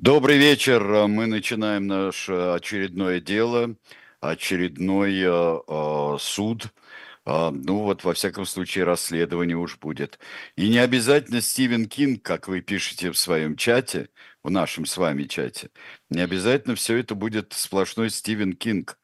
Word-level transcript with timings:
Добрый 0.00 0.38
вечер. 0.38 1.08
Мы 1.08 1.26
начинаем 1.26 1.88
наше 1.88 2.32
очередное 2.32 3.20
дело, 3.20 3.74
очередной 4.20 5.16
э, 5.20 5.60
э, 5.66 6.16
суд. 6.20 6.72
Э, 7.26 7.50
ну 7.50 7.78
вот, 7.82 8.04
во 8.04 8.14
всяком 8.14 8.46
случае, 8.46 8.84
расследование 8.84 9.56
уж 9.56 9.76
будет. 9.76 10.20
И 10.54 10.68
не 10.68 10.78
обязательно 10.78 11.40
Стивен 11.40 11.88
Кинг, 11.88 12.22
как 12.22 12.46
вы 12.46 12.60
пишете 12.60 13.10
в 13.10 13.18
своем 13.18 13.56
чате, 13.56 14.08
в 14.44 14.52
нашем 14.52 14.86
с 14.86 14.96
вами 14.98 15.24
чате, 15.24 15.70
не 16.10 16.20
обязательно 16.20 16.76
все 16.76 16.96
это 16.98 17.16
будет 17.16 17.52
сплошной 17.52 18.10
Стивен 18.10 18.52
Кинг. 18.52 19.00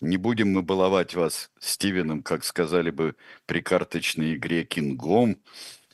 Не 0.00 0.16
будем 0.16 0.50
мы 0.54 0.62
баловать 0.62 1.14
вас 1.14 1.50
Стивеном, 1.60 2.22
как 2.22 2.42
сказали 2.42 2.90
бы 2.90 3.16
при 3.44 3.60
карточной 3.60 4.34
игре 4.36 4.64
Кингом. 4.64 5.42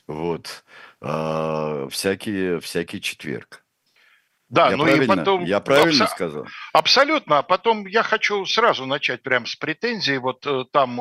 Вот. 0.07 0.63
Э, 1.01 1.89
всякий, 1.91 2.59
всякий 2.61 3.01
четверг. 3.01 3.64
Да, 4.55 4.69
я 4.69 4.77
ну 4.77 4.87
и 4.87 5.05
потом... 5.05 5.43
Я 5.43 5.59
правильно 5.59 6.05
абс... 6.05 6.13
сказал? 6.13 6.47
Абсолютно. 6.71 7.39
А 7.39 7.43
потом 7.43 7.85
я 7.85 8.03
хочу 8.03 8.45
сразу 8.45 8.85
начать 8.85 9.21
прямо 9.21 9.45
с 9.45 9.55
претензий. 9.57 10.17
Вот 10.17 10.47
э, 10.47 10.63
там 10.71 10.97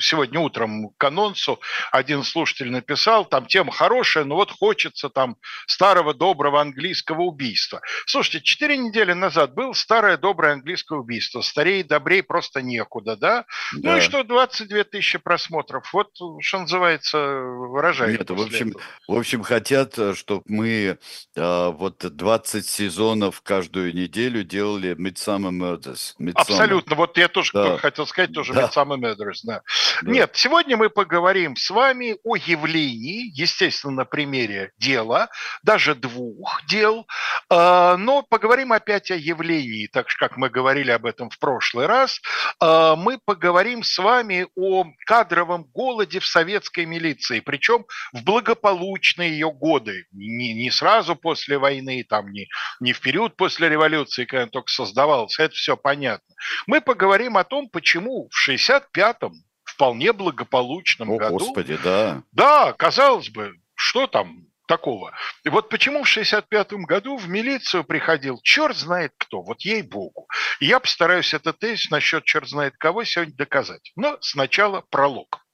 сегодня 0.00 0.40
утром 0.40 0.88
к 0.96 1.04
анонсу 1.04 1.60
один 1.92 2.24
слушатель 2.24 2.70
написал, 2.70 3.26
там 3.26 3.44
тема 3.46 3.70
хорошая, 3.70 4.24
но 4.24 4.36
вот 4.36 4.50
хочется 4.50 5.10
там 5.10 5.36
старого 5.66 6.14
доброго 6.14 6.62
английского 6.62 7.22
убийства. 7.22 7.82
Слушайте, 8.06 8.40
четыре 8.40 8.78
недели 8.78 9.12
назад 9.12 9.54
было 9.54 9.74
старое 9.74 10.16
доброе 10.16 10.54
английское 10.54 10.98
убийство. 10.98 11.42
Старее 11.42 11.80
и 11.80 11.82
добрее 11.82 12.22
просто 12.22 12.62
некуда, 12.62 13.16
да? 13.16 13.44
да? 13.74 13.92
Ну 13.92 13.96
и 13.98 14.00
что, 14.00 14.24
22 14.24 14.84
тысячи 14.84 15.18
просмотров. 15.18 15.92
Вот, 15.92 16.12
что 16.40 16.60
называется, 16.60 17.18
выражает. 17.18 18.20
Нет, 18.20 18.30
в 18.30 18.40
общем, 18.40 18.72
в 19.06 19.14
общем, 19.14 19.42
хотят, 19.42 19.98
э, 19.98 20.14
чтобы 20.14 20.44
мы 20.46 20.98
э, 21.36 21.68
вот 21.68 21.98
20 21.98 22.53
20 22.54 22.70
сезонов 22.70 23.40
каждую 23.40 23.92
неделю 23.92 24.44
делали 24.44 24.94
Midsummer 24.94 25.50
Murders. 25.50 26.14
Midsummer. 26.20 26.32
Абсолютно. 26.36 26.94
Вот 26.94 27.18
я 27.18 27.26
тоже 27.26 27.50
да. 27.52 27.78
хотел 27.78 28.06
сказать 28.06 28.32
тоже 28.32 28.52
да. 28.52 28.68
Midsummer 28.68 28.96
Murders. 28.96 29.40
Да. 29.42 29.62
Да. 30.02 30.10
Нет, 30.10 30.30
сегодня 30.34 30.76
мы 30.76 30.88
поговорим 30.88 31.56
с 31.56 31.68
вами 31.70 32.16
о 32.22 32.36
явлении, 32.36 33.30
естественно, 33.34 33.92
на 33.92 34.04
примере 34.04 34.70
дела, 34.78 35.30
даже 35.64 35.96
двух 35.96 36.62
дел, 36.68 37.06
а, 37.50 37.96
но 37.96 38.22
поговорим 38.22 38.72
опять 38.72 39.10
о 39.10 39.16
явлении, 39.16 39.88
так 39.88 40.08
же, 40.08 40.16
как 40.16 40.36
мы 40.36 40.48
говорили 40.48 40.92
об 40.92 41.06
этом 41.06 41.30
в 41.30 41.38
прошлый 41.40 41.86
раз. 41.86 42.20
А, 42.60 42.94
мы 42.94 43.18
поговорим 43.24 43.82
с 43.82 43.98
вами 43.98 44.46
о 44.54 44.84
кадровом 45.06 45.64
голоде 45.64 46.20
в 46.20 46.26
советской 46.26 46.86
милиции, 46.86 47.40
причем 47.40 47.84
в 48.12 48.22
благополучные 48.22 49.30
ее 49.30 49.50
годы, 49.50 50.06
не, 50.12 50.54
не 50.54 50.70
сразу 50.70 51.16
после 51.16 51.58
войны, 51.58 52.04
там, 52.08 52.30
не, 52.34 52.48
не 52.80 52.92
в 52.92 53.00
период 53.00 53.36
после 53.36 53.68
революции, 53.68 54.24
когда 54.24 54.44
он 54.44 54.50
только 54.50 54.70
создавался, 54.70 55.44
это 55.44 55.54
все 55.54 55.76
понятно. 55.76 56.34
Мы 56.66 56.80
поговорим 56.80 57.36
о 57.36 57.44
том, 57.44 57.68
почему 57.70 58.28
в 58.30 58.48
65-м, 58.48 59.32
вполне 59.64 60.12
благополучном 60.12 61.12
о, 61.12 61.16
году... 61.16 61.38
Господи, 61.38 61.78
да. 61.82 62.22
Да, 62.32 62.72
казалось 62.72 63.30
бы, 63.30 63.54
что 63.74 64.06
там 64.06 64.46
такого. 64.66 65.12
И 65.44 65.48
вот 65.48 65.68
почему 65.68 66.02
в 66.02 66.08
65 66.08 66.72
году 66.84 67.16
в 67.16 67.28
милицию 67.28 67.84
приходил 67.84 68.40
черт 68.42 68.76
знает 68.76 69.12
кто, 69.18 69.42
вот 69.42 69.60
ей-богу. 69.62 70.26
И 70.60 70.66
я 70.66 70.80
постараюсь 70.80 71.34
этот 71.34 71.58
тезис 71.58 71.90
насчет 71.90 72.24
черт 72.24 72.48
знает 72.48 72.76
кого 72.78 73.04
сегодня 73.04 73.34
доказать. 73.34 73.92
Но 73.96 74.18
сначала 74.20 74.82
пролог. 74.90 75.44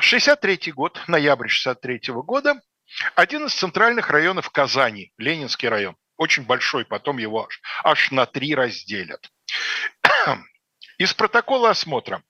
63 0.00 0.72
год, 0.72 1.00
ноябрь 1.06 1.48
63 1.48 2.00
года, 2.22 2.60
один 3.14 3.46
из 3.46 3.54
центральных 3.54 4.10
районов 4.10 4.50
Казани, 4.50 5.12
Ленинский 5.18 5.68
район, 5.68 5.96
очень 6.16 6.44
большой, 6.44 6.84
потом 6.84 7.18
его 7.18 7.46
аж, 7.46 7.60
аж 7.84 8.10
на 8.10 8.26
три 8.26 8.54
разделят. 8.54 9.30
Из 10.98 11.14
протокола 11.14 11.70
осмотра. 11.70 12.22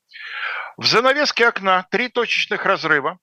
В 0.77 0.87
занавеске 0.87 1.49
окна 1.49 1.87
три 1.91 2.09
точечных 2.09 2.65
разрыва, 2.65 3.19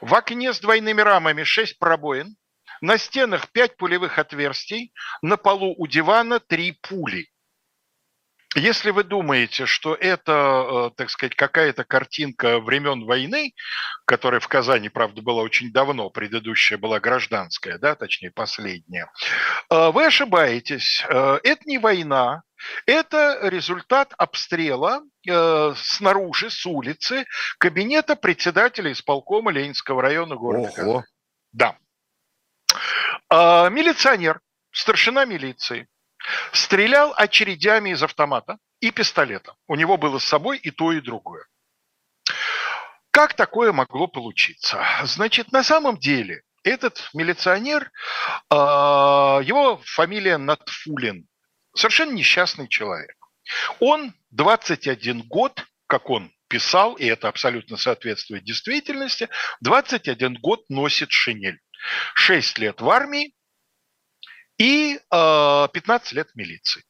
в 0.00 0.14
окне 0.14 0.52
с 0.52 0.60
двойными 0.60 1.00
рамами 1.00 1.44
шесть 1.44 1.78
пробоин, 1.78 2.36
на 2.80 2.96
стенах 2.98 3.50
пять 3.50 3.76
пулевых 3.76 4.18
отверстий, 4.18 4.92
на 5.22 5.36
полу 5.36 5.74
у 5.76 5.86
дивана 5.86 6.40
три 6.40 6.72
пули. 6.72 7.28
Если 8.56 8.90
вы 8.90 9.04
думаете, 9.04 9.64
что 9.64 9.94
это, 9.94 10.90
э, 10.92 10.96
так 10.96 11.10
сказать, 11.10 11.36
какая-то 11.36 11.84
картинка 11.84 12.58
времен 12.58 13.04
войны, 13.04 13.54
которая 14.06 14.40
в 14.40 14.48
Казани, 14.48 14.88
правда, 14.88 15.22
была 15.22 15.42
очень 15.42 15.70
давно, 15.70 16.10
предыдущая 16.10 16.76
была 16.76 16.98
гражданская, 16.98 17.78
да, 17.78 17.94
точнее, 17.94 18.32
последняя, 18.32 19.08
э, 19.70 19.90
вы 19.92 20.04
ошибаетесь. 20.04 21.04
Э, 21.08 21.38
это 21.44 21.62
не 21.64 21.78
война, 21.78 22.42
это 22.86 23.38
результат 23.42 24.12
обстрела 24.18 25.02
снаружи, 25.76 26.50
с 26.50 26.66
улицы, 26.66 27.26
кабинета 27.58 28.16
председателя 28.16 28.90
исполкома 28.90 29.52
Ленинского 29.52 30.02
района 30.02 30.34
города 30.34 30.68
Ого. 30.68 30.72
Казани. 30.72 31.02
Да. 31.52 31.76
Милиционер, 33.70 34.40
старшина 34.72 35.24
милиции, 35.24 35.88
Стрелял 36.52 37.12
очередями 37.16 37.90
из 37.90 38.02
автомата 38.02 38.58
и 38.80 38.90
пистолета. 38.90 39.54
У 39.66 39.74
него 39.74 39.96
было 39.96 40.18
с 40.18 40.24
собой 40.24 40.58
и 40.58 40.70
то, 40.70 40.92
и 40.92 41.00
другое. 41.00 41.44
Как 43.10 43.34
такое 43.34 43.72
могло 43.72 44.06
получиться? 44.06 44.84
Значит, 45.04 45.52
на 45.52 45.62
самом 45.62 45.98
деле 45.98 46.42
этот 46.62 47.10
милиционер, 47.14 47.90
а, 48.50 49.40
его 49.42 49.80
фамилия 49.84 50.36
Натфулин, 50.36 51.26
совершенно 51.74 52.12
несчастный 52.12 52.68
человек. 52.68 53.16
Он 53.80 54.14
21 54.30 55.22
год, 55.22 55.64
как 55.86 56.10
он 56.10 56.32
писал, 56.48 56.94
и 56.94 57.06
это 57.06 57.28
абсолютно 57.28 57.76
соответствует 57.76 58.44
действительности, 58.44 59.28
21 59.60 60.34
год 60.40 60.68
носит 60.68 61.10
шинель. 61.10 61.60
6 62.14 62.58
лет 62.58 62.80
в 62.80 62.90
армии, 62.90 63.32
и 64.60 64.96
э, 64.98 65.68
15 65.72 66.12
лет 66.12 66.28
в 66.28 66.36
милиции. 66.36 66.84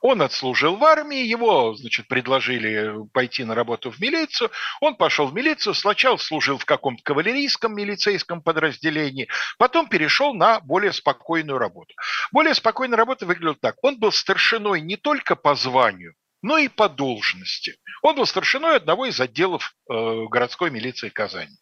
Он 0.00 0.22
отслужил 0.22 0.76
в 0.76 0.84
армии, 0.84 1.24
его, 1.24 1.74
значит, 1.74 2.08
предложили 2.08 3.06
пойти 3.12 3.44
на 3.44 3.54
работу 3.54 3.90
в 3.90 4.00
милицию. 4.00 4.50
Он 4.80 4.96
пошел 4.96 5.26
в 5.26 5.34
милицию, 5.34 5.74
сначала 5.74 6.16
служил 6.16 6.58
в 6.58 6.64
каком-то 6.64 7.02
кавалерийском 7.02 7.74
милицейском 7.74 8.40
подразделении, 8.40 9.28
потом 9.58 9.88
перешел 9.88 10.32
на 10.32 10.60
более 10.60 10.92
спокойную 10.92 11.58
работу. 11.58 11.94
Более 12.32 12.54
спокойная 12.54 12.96
работа 12.96 13.26
выглядела 13.26 13.56
так. 13.60 13.76
Он 13.82 13.98
был 13.98 14.12
старшиной 14.12 14.80
не 14.80 14.96
только 14.96 15.36
по 15.36 15.54
званию, 15.54 16.14
но 16.40 16.56
и 16.56 16.68
по 16.68 16.88
должности. 16.88 17.76
Он 18.00 18.16
был 18.16 18.24
старшиной 18.24 18.76
одного 18.76 19.04
из 19.04 19.20
отделов 19.20 19.74
э, 19.90 19.92
городской 20.30 20.70
милиции 20.70 21.10
Казани. 21.10 21.56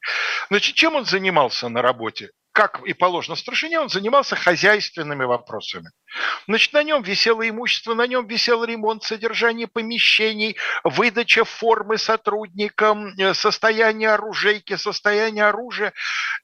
Значит, 0.48 0.76
чем 0.76 0.94
он 0.94 1.06
занимался 1.06 1.68
на 1.68 1.82
работе? 1.82 2.30
Как 2.54 2.80
и 2.86 2.92
положено 2.92 3.34
старшине, 3.34 3.80
он 3.80 3.88
занимался 3.88 4.36
хозяйственными 4.36 5.24
вопросами. 5.24 5.90
Значит, 6.46 6.72
на 6.72 6.84
нем 6.84 7.02
висело 7.02 7.46
имущество, 7.46 7.94
на 7.94 8.06
нем 8.06 8.28
висел 8.28 8.62
ремонт, 8.62 9.02
содержание 9.02 9.66
помещений, 9.66 10.56
выдача 10.84 11.44
формы 11.44 11.98
сотрудникам, 11.98 13.08
э, 13.18 13.34
состояние 13.34 14.10
оружейки, 14.10 14.76
состояние 14.76 15.46
оружия. 15.46 15.92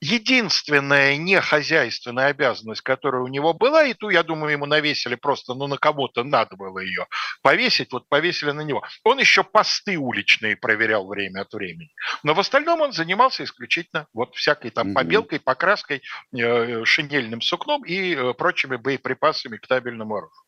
Единственная 0.01 1.17
нехозяйственная 1.17 2.27
обязанность, 2.27 2.81
которая 2.81 3.23
у 3.23 3.29
него 3.29 3.55
была, 3.55 3.85
и 3.85 3.95
ту, 3.95 4.09
я 4.09 4.25
думаю, 4.25 4.51
ему 4.53 4.67
навесили 4.67 5.15
просто, 5.15 5.55
ну, 5.55 5.69
на 5.69 5.79
кого-то 5.79 6.25
надо 6.25 6.57
было 6.57 6.81
ее 6.81 7.07
повесить, 7.41 7.93
вот 7.93 8.09
повесили 8.09 8.51
на 8.51 8.63
него. 8.63 8.83
Он 9.05 9.21
еще 9.21 9.45
посты 9.45 9.97
уличные 9.97 10.57
проверял 10.57 11.07
время 11.07 11.43
от 11.43 11.53
времени. 11.53 11.91
Но 12.25 12.35
в 12.35 12.41
остальном 12.41 12.81
он 12.81 12.93
занимался 12.93 13.45
исключительно 13.45 14.09
вот 14.13 14.35
всякой 14.35 14.73
там 14.73 14.93
побелкой, 14.93 15.39
покраской, 15.39 16.00
Э, 16.33 16.85
шинельным 16.85 17.41
сукном 17.41 17.85
и 17.85 18.15
э, 18.15 18.35
прочими 18.35 18.77
боеприпасами 18.77 19.57
к 19.57 19.67
табельному 19.67 20.17
оружию. 20.17 20.45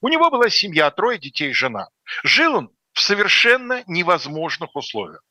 У 0.00 0.08
него 0.08 0.30
была 0.30 0.48
семья, 0.48 0.90
трое 0.90 1.18
детей 1.18 1.52
жена. 1.52 1.88
Жил 2.24 2.56
он 2.56 2.70
в 2.92 3.00
совершенно 3.00 3.84
невозможных 3.86 4.74
условиях. 4.74 5.22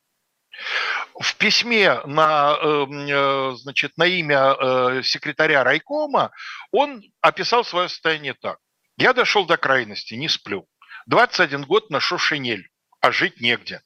В 1.20 1.36
письме 1.36 2.02
на, 2.06 2.58
эм, 2.62 3.08
э, 3.08 3.56
значит, 3.58 3.98
на 3.98 4.06
имя 4.06 5.04
секретаря 5.04 5.64
райкома 5.64 6.32
он 6.72 7.04
описал 7.22 7.64
свое 7.64 7.90
состояние 7.90 8.34
так. 8.34 8.60
«Я 8.98 9.14
дошел 9.14 9.46
до 9.46 9.58
крайности, 9.58 10.16
не 10.16 10.30
сплю. 10.30 10.68
21 11.08 11.64
год 11.64 11.90
ношу 11.90 12.18
шинель 12.18 12.70
а 13.02 13.12
жить 13.12 13.40
негде. 13.40 13.82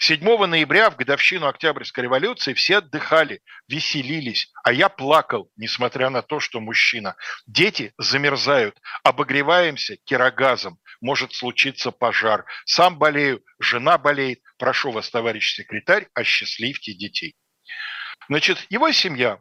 7 0.00 0.46
ноября 0.46 0.90
в 0.90 0.96
годовщину 0.96 1.46
Октябрьской 1.46 2.04
революции 2.04 2.54
все 2.54 2.78
отдыхали, 2.78 3.40
веселились, 3.68 4.52
а 4.62 4.72
я 4.72 4.88
плакал, 4.88 5.50
несмотря 5.56 6.10
на 6.10 6.22
то, 6.22 6.40
что 6.40 6.60
мужчина. 6.60 7.16
Дети 7.46 7.92
замерзают, 7.98 8.78
обогреваемся 9.02 9.96
кирогазом, 10.04 10.78
может 11.00 11.34
случиться 11.34 11.90
пожар. 11.90 12.44
Сам 12.64 12.98
болею, 12.98 13.42
жена 13.58 13.98
болеет. 13.98 14.40
Прошу 14.58 14.90
вас, 14.90 15.10
товарищ 15.10 15.54
секретарь, 15.54 16.08
осчастливьте 16.14 16.94
детей. 16.94 17.36
Значит, 18.28 18.66
его 18.70 18.90
семья 18.92 19.40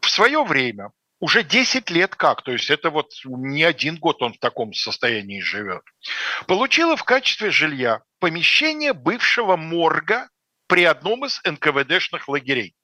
в 0.00 0.08
свое 0.08 0.44
время 0.44 0.90
Уже 1.18 1.42
10 1.42 1.90
лет 1.90 2.14
как, 2.14 2.42
то 2.42 2.52
есть 2.52 2.68
это 2.68 2.90
вот 2.90 3.10
не 3.24 3.62
один 3.62 3.96
год 3.96 4.22
он 4.22 4.34
в 4.34 4.38
таком 4.38 4.74
состоянии 4.74 5.40
живет. 5.40 5.82
Получила 6.46 6.96
в 6.96 7.04
качестве 7.04 7.50
жилья 7.50 8.02
помещение 8.20 8.92
бывшего 8.92 9.56
морга 9.56 10.28
при 10.66 10.84
одном 10.84 11.24
из 11.24 11.40
НКВДшных 11.44 12.28
лагерей. 12.28 12.74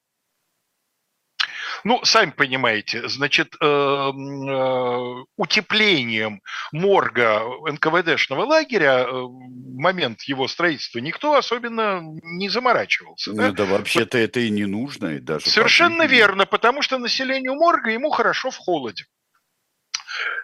Ну, 1.84 2.04
сами 2.04 2.30
понимаете, 2.30 3.08
значит, 3.08 3.56
э, 3.60 3.64
э, 3.64 5.24
утеплением 5.36 6.40
морга 6.72 7.42
НКВДшного 7.66 8.44
лагеря 8.44 9.00
э, 9.00 9.10
в 9.10 9.76
момент 9.76 10.22
его 10.22 10.46
строительства 10.46 11.00
никто 11.00 11.34
особенно 11.34 12.00
не 12.22 12.48
заморачивался. 12.48 13.30
Ну, 13.30 13.36
да, 13.36 13.50
да 13.50 13.64
вообще-то 13.64 14.18
это 14.18 14.40
и 14.40 14.50
не 14.50 14.64
нужно. 14.64 15.16
И 15.16 15.18
даже 15.18 15.50
Совершенно 15.50 16.06
верно, 16.06 16.46
потому 16.46 16.82
что 16.82 16.98
населению 16.98 17.54
морга 17.54 17.90
ему 17.90 18.10
хорошо 18.10 18.50
в 18.50 18.56
холоде. 18.56 19.04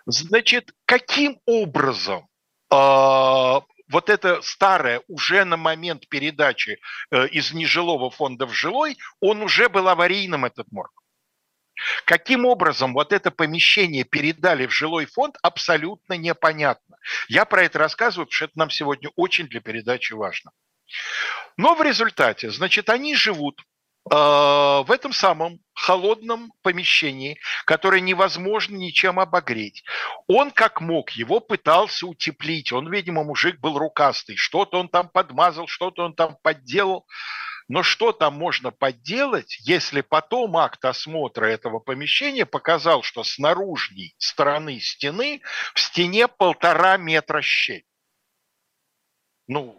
Значит, 0.06 0.72
каким 0.86 1.38
образом 1.46 2.26
вот 2.70 4.10
это 4.10 4.42
старое, 4.42 5.02
уже 5.08 5.44
на 5.44 5.56
момент 5.56 6.06
передачи 6.08 6.78
из 7.10 7.52
нежилого 7.52 8.10
фонда 8.10 8.46
в 8.46 8.52
жилой, 8.52 8.98
он 9.20 9.40
уже 9.40 9.70
был 9.70 9.88
аварийным, 9.88 10.44
этот 10.44 10.70
морг. 10.70 10.92
Каким 12.04 12.44
образом 12.44 12.92
вот 12.92 13.12
это 13.12 13.30
помещение 13.30 14.04
передали 14.04 14.66
в 14.66 14.72
жилой 14.72 15.06
фонд, 15.06 15.36
абсолютно 15.42 16.14
непонятно. 16.14 16.96
Я 17.28 17.44
про 17.44 17.64
это 17.64 17.78
рассказываю, 17.78 18.26
потому 18.26 18.36
что 18.36 18.44
это 18.46 18.58
нам 18.58 18.70
сегодня 18.70 19.10
очень 19.16 19.46
для 19.46 19.60
передачи 19.60 20.12
важно. 20.12 20.50
Но 21.56 21.74
в 21.74 21.82
результате, 21.82 22.50
значит, 22.50 22.88
они 22.88 23.14
живут 23.14 23.60
э, 24.10 24.14
в 24.14 24.86
этом 24.90 25.12
самом 25.12 25.58
холодном 25.74 26.52
помещении, 26.62 27.38
которое 27.64 28.00
невозможно 28.00 28.76
ничем 28.76 29.20
обогреть. 29.20 29.84
Он 30.26 30.50
как 30.50 30.80
мог, 30.80 31.10
его 31.10 31.40
пытался 31.40 32.06
утеплить. 32.06 32.72
Он, 32.72 32.90
видимо, 32.90 33.24
мужик 33.24 33.60
был 33.60 33.78
рукастый. 33.78 34.36
Что-то 34.36 34.78
он 34.78 34.88
там 34.88 35.08
подмазал, 35.08 35.66
что-то 35.66 36.04
он 36.04 36.14
там 36.14 36.36
подделал. 36.42 37.06
Но 37.68 37.82
что 37.82 38.12
там 38.12 38.34
можно 38.34 38.70
подделать, 38.70 39.58
если 39.60 40.00
потом 40.00 40.56
акт 40.56 40.84
осмотра 40.86 41.44
этого 41.46 41.78
помещения 41.78 42.46
показал, 42.46 43.02
что 43.02 43.22
с 43.24 43.38
наружной 43.38 44.14
стороны 44.16 44.80
стены 44.80 45.42
в 45.74 45.80
стене 45.80 46.28
полтора 46.28 46.96
метра 46.96 47.42
щель? 47.42 47.84
Ну, 49.48 49.78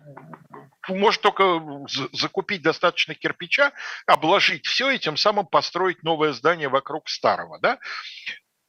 может 0.87 1.21
только 1.21 1.61
закупить 2.13 2.61
достаточно 2.61 3.15
кирпича, 3.15 3.71
обложить 4.05 4.65
все 4.67 4.91
и 4.91 4.99
тем 4.99 5.17
самым 5.17 5.47
построить 5.47 6.03
новое 6.03 6.33
здание 6.33 6.69
вокруг 6.69 7.09
старого, 7.09 7.59
да? 7.59 7.79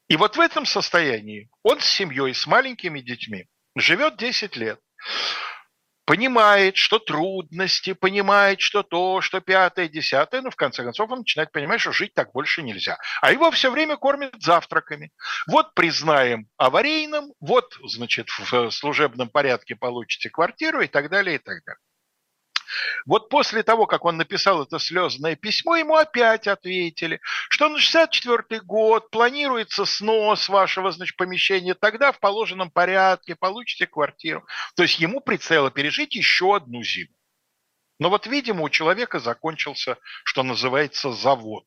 И 0.09 0.17
вот 0.17 0.37
в 0.37 0.41
этом 0.41 0.67
состоянии 0.67 1.51
он 1.63 1.81
с 1.81 1.87
семьей, 1.87 2.35
с 2.35 2.47
маленькими 2.47 3.01
детьми 3.01 3.47
живет 3.77 4.17
10 4.17 4.57
лет 4.57 4.81
понимает, 6.11 6.77
что 6.77 6.99
трудности, 6.99 7.93
понимает, 7.93 8.61
что 8.61 8.83
то, 8.83 9.21
что 9.21 9.41
пятое, 9.41 9.87
десятое, 9.87 10.41
но 10.41 10.51
в 10.51 10.57
конце 10.57 10.83
концов 10.83 11.09
он 11.13 11.21
начинает 11.21 11.53
понимать, 11.53 11.81
что 11.81 11.93
жить 11.93 12.15
так 12.15 12.33
больше 12.33 12.63
нельзя. 12.63 12.99
А 13.23 13.31
его 13.31 13.53
все 13.53 13.71
время 13.71 13.97
кормят 13.97 14.35
завтраками. 14.43 15.13
Вот 15.47 15.73
признаем 15.73 16.49
аварийным, 16.57 17.33
вот, 17.39 17.79
значит, 17.85 18.29
в 18.29 18.73
служебном 18.73 19.29
порядке 19.29 19.77
получите 19.77 20.31
квартиру 20.31 20.81
и 20.81 20.89
так 20.89 21.11
далее, 21.11 21.37
и 21.37 21.39
так 21.39 21.65
далее. 21.65 21.79
Вот 23.07 23.29
после 23.29 23.63
того, 23.63 23.87
как 23.87 24.05
он 24.05 24.17
написал 24.17 24.63
это 24.63 24.79
слезное 24.79 25.37
письмо, 25.37 25.77
ему 25.77 25.97
опять 25.97 26.47
ответили, 26.47 27.21
что 27.49 27.69
на 27.69 27.79
64 27.79 28.61
год 28.63 29.11
планируется 29.11 29.85
снос 29.85 30.49
вашего 30.49 30.91
значит, 30.91 31.17
помещения, 31.17 31.75
тогда 31.75 32.13
в 32.13 32.21
положенном 32.21 32.71
порядке 32.71 33.37
получите 33.37 33.87
квартиру. 33.87 34.47
То 34.77 34.83
есть 34.83 35.01
ему 35.01 35.21
предстояло 35.21 35.71
пережить 35.71 36.15
еще 36.15 36.57
одну 36.57 36.83
зиму. 36.83 37.11
Но 38.01 38.09
вот, 38.09 38.27
видимо, 38.27 38.63
у 38.63 38.71
человека 38.71 39.21
закончился, 39.21 39.99
что 40.25 40.43
называется, 40.43 41.13
завод. 41.13 41.65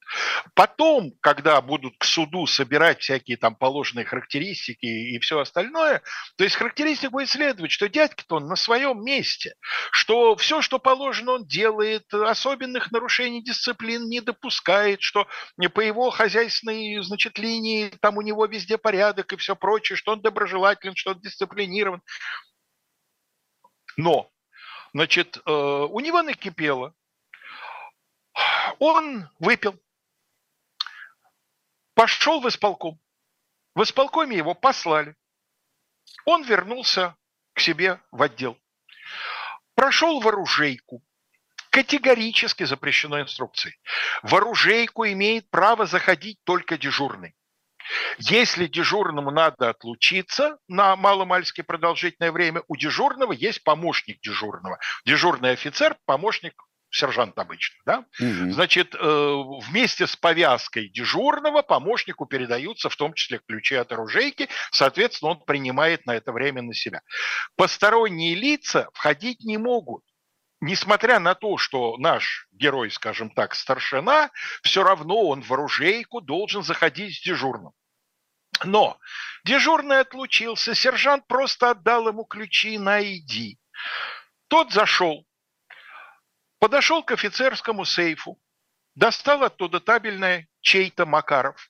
Потом, 0.55 1.13
когда 1.21 1.61
будут 1.61 1.95
к 1.99 2.03
суду 2.03 2.47
собирать 2.47 3.01
всякие 3.01 3.37
там 3.37 3.55
положенные 3.55 4.03
характеристики 4.03 4.85
и 4.85 5.19
все 5.19 5.39
остальное, 5.39 6.01
то 6.35 6.43
есть 6.43 6.55
характеристик 6.55 7.11
будет 7.11 7.29
следовать, 7.29 7.71
что 7.71 7.87
дядька-то 7.87 8.37
он 8.37 8.47
на 8.47 8.55
своем 8.55 9.03
месте, 9.05 9.53
что 9.91 10.35
все, 10.35 10.63
что 10.63 10.79
положено, 10.79 11.33
он 11.33 11.45
делает, 11.45 12.11
особенных 12.11 12.91
нарушений 12.91 13.43
дисциплин 13.43 14.09
не 14.09 14.19
допускает, 14.19 15.03
что 15.03 15.27
по 15.75 15.81
его 15.81 16.09
хозяйственной, 16.09 17.03
значит, 17.03 17.37
линии 17.37 17.89
там 18.01 18.17
у 18.17 18.21
него 18.21 18.47
везде 18.47 18.79
порядок 18.79 19.33
и 19.33 19.37
все 19.37 19.55
прочее, 19.55 19.97
что 19.97 20.13
он 20.13 20.21
доброжелателен, 20.21 20.95
что 20.95 21.11
он 21.11 21.19
дисциплинирован. 21.21 22.01
Но 23.97 24.32
Значит, 24.93 25.37
э, 25.37 25.51
у 25.51 25.99
него 25.99 26.21
накипело. 26.21 26.93
Он 28.79 29.29
выпил, 29.39 29.79
пошел 31.95 32.41
в 32.41 32.47
исполком. 32.47 32.99
В 33.75 33.83
исполкоме 33.83 34.37
его 34.37 34.53
послали. 34.53 35.15
Он 36.25 36.43
вернулся 36.43 37.15
к 37.53 37.59
себе 37.59 38.01
в 38.11 38.21
отдел. 38.21 38.57
Прошел 39.75 40.19
в 40.19 40.27
оружейку. 40.27 41.03
Категорически 41.71 42.63
запрещено 42.65 43.19
инструкцией. 43.19 43.79
В 44.21 44.35
оружейку 44.35 45.05
имеет 45.05 45.49
право 45.49 45.87
заходить 45.87 46.39
только 46.43 46.77
дежурный. 46.77 47.35
Если 48.17 48.67
дежурному 48.67 49.31
надо 49.31 49.69
отлучиться 49.69 50.57
на 50.67 50.95
маломальски 50.95 51.61
продолжительное 51.61 52.31
время, 52.31 52.63
у 52.67 52.75
дежурного 52.75 53.31
есть 53.33 53.63
помощник 53.63 54.19
дежурного. 54.21 54.79
Дежурный 55.05 55.51
офицер– 55.51 55.95
помощник 56.05 56.53
сержант 56.93 57.37
обычно, 57.39 57.79
да? 57.85 58.05
Угу. 58.19 58.51
Значит, 58.51 58.95
э, 58.95 59.43
вместе 59.67 60.05
с 60.05 60.15
повязкой 60.15 60.89
дежурного 60.89 61.63
помощнику 61.63 62.25
передаются 62.25 62.89
в 62.89 62.95
том 62.95 63.13
числе 63.13 63.41
ключи 63.45 63.75
от 63.75 63.91
оружейки, 63.91 64.47
соответственно, 64.71 65.31
он 65.31 65.43
принимает 65.43 66.05
на 66.05 66.15
это 66.15 66.31
время 66.31 66.61
на 66.61 66.73
себя. 66.73 67.01
Посторонние 67.55 68.35
лица 68.35 68.89
входить 68.93 69.43
не 69.43 69.57
могут 69.57 70.03
несмотря 70.63 71.19
на 71.19 71.35
то, 71.35 71.57
что 71.57 71.97
наш 71.97 72.47
герой, 72.53 72.89
скажем 72.89 73.29
так, 73.29 73.53
старшина, 73.53 74.31
все 74.61 74.83
равно 74.83 75.27
он 75.27 75.41
в 75.41 75.51
оружейку 75.51 76.21
должен 76.21 76.63
заходить 76.63 77.17
с 77.17 77.21
дежурным. 77.21 77.73
Но 78.63 78.97
дежурный 79.43 79.99
отлучился, 79.99 80.73
сержант 80.73 81.27
просто 81.27 81.71
отдал 81.71 82.07
ему 82.07 82.23
ключи 82.23 82.77
на 82.77 83.03
иди. 83.03 83.59
Тот 84.47 84.71
зашел, 84.71 85.25
подошел 86.59 87.03
к 87.03 87.11
офицерскому 87.11 87.83
сейфу, 87.83 88.39
достал 88.95 89.43
оттуда 89.43 89.81
табельное 89.81 90.47
чей-то 90.61 91.05
Макаров. 91.05 91.69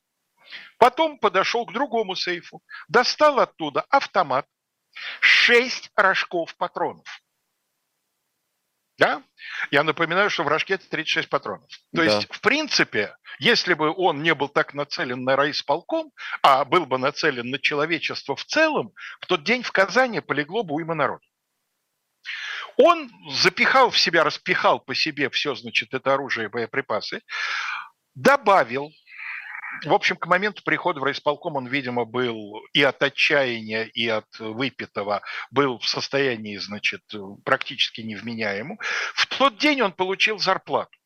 Потом 0.77 1.17
подошел 1.17 1.65
к 1.65 1.73
другому 1.73 2.15
сейфу, 2.15 2.61
достал 2.89 3.39
оттуда 3.39 3.81
автомат, 3.89 4.45
шесть 5.19 5.89
рожков 5.95 6.55
патронов. 6.57 7.22
Да? 9.03 9.21
Я 9.69 9.83
напоминаю, 9.83 10.29
что 10.29 10.43
в 10.43 10.47
рожке 10.47 10.77
36 10.77 11.27
патронов. 11.27 11.67
То 11.93 11.97
да. 11.97 12.03
есть, 12.05 12.33
в 12.33 12.39
принципе, 12.39 13.13
если 13.37 13.73
бы 13.73 13.93
он 13.93 14.23
не 14.23 14.33
был 14.33 14.47
так 14.47 14.73
нацелен 14.73 15.25
на 15.25 15.35
райисполком, 15.35 16.13
а 16.41 16.63
был 16.63 16.85
бы 16.85 16.97
нацелен 16.97 17.49
на 17.49 17.59
человечество 17.59 18.37
в 18.37 18.45
целом, 18.45 18.93
в 19.19 19.25
тот 19.25 19.43
день 19.43 19.61
в 19.61 19.73
Казани 19.73 20.21
полегло 20.21 20.63
бы 20.63 20.75
уйма 20.75 20.95
народа. 20.95 21.23
Он 22.77 23.11
запихал 23.29 23.89
в 23.89 23.99
себя, 23.99 24.23
распихал 24.23 24.79
по 24.79 24.95
себе 24.95 25.29
все, 25.29 25.53
значит, 25.53 25.93
это 25.93 26.13
оружие 26.13 26.45
и 26.45 26.49
боеприпасы, 26.49 27.23
добавил 28.15 28.89
в 29.85 29.93
общем, 29.93 30.15
к 30.15 30.27
моменту 30.27 30.63
прихода 30.63 30.99
в 30.99 31.03
райисполком 31.03 31.55
он, 31.55 31.67
видимо, 31.67 32.05
был 32.05 32.61
и 32.73 32.81
от 32.83 33.01
отчаяния, 33.01 33.85
и 33.85 34.07
от 34.07 34.27
выпитого, 34.39 35.21
был 35.51 35.79
в 35.79 35.87
состоянии, 35.87 36.57
значит, 36.57 37.01
практически 37.43 38.01
невменяемым. 38.01 38.79
В 39.15 39.25
тот 39.25 39.57
день 39.57 39.81
он 39.81 39.91
получил 39.91 40.39
зарплату. 40.39 40.97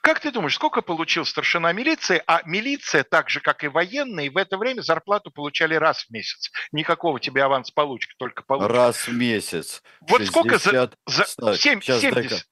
Как 0.00 0.20
ты 0.20 0.30
думаешь, 0.30 0.54
сколько 0.54 0.80
получил 0.80 1.24
старшина 1.24 1.72
милиции? 1.72 2.22
А 2.26 2.40
милиция, 2.44 3.02
так 3.02 3.28
же, 3.28 3.40
как 3.40 3.64
и 3.64 3.68
военные, 3.68 4.30
в 4.30 4.36
это 4.36 4.56
время 4.56 4.80
зарплату 4.80 5.30
получали 5.30 5.74
раз 5.74 6.04
в 6.04 6.10
месяц. 6.10 6.50
Никакого 6.72 7.18
тебе 7.20 7.42
аванс 7.42 7.70
получки, 7.70 8.14
только 8.18 8.42
получки. 8.42 8.72
Раз 8.72 9.08
в 9.08 9.12
месяц. 9.12 9.82
Вот 10.00 10.20
60, 10.20 10.32
сколько 10.32 10.58
за... 10.58 10.90
за 11.06 11.56
7, 11.56 11.82
70, 11.82 12.46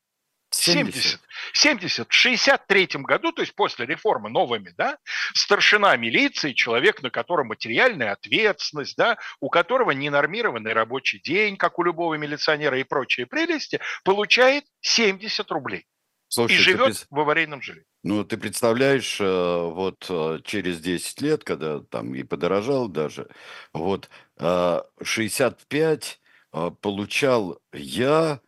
70. 0.50 1.20
70. 1.52 2.08
В 2.08 2.12
63 2.12 2.88
году, 2.94 3.32
то 3.32 3.42
есть 3.42 3.54
после 3.54 3.86
реформы 3.86 4.30
новыми, 4.30 4.72
да, 4.76 4.98
старшина 5.34 5.96
милиции, 5.96 6.52
человек, 6.52 7.02
на 7.02 7.10
котором 7.10 7.48
материальная 7.48 8.12
ответственность, 8.12 8.96
да, 8.96 9.18
у 9.40 9.48
которого 9.48 9.90
ненормированный 9.90 10.72
рабочий 10.72 11.20
день, 11.20 11.56
как 11.56 11.78
у 11.78 11.82
любого 11.82 12.14
милиционера 12.14 12.78
и 12.78 12.84
прочие 12.84 13.26
прелести, 13.26 13.80
получает 14.04 14.64
70 14.80 15.50
рублей. 15.50 15.86
Слушайте, 16.28 16.62
и 16.62 16.64
живет 16.64 16.88
без... 16.88 17.06
в 17.08 17.20
аварийном 17.20 17.62
жилье. 17.62 17.84
Ну, 18.02 18.24
ты 18.24 18.36
представляешь, 18.36 19.20
э, 19.20 19.24
вот 19.24 20.06
э, 20.08 20.40
через 20.44 20.80
10 20.80 21.20
лет, 21.22 21.44
когда 21.44 21.80
там 21.80 22.14
и 22.14 22.22
подорожал 22.24 22.88
даже, 22.88 23.28
вот 23.72 24.08
65 24.38 26.20
э, 26.52 26.70
получал 26.80 27.58
я 27.72 28.40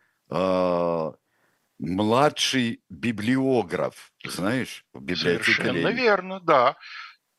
младший 1.79 2.81
библиограф, 2.89 4.11
знаешь, 4.25 4.85
в 4.93 5.01
библиотеке 5.01 5.43
Совершенно 5.43 5.77
Ленина. 5.77 5.89
верно, 5.89 6.39
да. 6.41 6.77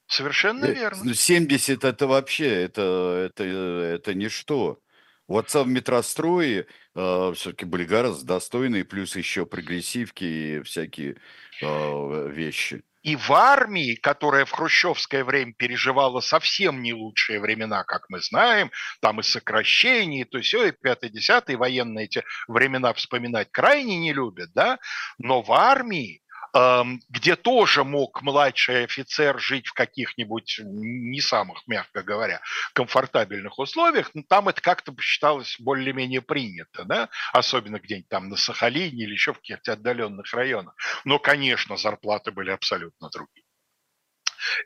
Совершенно 0.06 0.64
верно. 0.64 1.14
70 1.14 1.84
это 1.84 2.06
вообще, 2.06 2.48
это, 2.64 3.30
это, 3.30 3.44
это 3.44 4.14
ничто. 4.14 4.80
У 5.28 5.38
отца 5.38 5.62
в 5.62 5.68
метрострое 5.68 6.66
э, 6.96 7.32
все-таки 7.36 7.64
были 7.64 7.84
гораздо 7.84 8.26
достойные, 8.26 8.84
плюс 8.84 9.14
еще 9.14 9.46
прогрессивки 9.46 10.24
и 10.24 10.62
всякие 10.62 11.18
э, 11.62 12.28
вещи. 12.30 12.82
И 13.02 13.16
в 13.16 13.32
армии, 13.32 13.94
которая 13.94 14.44
в 14.44 14.50
хрущевское 14.50 15.24
время 15.24 15.54
переживала 15.54 16.20
совсем 16.20 16.82
не 16.82 16.92
лучшие 16.92 17.40
времена, 17.40 17.82
как 17.84 18.10
мы 18.10 18.20
знаем, 18.20 18.70
там 19.00 19.20
и 19.20 19.22
сокращения, 19.22 20.26
то 20.26 20.38
есть 20.38 20.52
и 20.52 20.58
5-10 20.58 21.56
военные 21.56 22.04
эти 22.04 22.22
времена 22.46 22.92
вспоминать 22.92 23.50
крайне 23.50 23.98
не 23.98 24.12
любят, 24.12 24.50
да, 24.54 24.78
но 25.18 25.42
в 25.42 25.50
армии 25.52 26.22
где 26.52 27.36
тоже 27.36 27.84
мог 27.84 28.22
младший 28.22 28.84
офицер 28.84 29.38
жить 29.40 29.68
в 29.68 29.72
каких-нибудь 29.72 30.60
не 30.64 31.20
самых, 31.20 31.62
мягко 31.66 32.02
говоря, 32.02 32.40
комфортабельных 32.72 33.58
условиях, 33.58 34.10
но 34.14 34.22
там 34.28 34.48
это 34.48 34.60
как-то 34.60 34.94
считалось 35.00 35.56
более-менее 35.58 36.22
принято, 36.22 36.84
да? 36.84 37.08
особенно 37.32 37.78
где-нибудь 37.78 38.08
там 38.08 38.28
на 38.28 38.36
Сахалине 38.36 39.04
или 39.04 39.12
еще 39.12 39.32
в 39.32 39.38
каких-то 39.38 39.72
отдаленных 39.72 40.32
районах. 40.34 40.74
Но, 41.04 41.18
конечно, 41.18 41.76
зарплаты 41.76 42.30
были 42.32 42.50
абсолютно 42.50 43.08
другие. 43.10 43.39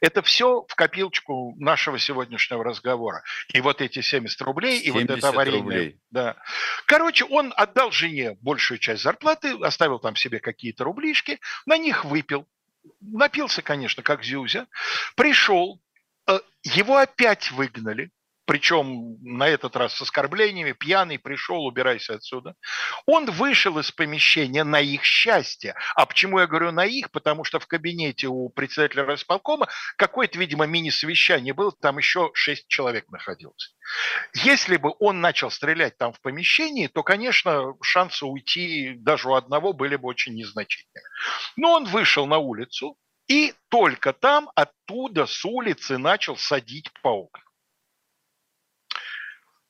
Это 0.00 0.22
все 0.22 0.64
в 0.68 0.74
копилочку 0.74 1.54
нашего 1.58 1.98
сегодняшнего 1.98 2.62
разговора. 2.64 3.22
И 3.52 3.60
вот 3.60 3.80
эти 3.80 4.00
70 4.00 4.40
рублей, 4.42 4.80
70 4.80 4.86
и 4.86 4.90
вот 4.90 5.18
это 5.18 5.28
аварийное... 5.28 5.60
Рублей. 5.60 6.00
Да. 6.10 6.36
Короче, 6.86 7.24
он 7.24 7.52
отдал 7.56 7.90
жене 7.90 8.36
большую 8.40 8.78
часть 8.78 9.02
зарплаты, 9.02 9.52
оставил 9.62 9.98
там 9.98 10.16
себе 10.16 10.40
какие-то 10.40 10.84
рублишки, 10.84 11.40
на 11.66 11.76
них 11.78 12.04
выпил. 12.04 12.46
Напился, 13.00 13.62
конечно, 13.62 14.02
как 14.02 14.24
Зюзя. 14.24 14.66
Пришел, 15.16 15.80
э, 16.28 16.38
его 16.62 16.96
опять 16.96 17.50
выгнали 17.50 18.10
причем 18.46 19.16
на 19.22 19.48
этот 19.48 19.76
раз 19.76 19.94
с 19.94 20.02
оскорблениями, 20.02 20.72
пьяный 20.72 21.18
пришел, 21.18 21.64
убирайся 21.64 22.14
отсюда. 22.14 22.54
Он 23.06 23.30
вышел 23.30 23.78
из 23.78 23.90
помещения 23.90 24.64
на 24.64 24.80
их 24.80 25.02
счастье. 25.04 25.74
А 25.94 26.06
почему 26.06 26.40
я 26.40 26.46
говорю 26.46 26.72
на 26.72 26.84
их? 26.84 27.10
Потому 27.10 27.44
что 27.44 27.58
в 27.58 27.66
кабинете 27.66 28.28
у 28.28 28.48
председателя 28.50 29.04
райисполкома 29.04 29.68
какое-то, 29.96 30.38
видимо, 30.38 30.66
мини-совещание 30.66 31.54
было, 31.54 31.72
там 31.72 31.98
еще 31.98 32.30
шесть 32.34 32.68
человек 32.68 33.10
находилось. 33.10 33.74
Если 34.34 34.76
бы 34.76 34.94
он 34.98 35.20
начал 35.20 35.50
стрелять 35.50 35.96
там 35.96 36.12
в 36.12 36.20
помещении, 36.20 36.86
то, 36.86 37.02
конечно, 37.02 37.74
шансы 37.82 38.26
уйти 38.26 38.94
даже 38.96 39.28
у 39.28 39.34
одного 39.34 39.72
были 39.72 39.96
бы 39.96 40.08
очень 40.08 40.34
незначительными. 40.34 41.08
Но 41.56 41.72
он 41.72 41.84
вышел 41.84 42.26
на 42.26 42.38
улицу, 42.38 42.98
и 43.26 43.54
только 43.68 44.12
там, 44.12 44.50
оттуда, 44.54 45.26
с 45.26 45.44
улицы 45.44 45.96
начал 45.98 46.36
садить 46.36 46.90
по 47.02 47.08
окнам. 47.08 47.44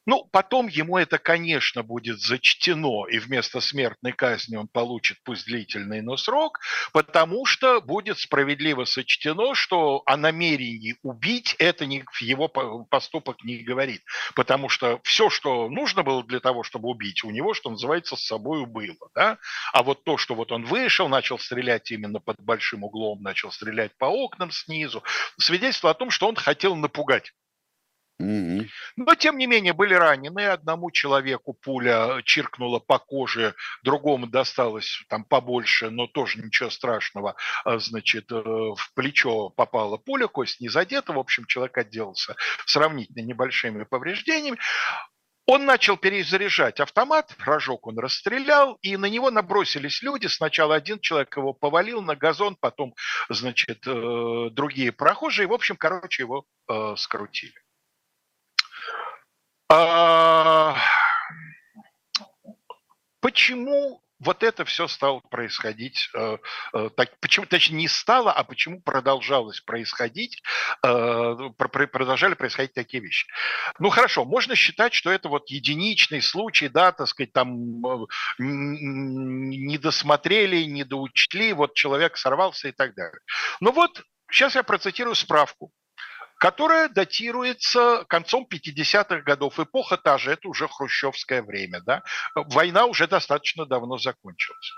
Ну, 0.06 0.28
потом 0.32 0.68
ему 0.68 0.98
это, 0.98 1.18
конечно, 1.18 1.82
будет 1.82 2.20
зачтено, 2.20 3.06
и 3.06 3.18
вместо 3.18 3.60
смертной 3.60 4.12
казни 4.12 4.56
он 4.56 4.68
получит 4.68 5.18
пусть 5.24 5.46
длительный, 5.46 6.02
но 6.02 6.18
срок, 6.18 6.60
потому 6.92 7.46
что 7.46 7.80
будет 7.80 8.18
справедливо 8.18 8.84
сочтено, 8.84 9.54
что 9.54 10.02
о 10.04 10.16
намерении 10.18 10.96
убить 11.02 11.56
это 11.58 11.86
не, 11.86 12.04
его 12.20 12.48
поступок 12.48 13.42
не 13.44 13.58
говорит. 13.58 14.02
Потому 14.34 14.68
что 14.68 15.00
все, 15.04 15.30
что 15.30 15.70
нужно 15.70 16.02
было 16.02 16.22
для 16.22 16.40
того, 16.40 16.64
чтобы 16.64 16.88
убить, 16.88 17.24
у 17.24 17.30
него, 17.30 17.54
что 17.54 17.70
называется, 17.70 18.16
с 18.16 18.26
собой 18.26 18.66
было. 18.66 19.08
Да? 19.14 19.38
А 19.72 19.82
вот 19.82 20.04
то, 20.04 20.18
что 20.18 20.34
вот 20.34 20.52
он 20.52 20.66
вышел, 20.66 21.08
начал 21.08 21.38
стрелять 21.38 21.90
именно 21.90 22.20
под 22.20 22.40
большим 22.40 22.84
углом, 22.84 23.22
начал 23.22 23.50
стрелять 23.50 23.96
по 23.96 24.06
окнам 24.06 24.50
снизу, 24.50 25.02
свидетельство 25.38 25.90
о 25.90 25.94
том, 25.94 26.10
что 26.10 26.28
он 26.28 26.36
хотел 26.36 26.76
напугать 26.76 27.32
но, 28.18 29.14
тем 29.16 29.38
не 29.38 29.46
менее, 29.46 29.72
были 29.72 29.94
ранены. 29.94 30.46
Одному 30.46 30.90
человеку 30.90 31.52
пуля 31.52 32.22
чиркнула 32.24 32.78
по 32.78 32.98
коже, 32.98 33.54
другому 33.82 34.26
досталось 34.26 35.02
там 35.08 35.24
побольше, 35.24 35.90
но 35.90 36.06
тоже 36.06 36.40
ничего 36.40 36.70
страшного. 36.70 37.34
А, 37.64 37.78
значит, 37.78 38.30
э, 38.30 38.34
в 38.34 38.92
плечо 38.94 39.50
попала 39.50 39.96
пуля, 39.96 40.28
кость 40.28 40.60
не 40.60 40.68
задета. 40.68 41.12
В 41.12 41.18
общем, 41.18 41.44
человек 41.46 41.76
отделался 41.76 42.36
сравнительно 42.66 43.24
небольшими 43.24 43.82
повреждениями. 43.84 44.58
Он 45.46 45.66
начал 45.66 45.98
перезаряжать 45.98 46.80
автомат, 46.80 47.34
рожок 47.40 47.86
он 47.86 47.98
расстрелял, 47.98 48.78
и 48.80 48.96
на 48.96 49.06
него 49.06 49.30
набросились 49.30 50.02
люди. 50.02 50.26
Сначала 50.26 50.74
один 50.74 51.00
человек 51.00 51.36
его 51.36 51.52
повалил 51.52 52.00
на 52.00 52.16
газон, 52.16 52.56
потом, 52.58 52.94
значит, 53.28 53.86
э, 53.86 54.48
другие 54.52 54.90
прохожие. 54.92 55.48
В 55.48 55.52
общем, 55.52 55.76
короче, 55.76 56.22
его 56.22 56.46
э, 56.70 56.94
скрутили. 56.96 57.63
А, 59.70 60.76
почему 63.20 64.04
вот 64.24 64.42
это 64.42 64.64
все 64.64 64.88
стало 64.88 65.20
происходить, 65.20 66.08
э, 66.14 66.38
э, 66.72 66.90
так, 66.96 67.18
почему, 67.20 67.46
точнее, 67.46 67.76
не 67.76 67.88
стало, 67.88 68.32
а 68.32 68.42
почему 68.44 68.80
продолжалось 68.80 69.60
происходить, 69.60 70.42
э, 70.84 71.36
продолжали 71.58 72.34
происходить 72.34 72.72
такие 72.72 73.02
вещи. 73.02 73.26
Ну, 73.78 73.90
хорошо, 73.90 74.24
можно 74.24 74.54
считать, 74.54 74.94
что 74.94 75.10
это 75.10 75.28
вот 75.28 75.50
единичный 75.50 76.22
случай, 76.22 76.68
да, 76.68 76.92
так 76.92 77.08
сказать, 77.08 77.32
там 77.32 77.82
не 78.38 79.78
досмотрели, 79.78 80.64
не 80.64 80.84
доучли, 80.84 81.52
вот 81.52 81.74
человек 81.74 82.16
сорвался 82.16 82.68
и 82.68 82.72
так 82.72 82.94
далее. 82.94 83.20
Но 83.60 83.72
вот 83.72 84.02
сейчас 84.30 84.54
я 84.54 84.62
процитирую 84.62 85.14
справку 85.14 85.70
которая 86.44 86.90
датируется 86.90 88.04
концом 88.06 88.46
50-х 88.46 89.22
годов. 89.22 89.58
Эпоха 89.58 89.96
та 89.96 90.18
же, 90.18 90.30
это 90.30 90.46
уже 90.46 90.68
хрущевское 90.68 91.42
время. 91.42 91.80
Да? 91.80 92.02
Война 92.34 92.84
уже 92.84 93.06
достаточно 93.06 93.64
давно 93.64 93.96
закончилась. 93.96 94.72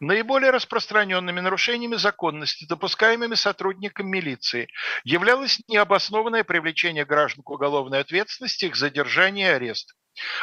Наиболее 0.00 0.50
распространенными 0.50 1.38
нарушениями 1.38 1.94
законности, 1.94 2.66
допускаемыми 2.68 3.36
сотрудникам 3.36 4.08
милиции, 4.08 4.66
являлось 5.04 5.60
необоснованное 5.68 6.42
привлечение 6.42 7.04
граждан 7.04 7.44
к 7.44 7.50
уголовной 7.50 8.00
ответственности, 8.00 8.64
их 8.64 8.74
задержание 8.74 9.50
и 9.50 9.54
арест. 9.54 9.94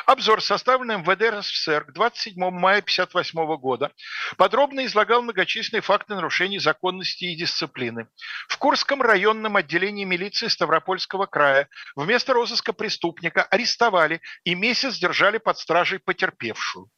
Обзор, 0.06 0.42
составленный 0.42 0.98
МВД 0.98 1.40
РСФСР 1.40 1.86
к 1.86 1.94
27 1.94 2.36
мая 2.50 2.80
1958 2.80 3.58
года, 3.58 3.92
подробно 4.38 4.86
излагал 4.86 5.22
многочисленные 5.22 5.82
факты 5.82 6.16
нарушений 6.16 6.60
законности 6.60 7.26
и 7.26 7.36
дисциплины. 7.36 8.08
В 8.48 8.58
Курском 8.58 9.02
районном 9.02 9.58
отделении 9.58 10.06
милиции 10.06 10.48
Ставропольского 10.48 11.26
края 11.28 11.70
вместо 11.96 12.34
розыска 12.34 12.74
преступника 12.74 13.44
арестовали 13.44 14.22
и 14.44 14.56
месяц 14.56 14.98
держали 14.98 15.38
под 15.38 15.58
стражей 15.60 16.00
потерпевшую. 16.00 16.90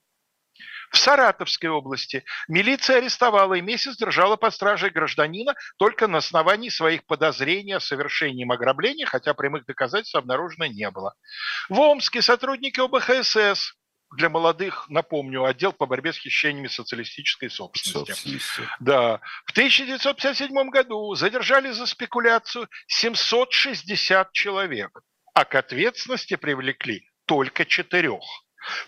В 0.92 0.98
Саратовской 0.98 1.70
области 1.70 2.24
милиция 2.48 2.98
арестовала 2.98 3.54
и 3.54 3.62
месяц 3.62 3.96
держала 3.96 4.36
под 4.36 4.54
стражей 4.54 4.90
гражданина 4.90 5.56
только 5.78 6.08
на 6.08 6.18
основании 6.18 6.70
своих 6.70 7.06
подозрений 7.06 7.74
о 7.74 7.80
совершении 7.80 8.52
ограбления, 8.52 9.06
хотя 9.06 9.34
прямых 9.34 9.66
доказательств 9.66 10.16
обнаружено 10.16 10.66
не 10.66 10.90
было. 10.92 11.16
В 11.70 11.80
Омске 11.80 12.22
сотрудники 12.22 12.82
ОБХСС 12.82 13.74
для 14.18 14.30
молодых, 14.30 14.90
напомню, 14.90 15.46
отдел 15.46 15.72
по 15.72 15.86
борьбе 15.86 16.12
с 16.12 16.18
хищениями 16.18 16.68
социалистической 16.68 17.50
собственности. 17.50 18.12
собственности. 18.12 18.62
Да. 18.82 19.22
В 19.46 19.52
1957 19.52 20.70
году 20.70 21.16
задержали 21.16 21.72
за 21.72 21.86
спекуляцию 21.86 22.68
760 22.88 24.34
человек, 24.34 25.00
а 25.34 25.46
к 25.46 25.56
ответственности 25.56 26.36
привлекли 26.36 27.10
только 27.26 27.66
четырех. 27.66 28.24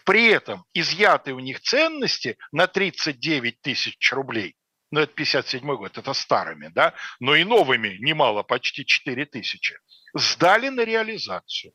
При 0.05 0.27
этом 0.27 0.65
изъятые 0.73 1.33
у 1.35 1.39
них 1.39 1.61
ценности 1.61 2.37
на 2.51 2.67
39 2.67 3.61
тысяч 3.61 4.11
рублей, 4.11 4.55
ну 4.91 4.99
это 4.99 5.13
57 5.13 5.65
год, 5.75 5.97
это 5.97 6.13
старыми, 6.13 6.67
да, 6.67 6.93
но 7.19 7.35
и 7.35 7.43
новыми 7.43 7.97
немало, 7.99 8.43
почти 8.43 8.85
4 8.85 9.25
тысячи, 9.25 9.77
сдали 10.13 10.69
на 10.69 10.81
реализацию. 10.81 11.73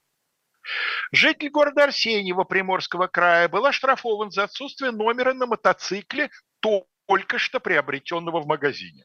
Житель 1.13 1.51
города 1.51 1.85
Арсеньева 1.85 2.45
Приморского 2.45 3.07
края 3.07 3.49
был 3.49 3.65
оштрафован 3.65 4.31
за 4.31 4.45
отсутствие 4.45 4.91
номера 4.93 5.33
на 5.33 5.47
мотоцикле, 5.47 6.31
только 6.61 7.39
что 7.39 7.59
приобретенного 7.59 8.41
в 8.41 8.47
магазине. 8.47 9.05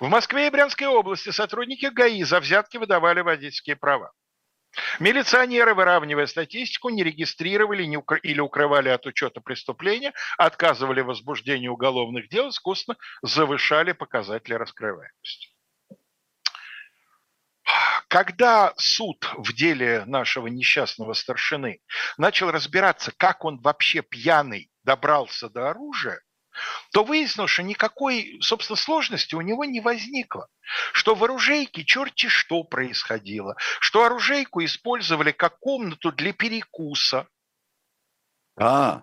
В 0.00 0.08
Москве 0.08 0.48
и 0.48 0.50
Брянской 0.50 0.86
области 0.86 1.30
сотрудники 1.30 1.86
ГАИ 1.86 2.22
за 2.24 2.40
взятки 2.40 2.76
выдавали 2.76 3.20
водительские 3.20 3.76
права. 3.76 4.12
Милиционеры, 5.00 5.74
выравнивая 5.74 6.26
статистику, 6.26 6.90
не 6.90 7.02
регистрировали 7.02 7.84
не 7.84 7.96
укр... 7.96 8.16
или 8.16 8.40
укрывали 8.40 8.88
от 8.88 9.06
учета 9.06 9.40
преступления, 9.40 10.12
отказывали 10.38 11.00
в 11.00 11.06
возбуждении 11.06 11.68
уголовных 11.68 12.28
дел, 12.28 12.48
искусственно 12.50 12.96
завышали 13.22 13.92
показатели 13.92 14.54
раскрываемости. 14.54 15.48
Когда 18.08 18.72
суд 18.76 19.28
в 19.36 19.52
деле 19.52 20.04
нашего 20.04 20.46
несчастного 20.46 21.12
старшины 21.12 21.80
начал 22.16 22.50
разбираться, 22.50 23.12
как 23.16 23.44
он 23.44 23.58
вообще 23.60 24.02
пьяный 24.02 24.70
добрался 24.84 25.50
до 25.50 25.70
оружия, 25.70 26.20
то 26.92 27.04
выяснилось, 27.04 27.50
что 27.50 27.62
никакой, 27.62 28.38
собственно, 28.40 28.76
сложности 28.76 29.34
у 29.34 29.40
него 29.40 29.64
не 29.64 29.80
возникло. 29.80 30.48
Что 30.92 31.14
в 31.14 31.24
оружейке 31.24 31.84
черти 31.84 32.28
что 32.28 32.64
происходило. 32.64 33.56
Что 33.80 34.04
оружейку 34.04 34.64
использовали 34.64 35.32
как 35.32 35.58
комнату 35.58 36.12
для 36.12 36.32
перекуса. 36.32 37.26
А, 38.58 39.02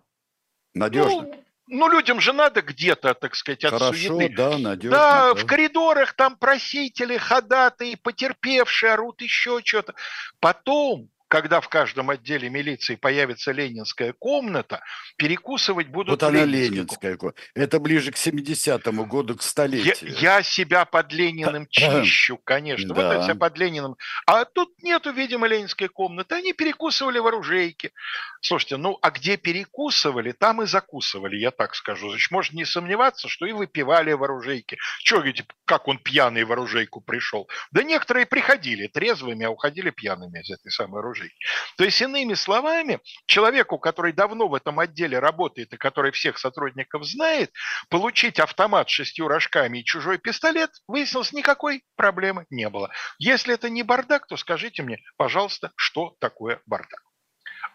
надежно. 0.74 1.22
Ну, 1.22 1.44
ну, 1.68 1.90
людям 1.90 2.20
же 2.20 2.34
надо 2.34 2.62
где-то, 2.62 3.14
так 3.14 3.36
сказать, 3.36 3.64
от 3.64 3.74
Хорошо, 3.74 4.18
суеты. 4.18 4.36
да, 4.36 4.58
надежно. 4.58 4.98
Да, 4.98 5.34
в 5.34 5.46
коридорах 5.46 6.14
там 6.14 6.36
просители, 6.36 7.18
ходатые, 7.18 7.98
потерпевшие 7.98 8.94
орут 8.94 9.22
еще 9.22 9.62
что-то. 9.64 9.96
Потом 10.40 11.10
когда 11.34 11.62
в 11.62 11.68
каждом 11.68 12.12
отделе 12.12 12.48
милиции 12.48 12.94
появится 12.94 13.52
ленинская 13.52 14.14
комната, 14.14 14.84
перекусывать 15.18 15.88
будут 15.88 16.22
Вот 16.22 16.22
она 16.22 16.46
ленинская. 16.46 17.18
Это 17.56 17.80
ближе 17.80 18.12
к 18.12 18.18
70-му 18.18 19.08
году, 19.08 19.36
к 19.36 19.42
столетию. 19.42 20.12
Я, 20.12 20.36
я 20.36 20.44
себя 20.44 20.86
под 20.86 21.12
Лениным 21.12 21.66
чищу, 21.72 22.38
конечно. 22.38 22.94
Да. 22.94 22.94
Вот 22.94 23.14
я 23.16 23.24
себя 23.24 23.34
под 23.34 23.58
Лениным. 23.58 23.96
А 24.28 24.46
тут 24.46 24.84
нету, 24.84 25.12
видимо, 25.12 25.48
ленинской 25.48 25.88
комнаты. 25.88 26.36
Они 26.36 26.54
перекусывали 26.54 27.18
в 27.18 27.26
оружейке. 27.26 27.94
Слушайте, 28.40 28.78
ну 28.78 29.00
а 29.02 29.10
где 29.10 29.36
перекусывали, 29.36 30.34
там 30.34 30.62
и 30.62 30.68
закусывали, 30.68 31.38
я 31.38 31.50
так 31.50 31.74
скажу. 31.74 32.12
Значит, 32.12 32.30
можно 32.30 32.58
не 32.58 32.66
сомневаться, 32.66 33.28
что 33.28 33.48
и 33.48 33.54
выпивали 33.54 34.12
в 34.14 34.24
оружейке. 34.24 34.78
Чего, 35.00 35.22
говорите, 35.22 35.48
как 35.66 35.88
он 35.88 35.98
пьяный 35.98 36.44
в 36.44 36.52
оружейку 36.52 37.02
пришел? 37.02 37.50
Да 37.72 37.82
некоторые 37.82 38.28
приходили 38.28 38.86
трезвыми, 38.86 39.48
а 39.48 39.50
уходили 39.50 39.90
пьяными 39.90 40.40
из 40.40 40.52
этой 40.52 40.72
самой 40.72 41.00
оружейки 41.00 41.23
жить. 41.24 41.34
То 41.78 41.84
есть, 41.84 42.02
иными 42.02 42.34
словами, 42.34 43.00
человеку, 43.26 43.78
который 43.80 44.12
давно 44.14 44.48
в 44.48 44.56
этом 44.56 44.80
отделе 44.80 45.20
работает 45.20 45.74
и 45.74 45.78
который 45.78 46.12
всех 46.12 46.38
сотрудников 46.38 47.06
знает, 47.06 47.52
получить 47.90 48.40
автомат 48.40 48.90
с 48.90 48.94
шестью 48.94 49.28
рожками 49.28 49.80
и 49.80 49.86
чужой 49.86 50.18
пистолет, 50.18 50.70
выяснилось, 50.88 51.34
никакой 51.34 51.84
проблемы 51.96 52.46
не 52.50 52.70
было. 52.70 52.90
Если 53.20 53.54
это 53.54 53.70
не 53.70 53.84
бардак, 53.84 54.28
то 54.28 54.38
скажите 54.38 54.84
мне, 54.84 55.00
пожалуйста, 55.18 55.72
что 55.76 56.16
такое 56.20 56.62
бардак. 56.66 57.02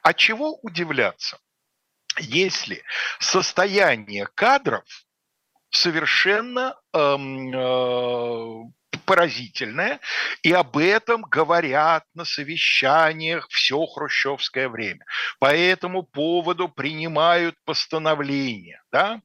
А 0.03 0.13
чего 0.13 0.59
удивляться, 0.63 1.39
если 2.19 2.83
состояние 3.19 4.29
кадров 4.35 4.85
совершенно 5.71 6.77
эм, 6.95 7.53
э, 7.55 8.73
поразительное, 9.09 10.01
и 10.43 10.53
об 10.53 10.77
этом 10.77 11.23
говорят 11.23 12.05
на 12.13 12.27
совещаниях 12.27 13.49
все 13.49 13.87
хрущевское 13.87 14.69
время. 14.69 15.07
По 15.41 15.47
этому 15.47 16.03
поводу 16.03 16.69
принимают 16.69 17.57
постановления. 17.65 18.83
Да? 18.93 19.23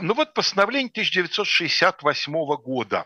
Ну 0.00 0.14
вот 0.14 0.32
постановление 0.32 0.90
1968 0.90 2.32
года, 2.56 3.04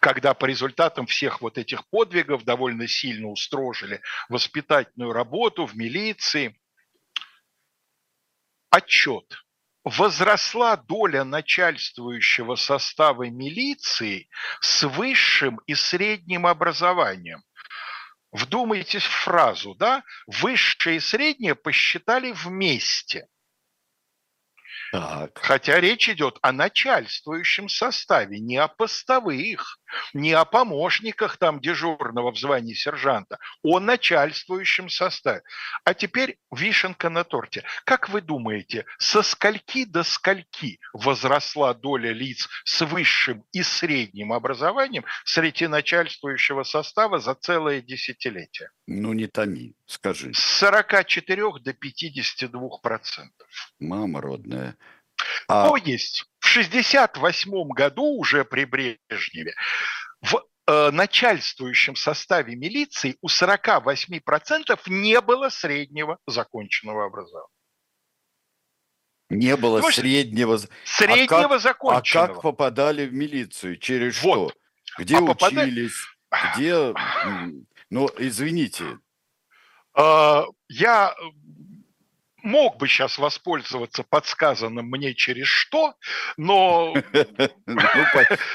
когда 0.00 0.32
по 0.32 0.46
результатам 0.46 1.06
всех 1.06 1.42
вот 1.42 1.58
этих 1.58 1.86
подвигов 1.90 2.44
довольно 2.44 2.88
сильно 2.88 3.28
устрожили 3.28 4.00
воспитательную 4.30 5.12
работу 5.12 5.66
в 5.66 5.76
милиции. 5.76 6.58
Отчет 8.70 9.41
возросла 9.84 10.76
доля 10.76 11.24
начальствующего 11.24 12.56
состава 12.56 13.28
милиции 13.28 14.28
с 14.60 14.84
высшим 14.84 15.58
и 15.66 15.74
средним 15.74 16.46
образованием. 16.46 17.42
Вдумайтесь 18.30 19.04
в 19.04 19.10
фразу, 19.24 19.74
да? 19.74 20.02
Высшее 20.26 20.96
и 20.96 21.00
среднее 21.00 21.54
посчитали 21.54 22.32
вместе. 22.32 23.28
Так. 24.92 25.38
Хотя 25.38 25.80
речь 25.80 26.08
идет 26.08 26.38
о 26.42 26.52
начальствующем 26.52 27.68
составе, 27.68 28.40
не 28.40 28.56
о 28.56 28.68
постовых, 28.68 29.78
не 30.12 30.32
о 30.32 30.44
помощниках 30.44 31.36
там 31.36 31.60
дежурного 31.60 32.32
в 32.32 32.38
звании 32.38 32.74
сержанта, 32.74 33.38
о 33.62 33.80
начальствующем 33.80 34.88
составе. 34.88 35.42
А 35.84 35.94
теперь 35.94 36.38
вишенка 36.50 37.10
на 37.10 37.24
торте. 37.24 37.64
Как 37.84 38.08
вы 38.08 38.20
думаете, 38.20 38.84
со 38.98 39.22
скольки 39.22 39.84
до 39.84 40.02
скольки 40.02 40.80
возросла 40.92 41.74
доля 41.74 42.12
лиц 42.12 42.48
с 42.64 42.84
высшим 42.84 43.44
и 43.52 43.62
средним 43.62 44.32
образованием 44.32 45.04
среди 45.24 45.66
начальствующего 45.66 46.62
состава 46.62 47.18
за 47.18 47.34
целое 47.34 47.80
десятилетие? 47.80 48.70
Ну, 48.86 49.12
не 49.12 49.26
томи, 49.26 49.74
скажи. 49.86 50.32
С 50.34 50.38
44 50.38 51.60
до 51.60 51.72
52 51.72 52.78
процентов. 52.82 53.48
Мама 53.78 54.20
родная. 54.20 54.76
А... 55.48 55.68
То 55.68 55.76
есть 55.76 56.24
68 56.52 57.68
году 57.68 58.04
уже 58.18 58.44
при 58.44 58.64
Брежневе 58.64 59.54
в 60.20 60.44
э, 60.66 60.90
начальствующем 60.90 61.96
составе 61.96 62.54
милиции 62.54 63.16
у 63.22 63.28
48% 63.28 64.78
не 64.86 65.20
было 65.20 65.48
среднего 65.48 66.18
законченного 66.26 67.06
образования. 67.06 67.48
Не 69.30 69.56
было 69.56 69.80
Слушайте, 69.80 70.02
среднего... 70.02 70.60
Среднего 70.84 71.46
а 71.46 71.48
как, 71.48 71.60
законченного. 71.60 72.26
А 72.26 72.28
как 72.34 72.42
попадали 72.42 73.06
в 73.06 73.14
милицию? 73.14 73.78
Через 73.78 74.22
вот. 74.22 74.54
что? 74.84 75.02
Где 75.02 75.16
а 75.16 75.20
учились? 75.22 75.94
Попадали... 76.28 76.54
Где... 76.54 76.94
Ну, 77.88 78.10
извините. 78.18 78.98
А, 79.94 80.44
я 80.68 81.14
мог 82.42 82.76
бы 82.76 82.88
сейчас 82.88 83.18
воспользоваться 83.18 84.02
подсказанным 84.02 84.86
мне 84.86 85.14
через 85.14 85.46
что, 85.46 85.94
но... 86.36 86.94
Ну, 87.66 87.80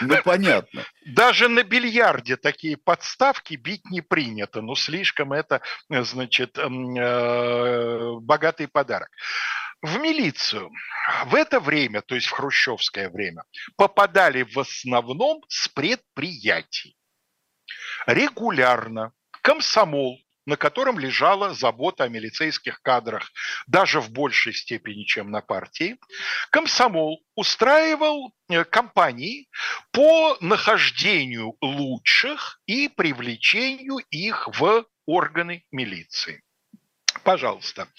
ну, 0.02 0.22
понятно. 0.24 0.84
Даже 1.06 1.48
на 1.48 1.64
бильярде 1.64 2.36
такие 2.38 2.78
подставки 2.78 3.56
бить 3.56 3.86
не 3.90 4.02
принято, 4.02 4.62
но 4.62 4.76
слишком 4.76 5.34
это, 5.34 5.62
значит, 5.90 6.58
э, 6.58 8.12
богатый 8.22 8.68
подарок. 8.68 9.10
В 9.82 10.00
милицию 10.00 10.72
в 11.26 11.36
это 11.36 11.60
время, 11.60 12.02
то 12.02 12.16
есть 12.16 12.28
в 12.28 12.32
хрущевское 12.32 13.10
время, 13.10 13.44
попадали 13.76 14.44
в 14.44 14.60
основном 14.60 15.44
с 15.48 15.68
предприятий. 15.68 16.96
Регулярно 18.06 19.14
комсомол 19.42 20.20
на 20.48 20.56
котором 20.56 20.98
лежала 20.98 21.54
забота 21.54 22.06
о 22.06 22.08
милицейских 22.08 22.82
кадрах, 22.82 23.32
даже 23.68 24.00
в 24.00 24.10
большей 24.10 24.54
степени, 24.54 25.04
чем 25.04 25.30
на 25.30 25.42
партии, 25.42 25.98
комсомол 26.50 27.22
устраивал 27.36 28.34
э, 28.50 28.64
кампании 28.64 29.50
по 29.92 30.38
нахождению 30.40 31.56
лучших 31.62 32.62
и 32.66 32.88
привлечению 32.88 33.98
их 34.10 34.48
в 34.58 34.86
органы 35.06 35.66
милиции. 35.70 36.42
Пожалуйста. 37.24 37.90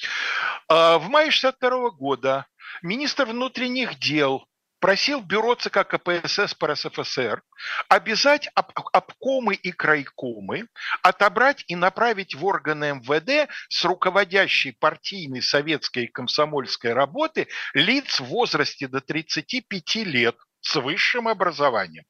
А, 0.69 0.99
в 0.99 1.11
мае 1.11 1.31
62 1.31 1.91
года 1.91 2.47
министр 2.81 3.27
внутренних 3.27 3.99
дел 3.99 4.48
просил 4.81 5.21
бюро 5.21 5.55
ЦК 5.55 5.87
КПСС 5.87 6.55
по 6.55 6.69
РСФСР 6.69 7.43
обязать 7.89 8.49
об, 8.55 8.71
обкомы 8.93 9.55
и 9.55 9.73
крайкомы 9.73 10.69
отобрать 11.03 11.65
и 11.69 11.77
направить 11.77 12.35
в 12.35 12.45
органы 12.45 12.95
МВД 12.95 13.51
с 13.69 13.85
руководящей 13.85 14.73
партийной 14.73 15.43
советской 15.43 16.05
и 16.05 16.09
комсомольской 16.09 16.93
работы 16.93 17.49
лиц 17.75 18.21
в 18.21 18.25
возрасте 18.25 18.89
до 18.89 19.01
35 19.01 19.97
лет 20.07 20.37
с 20.61 20.77
высшим 20.77 21.29
образованием. 21.29 22.05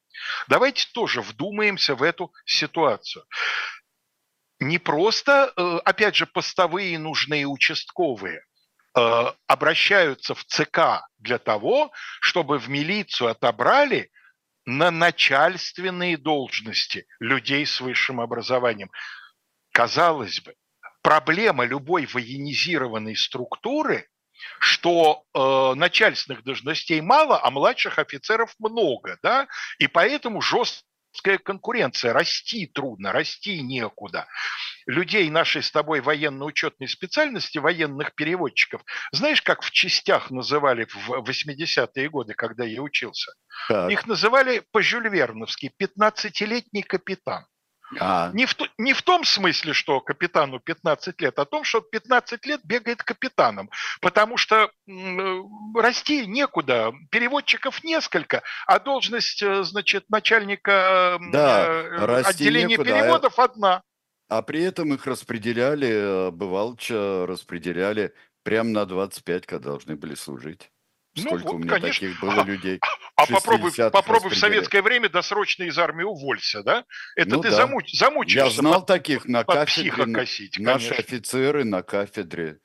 Давайте 0.48 0.86
тоже 0.92 1.20
вдумаемся 1.22 1.94
в 1.94 2.02
эту 2.02 2.32
ситуацию. 2.44 3.24
Не 4.60 4.78
просто, 4.78 5.52
э, 5.56 5.78
опять 5.84 6.16
же, 6.16 6.26
постовые 6.26 6.98
нужные 6.98 7.46
участковые, 7.46 8.42
обращаются 8.94 10.34
в 10.34 10.44
ЦК 10.44 11.06
для 11.18 11.38
того, 11.38 11.92
чтобы 12.20 12.58
в 12.58 12.68
милицию 12.68 13.30
отобрали 13.30 14.10
на 14.66 14.90
начальственные 14.90 16.16
должности 16.16 17.06
людей 17.20 17.64
с 17.64 17.80
высшим 17.80 18.20
образованием. 18.20 18.90
Казалось 19.72 20.40
бы, 20.40 20.54
проблема 21.02 21.64
любой 21.64 22.06
военизированной 22.06 23.16
структуры, 23.16 24.08
что 24.60 25.24
э, 25.34 25.74
начальственных 25.74 26.44
должностей 26.44 27.00
мало, 27.00 27.42
а 27.42 27.50
младших 27.50 27.98
офицеров 27.98 28.54
много, 28.58 29.18
да, 29.22 29.48
и 29.78 29.86
поэтому 29.86 30.40
жестко 30.40 30.87
жесткая 31.18 31.38
конкуренция, 31.38 32.12
расти 32.12 32.66
трудно, 32.66 33.12
расти 33.12 33.60
некуда. 33.60 34.26
Людей 34.86 35.28
нашей 35.30 35.62
с 35.62 35.70
тобой 35.70 36.00
военно-учетной 36.00 36.88
специальности, 36.88 37.58
военных 37.58 38.14
переводчиков, 38.14 38.82
знаешь, 39.12 39.42
как 39.42 39.62
в 39.62 39.70
частях 39.70 40.30
называли 40.30 40.86
в 40.88 41.10
80-е 41.10 42.08
годы, 42.08 42.34
когда 42.34 42.64
я 42.64 42.82
учился? 42.82 43.32
Так. 43.68 43.90
Их 43.90 44.06
называли 44.06 44.62
по-жюльверновски 44.72 45.72
15-летний 45.78 46.82
капитан. 46.82 47.46
А. 47.98 48.30
Не, 48.34 48.46
в, 48.46 48.54
не 48.76 48.92
в 48.92 49.02
том 49.02 49.24
смысле, 49.24 49.72
что 49.72 50.00
капитану 50.00 50.60
15 50.60 51.20
лет, 51.20 51.38
а 51.38 51.44
том, 51.44 51.64
что 51.64 51.80
15 51.80 52.44
лет 52.46 52.60
бегает 52.64 53.02
капитаном. 53.02 53.70
Потому 54.00 54.36
что 54.36 54.70
э, 54.86 55.42
расти 55.74 56.26
некуда, 56.26 56.92
переводчиков 57.10 57.82
несколько, 57.82 58.42
а 58.66 58.78
должность, 58.78 59.42
э, 59.42 59.62
значит, 59.62 60.04
начальника 60.10 61.18
да, 61.32 61.66
э, 61.66 62.22
отделения 62.24 62.68
некуда, 62.68 62.96
а 62.96 63.00
переводов 63.00 63.38
одна. 63.38 63.82
А 64.28 64.42
при 64.42 64.62
этом 64.62 64.92
их 64.92 65.06
распределяли, 65.06 66.30
бывалча 66.30 67.26
распределяли 67.26 68.12
прямо 68.42 68.70
на 68.70 68.84
25, 68.84 69.46
когда 69.46 69.70
должны 69.70 69.96
были 69.96 70.14
служить. 70.14 70.70
Сколько 71.16 71.44
ну, 71.44 71.52
вот, 71.52 71.54
у 71.54 71.58
меня 71.58 71.70
конечно. 71.70 72.08
таких 72.08 72.20
было 72.20 72.44
людей? 72.44 72.80
А 73.18 73.26
попробуй, 73.26 73.72
попробуй 73.90 74.30
в 74.30 74.38
советское 74.38 74.80
время 74.80 75.08
досрочно 75.08 75.64
из 75.64 75.76
армии 75.76 76.04
уволься, 76.04 76.62
да? 76.62 76.84
Это 77.16 77.30
ну, 77.30 77.42
ты 77.42 77.50
да. 77.50 77.56
замуч, 77.56 77.92
замучишься. 77.92 78.38
Я 78.38 78.50
знал 78.50 78.74
под, 78.74 78.86
таких 78.86 79.24
на 79.26 79.42
кафедре. 79.42 80.14
Косить, 80.14 80.58
наши 80.60 80.94
офицеры 80.94 81.64
на 81.64 81.82
кафедре 81.82 82.60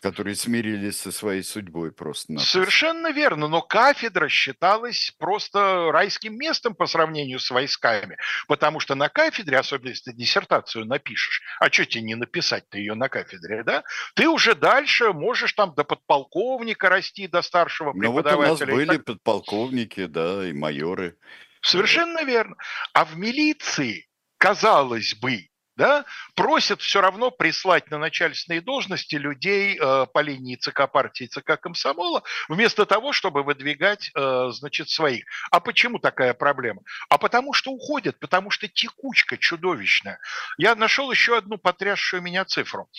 которые 0.00 0.34
смирились 0.34 0.98
со 0.98 1.12
своей 1.12 1.42
судьбой 1.42 1.92
просто. 1.92 2.32
-напросто. 2.32 2.46
Совершенно 2.46 3.12
верно, 3.12 3.48
но 3.48 3.60
кафедра 3.62 4.28
считалась 4.28 5.12
просто 5.18 5.90
райским 5.92 6.36
местом 6.36 6.74
по 6.74 6.86
сравнению 6.86 7.38
с 7.38 7.50
войсками, 7.50 8.16
потому 8.48 8.80
что 8.80 8.94
на 8.94 9.08
кафедре, 9.08 9.58
особенно 9.58 9.90
если 9.90 10.10
ты 10.10 10.16
диссертацию 10.16 10.86
напишешь, 10.86 11.42
а 11.60 11.70
что 11.70 11.84
тебе 11.84 12.02
не 12.02 12.14
написать-то 12.14 12.78
ее 12.78 12.94
на 12.94 13.08
кафедре, 13.08 13.62
да? 13.62 13.84
Ты 14.14 14.28
уже 14.28 14.54
дальше 14.54 15.12
можешь 15.12 15.52
там 15.52 15.74
до 15.74 15.84
подполковника 15.84 16.88
расти, 16.88 17.26
до 17.26 17.42
старшего 17.42 17.92
преподавателя. 17.92 18.32
Ну 18.32 18.48
вот 18.48 18.62
у 18.62 18.66
нас 18.66 18.76
были 18.76 18.96
так... 18.96 19.04
подполковники, 19.04 20.06
да, 20.06 20.48
и 20.48 20.52
майоры. 20.52 21.16
Совершенно 21.60 22.24
верно. 22.24 22.56
А 22.94 23.04
в 23.04 23.16
милиции, 23.18 24.08
казалось 24.38 25.14
бы, 25.14 25.50
да, 25.80 26.04
просят 26.34 26.82
все 26.82 27.00
равно 27.00 27.30
прислать 27.30 27.90
на 27.90 27.96
начальственные 27.96 28.60
должности 28.60 29.14
людей 29.14 29.78
э, 29.80 30.06
по 30.12 30.20
линии 30.20 30.56
ЦК 30.56 30.92
партии, 30.92 31.24
ЦК 31.24 31.58
комсомола, 31.58 32.22
вместо 32.50 32.84
того, 32.84 33.14
чтобы 33.14 33.42
выдвигать, 33.42 34.10
э, 34.14 34.50
значит, 34.50 34.90
своих. 34.90 35.24
А 35.50 35.58
почему 35.58 35.98
такая 35.98 36.34
проблема? 36.34 36.82
А 37.08 37.16
потому 37.16 37.54
что 37.54 37.70
уходят, 37.70 38.20
потому 38.20 38.50
что 38.50 38.68
текучка 38.68 39.38
чудовищная. 39.38 40.18
Я 40.58 40.74
нашел 40.74 41.10
еще 41.10 41.38
одну 41.38 41.56
потрясшую 41.56 42.20
меня 42.20 42.44
цифру. 42.44 42.90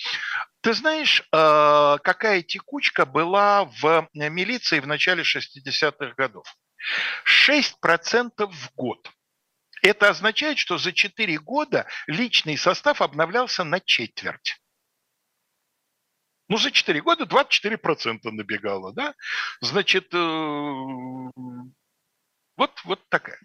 Ты 0.61 0.73
знаешь, 0.73 1.21
э, 1.21 1.97
какая 2.03 2.41
текучка 2.41 3.05
была 3.05 3.65
в 3.65 4.09
милиции 4.15 4.79
в 4.79 4.87
начале 4.87 5.21
60-х 5.21 6.15
годов? 6.17 6.47
6% 7.25 8.51
в 8.51 8.75
год. 8.75 9.11
Это 9.81 10.09
означает, 10.09 10.57
что 10.57 10.77
за 10.77 10.93
4 10.93 11.39
года 11.39 11.87
личный 12.07 12.57
состав 12.57 13.01
обновлялся 13.01 13.63
на 13.63 13.79
четверть. 13.79 14.61
Ну, 16.47 16.57
за 16.57 16.71
4 16.71 17.01
года 17.01 17.23
24% 17.23 18.19
набегало, 18.23 18.93
да? 18.93 19.15
Значит, 19.61 20.13
э, 20.13 20.17
вот, 22.57 22.81
вот 22.83 23.09
такая. 23.09 23.39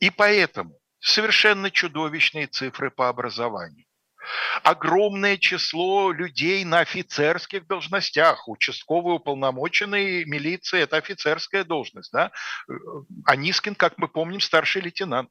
И 0.00 0.10
поэтому 0.10 0.78
совершенно 1.00 1.70
чудовищные 1.70 2.46
цифры 2.46 2.90
по 2.90 3.08
образованию 3.08 3.86
огромное 4.62 5.36
число 5.36 6.12
людей 6.12 6.64
на 6.64 6.80
офицерских 6.80 7.66
должностях. 7.66 8.48
Участковый 8.48 9.16
уполномоченный 9.16 10.24
милиции– 10.24 10.80
это 10.82 10.96
офицерская 10.96 11.64
должность. 11.64 12.12
Да? 12.12 12.30
А 13.24 13.36
Нискин, 13.36 13.74
как 13.74 13.98
мы 13.98 14.08
помним, 14.08 14.40
старший 14.40 14.82
лейтенант. 14.82 15.30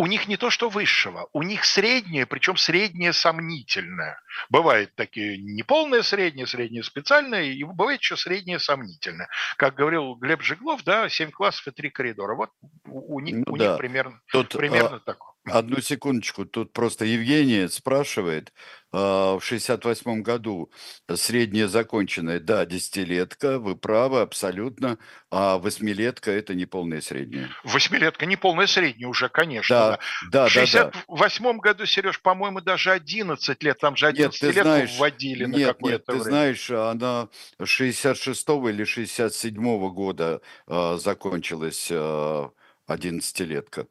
у 0.00 0.06
них 0.06 0.28
не 0.28 0.38
то 0.38 0.48
что 0.48 0.70
высшего, 0.70 1.28
у 1.34 1.42
них 1.42 1.66
среднее, 1.66 2.24
причем 2.24 2.56
среднее 2.56 3.12
сомнительное. 3.12 4.18
Бывает 4.48 4.94
такие 4.94 5.36
неполное 5.36 6.00
среднее, 6.00 6.46
среднее 6.46 6.82
специальное, 6.82 7.42
и 7.42 7.62
бывает 7.64 8.00
еще 8.00 8.16
среднее 8.16 8.58
сомнительное. 8.58 9.28
Как 9.58 9.74
говорил 9.74 10.14
Глеб 10.14 10.40
Жиглов, 10.40 10.84
да, 10.84 11.10
7 11.10 11.30
классов 11.30 11.66
и 11.68 11.70
3 11.70 11.90
коридора. 11.90 12.34
Вот 12.34 12.48
у 12.86 13.20
них, 13.20 13.44
ну, 13.46 13.52
у 13.52 13.56
да. 13.58 13.68
них 13.68 13.76
примерно, 13.76 14.22
Тут, 14.32 14.56
примерно 14.56 14.96
а, 14.96 15.00
такое. 15.00 15.34
Одну 15.52 15.80
секундочку, 15.80 16.44
тут 16.44 16.72
просто 16.72 17.04
Евгения 17.04 17.68
спрашивает, 17.68 18.52
а, 18.92 19.38
в 19.38 19.44
68 19.44 20.22
году 20.22 20.70
средняя 21.14 21.68
законченная, 21.68 22.40
да, 22.40 22.66
десятилетка, 22.66 23.58
вы 23.58 23.76
правы, 23.76 24.20
абсолютно, 24.20 24.98
а 25.30 25.58
восьмилетка– 25.58 26.30
это 26.32 26.54
не 26.54 26.66
полная 26.66 27.00
средняя. 27.00 27.50
Восьмилетка 27.62 28.26
не 28.26 28.36
полная 28.36 28.66
средняя 28.66 29.08
уже, 29.08 29.28
конечно. 29.28 29.76
Да, 29.76 29.98
да. 30.30 30.46
В 30.46 30.50
68 30.50 31.44
да, 31.44 31.52
да. 31.52 31.58
году, 31.58 31.86
Сереж, 31.86 32.20
по-моему, 32.20 32.60
даже 32.60 32.90
11 32.90 33.62
лет, 33.62 33.78
там 33.78 33.94
же 33.94 34.08
11 34.08 34.42
нет, 34.42 34.54
лет 34.54 34.64
знаешь, 34.64 34.98
вводили 34.98 35.44
нет, 35.44 35.56
на 35.56 35.66
какое-то 35.74 35.98
нет, 35.98 36.06
время. 36.08 36.24
ты 36.24 36.28
знаешь, 36.28 36.70
она 36.70 37.28
66 37.62 38.48
или 38.48 38.84
67 38.84 39.88
года 39.92 40.40
э, 40.66 40.98
закончилась 41.00 41.88
э, 41.90 42.48
11-летка. 42.88 43.86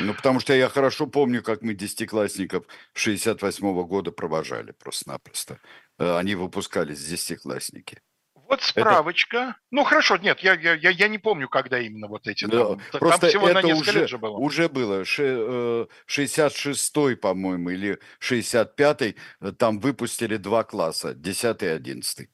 Ну, 0.00 0.14
потому 0.14 0.40
что 0.40 0.54
я 0.54 0.68
хорошо 0.68 1.06
помню, 1.06 1.42
как 1.42 1.62
мы 1.62 1.74
десятиклассников 1.74 2.64
68-го 2.94 3.84
года 3.84 4.12
провожали 4.12 4.72
просто-напросто. 4.72 5.58
Э, 5.98 6.18
они 6.18 6.34
выпускались, 6.34 7.04
десятиклассники. 7.04 8.00
Вот 8.48 8.62
справочка. 8.62 9.36
Это... 9.36 9.56
Ну 9.70 9.84
хорошо, 9.84 10.16
нет, 10.18 10.40
я, 10.40 10.54
я, 10.54 10.74
я 10.74 11.08
не 11.08 11.18
помню, 11.18 11.48
когда 11.48 11.80
именно 11.80 12.06
вот 12.06 12.28
эти. 12.28 12.44
Да, 12.44 12.66
там, 12.66 12.80
просто 12.92 13.20
там 13.20 13.30
всего 13.30 13.48
это 13.48 13.60
на 13.60 13.66
несколько 13.66 13.90
уже, 13.90 14.00
лет 14.00 14.08
же 14.08 14.18
было. 14.18 14.36
Уже 14.36 14.68
было. 14.68 15.02
66-й, 15.02 17.12
э, 17.12 17.16
по-моему, 17.16 17.70
или 17.70 17.98
65-й, 18.20 19.16
э, 19.40 19.52
там 19.52 19.80
выпустили 19.80 20.36
два 20.36 20.62
класса, 20.62 21.14
10 21.14 21.62
и 21.62 21.66
11. 21.66 22.28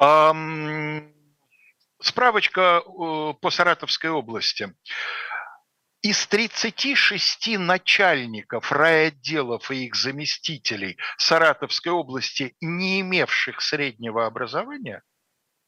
Um, 0.00 1.12
справочка 2.00 2.82
по 2.82 3.50
Саратовской 3.50 4.10
области. 4.10 4.72
Из 6.02 6.28
36 6.28 7.58
начальников 7.58 8.70
райотделов 8.70 9.68
и 9.72 9.86
их 9.86 9.96
заместителей 9.96 10.96
Саратовской 11.16 11.90
области, 11.90 12.54
не 12.60 13.00
имевших 13.00 13.60
среднего 13.60 14.24
образования, 14.24 15.02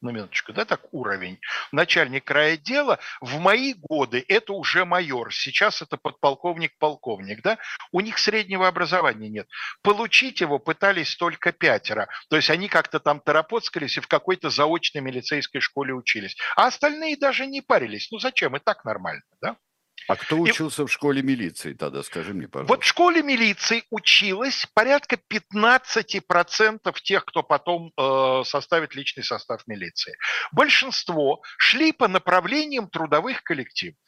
на 0.00 0.10
минуточку, 0.10 0.52
да, 0.52 0.64
так 0.64 0.94
уровень, 0.94 1.40
начальник 1.72 2.30
райотдела, 2.30 3.00
в 3.20 3.40
мои 3.40 3.74
годы 3.74 4.24
это 4.28 4.52
уже 4.52 4.84
майор, 4.84 5.34
сейчас 5.34 5.82
это 5.82 5.96
подполковник-полковник, 5.96 7.42
да, 7.42 7.58
у 7.90 8.00
них 8.00 8.16
среднего 8.18 8.68
образования 8.68 9.28
нет. 9.28 9.48
Получить 9.82 10.40
его 10.40 10.60
пытались 10.60 11.16
только 11.16 11.50
пятеро, 11.50 12.08
то 12.28 12.36
есть 12.36 12.50
они 12.50 12.68
как-то 12.68 13.00
там 13.00 13.20
торопоцкались 13.20 13.96
и 13.96 14.00
в 14.00 14.06
какой-то 14.06 14.48
заочной 14.48 15.02
милицейской 15.02 15.60
школе 15.60 15.92
учились. 15.92 16.36
А 16.54 16.68
остальные 16.68 17.16
даже 17.16 17.46
не 17.46 17.60
парились, 17.62 18.12
ну 18.12 18.20
зачем, 18.20 18.56
и 18.56 18.60
так 18.60 18.84
нормально, 18.84 19.22
да. 19.40 19.56
А 20.10 20.16
кто 20.16 20.38
учился 20.40 20.82
и... 20.82 20.86
в 20.86 20.92
школе 20.92 21.22
милиции 21.22 21.72
тогда, 21.72 22.02
скажи 22.02 22.34
мне, 22.34 22.48
пожалуйста. 22.48 22.74
Вот 22.74 22.82
в 22.82 22.86
школе 22.86 23.22
милиции 23.22 23.84
училось 23.90 24.66
порядка 24.74 25.16
15% 25.16 26.92
тех, 27.00 27.24
кто 27.24 27.44
потом 27.44 27.92
э, 27.96 28.42
составит 28.44 28.96
личный 28.96 29.22
состав 29.22 29.64
милиции. 29.68 30.16
Большинство 30.50 31.42
шли 31.58 31.92
по 31.92 32.08
направлениям 32.08 32.88
трудовых 32.88 33.44
коллективов. 33.44 33.98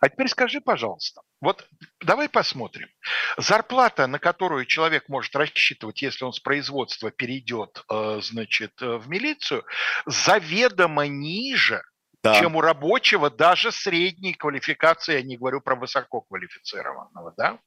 А 0.00 0.08
теперь 0.08 0.28
скажи, 0.28 0.60
пожалуйста, 0.60 1.20
вот 1.40 1.68
давай 2.00 2.28
посмотрим. 2.28 2.88
Зарплата, 3.36 4.08
на 4.08 4.18
которую 4.18 4.64
человек 4.64 5.08
может 5.08 5.36
рассчитывать, 5.36 6.02
если 6.02 6.24
он 6.24 6.32
с 6.32 6.40
производства 6.40 7.12
перейдет, 7.12 7.84
э, 7.88 8.20
значит, 8.20 8.72
э, 8.82 8.96
в 8.96 9.08
милицию, 9.08 9.64
заведомо 10.06 11.06
ниже, 11.06 11.84
да. 12.22 12.38
чем 12.38 12.56
у 12.56 12.60
рабочего 12.60 13.30
даже 13.30 13.72
средней 13.72 14.34
квалификации, 14.34 15.14
я 15.14 15.22
не 15.22 15.36
говорю 15.36 15.60
про 15.60 15.76
высококвалифицированного, 15.76 17.34
да? 17.36 17.58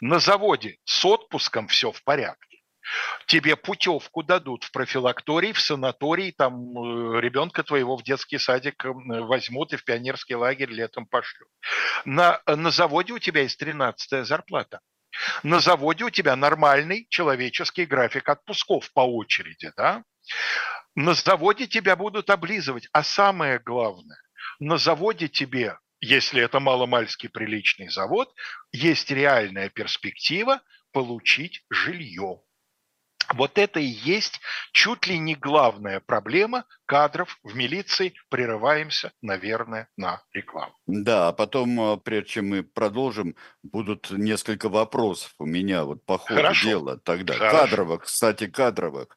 На 0.00 0.18
заводе 0.18 0.78
с 0.84 1.04
отпуском 1.04 1.68
все 1.68 1.92
в 1.92 2.02
порядке. 2.04 2.54
Тебе 3.26 3.56
путевку 3.56 4.22
дадут 4.22 4.64
в 4.64 4.70
профилакторий, 4.70 5.52
в 5.52 5.60
санаторий, 5.60 6.32
там 6.32 6.54
э, 6.54 7.20
ребенка 7.20 7.62
твоего 7.62 7.96
в 7.96 8.02
детский 8.02 8.38
садик 8.38 8.84
возьмут 8.84 9.72
и 9.72 9.76
в 9.76 9.84
пионерский 9.84 10.34
лагерь 10.34 10.70
летом 10.70 11.06
пошлют. 11.06 11.48
На, 12.04 12.42
на 12.46 12.70
заводе 12.70 13.14
у 13.14 13.18
тебя 13.18 13.42
есть 13.42 13.58
13 13.58 14.26
зарплата. 14.26 14.80
На 15.42 15.60
заводе 15.60 16.04
у 16.04 16.10
тебя 16.10 16.36
нормальный 16.36 17.06
человеческий 17.08 17.86
график 17.86 18.28
отпусков 18.28 18.92
по 18.92 19.00
очереди, 19.00 19.72
да? 19.76 20.02
На 20.94 21.14
заводе 21.14 21.66
тебя 21.66 21.96
будут 21.96 22.30
облизывать, 22.30 22.88
а 22.92 23.02
самое 23.02 23.58
главное, 23.58 24.20
на 24.60 24.78
заводе 24.78 25.28
тебе, 25.28 25.78
если 26.00 26.42
это 26.42 26.60
маломальский 26.60 27.28
приличный 27.28 27.88
завод, 27.88 28.32
есть 28.72 29.10
реальная 29.10 29.70
перспектива 29.70 30.60
получить 30.92 31.64
жилье. 31.70 32.40
Вот 33.32 33.58
это 33.58 33.80
и 33.80 33.84
есть 33.84 34.40
чуть 34.72 35.06
ли 35.06 35.18
не 35.18 35.34
главная 35.34 36.00
проблема 36.00 36.66
кадров 36.86 37.38
в 37.42 37.56
милиции. 37.56 38.14
Прерываемся, 38.28 39.12
наверное, 39.22 39.88
на 39.96 40.22
рекламу. 40.32 40.74
Да, 40.86 41.28
а 41.28 41.32
потом, 41.32 41.80
а, 41.80 41.96
прежде 41.96 42.28
чем 42.28 42.50
мы 42.50 42.62
продолжим, 42.62 43.34
будут 43.62 44.10
несколько 44.10 44.68
вопросов 44.68 45.34
у 45.38 45.46
меня 45.46 45.84
вот 45.84 46.04
по 46.04 46.18
ходу 46.18 46.34
Хорошо. 46.34 46.68
дела 46.68 46.98
тогда. 46.98 47.34
Хорошо. 47.34 47.56
Кадровых, 47.56 48.02
кстати, 48.04 48.46
кадровых. 48.46 49.16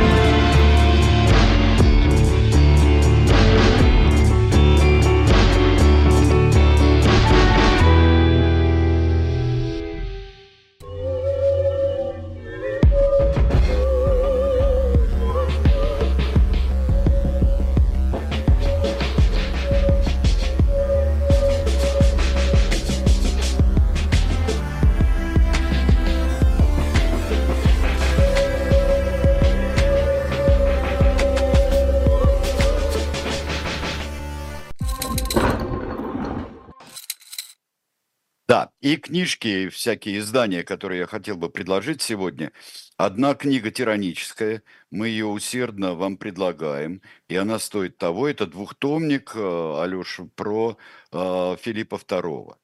Книжки, 39.11 39.67
всякие 39.67 40.19
издания, 40.19 40.63
которые 40.63 40.99
я 40.99 41.05
хотел 41.05 41.35
бы 41.35 41.49
предложить 41.49 42.01
сегодня. 42.01 42.53
Одна 42.95 43.35
книга 43.35 43.69
тираническая, 43.69 44.63
мы 44.89 45.09
ее 45.09 45.25
усердно 45.25 45.95
вам 45.95 46.15
предлагаем, 46.15 47.01
и 47.27 47.35
она 47.35 47.59
стоит 47.59 47.97
того. 47.97 48.29
Это 48.29 48.47
двухтомник, 48.47 49.33
э, 49.35 49.81
Алеша, 49.83 50.29
про 50.35 50.77
э, 51.11 51.57
Филиппа 51.59 51.95
II. 51.95 52.55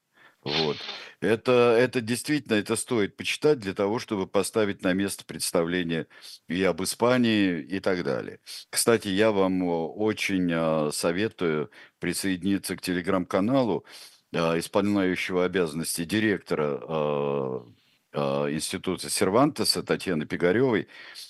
Вот. 0.44 0.78
Это, 1.20 1.52
это 1.78 2.00
действительно, 2.00 2.54
это 2.56 2.78
стоит 2.78 3.18
почитать 3.18 3.60
для 3.60 3.74
того, 3.74 4.00
чтобы 4.00 4.26
поставить 4.26 4.84
на 4.84 4.94
место 4.94 5.26
представление 5.26 6.08
и 6.48 6.64
об 6.64 6.82
Испании 6.82 7.60
и 7.60 7.82
так 7.82 8.06
далее. 8.06 8.40
Кстати, 8.70 9.10
я 9.10 9.34
вам 9.34 9.64
э, 9.64 9.66
очень 9.68 10.94
советую 10.94 11.72
присоединиться 12.00 12.78
к 12.78 12.82
телеграм-каналу 12.82 13.86
исполняющего 14.32 15.46
обязанности 15.46 16.06
директора 16.06 16.80
а, 16.82 17.66
а, 18.14 18.52
института 18.52 19.10
Сервантеса 19.10 19.84
Татьяны 19.84 20.26
Пигаревой. 20.26 20.88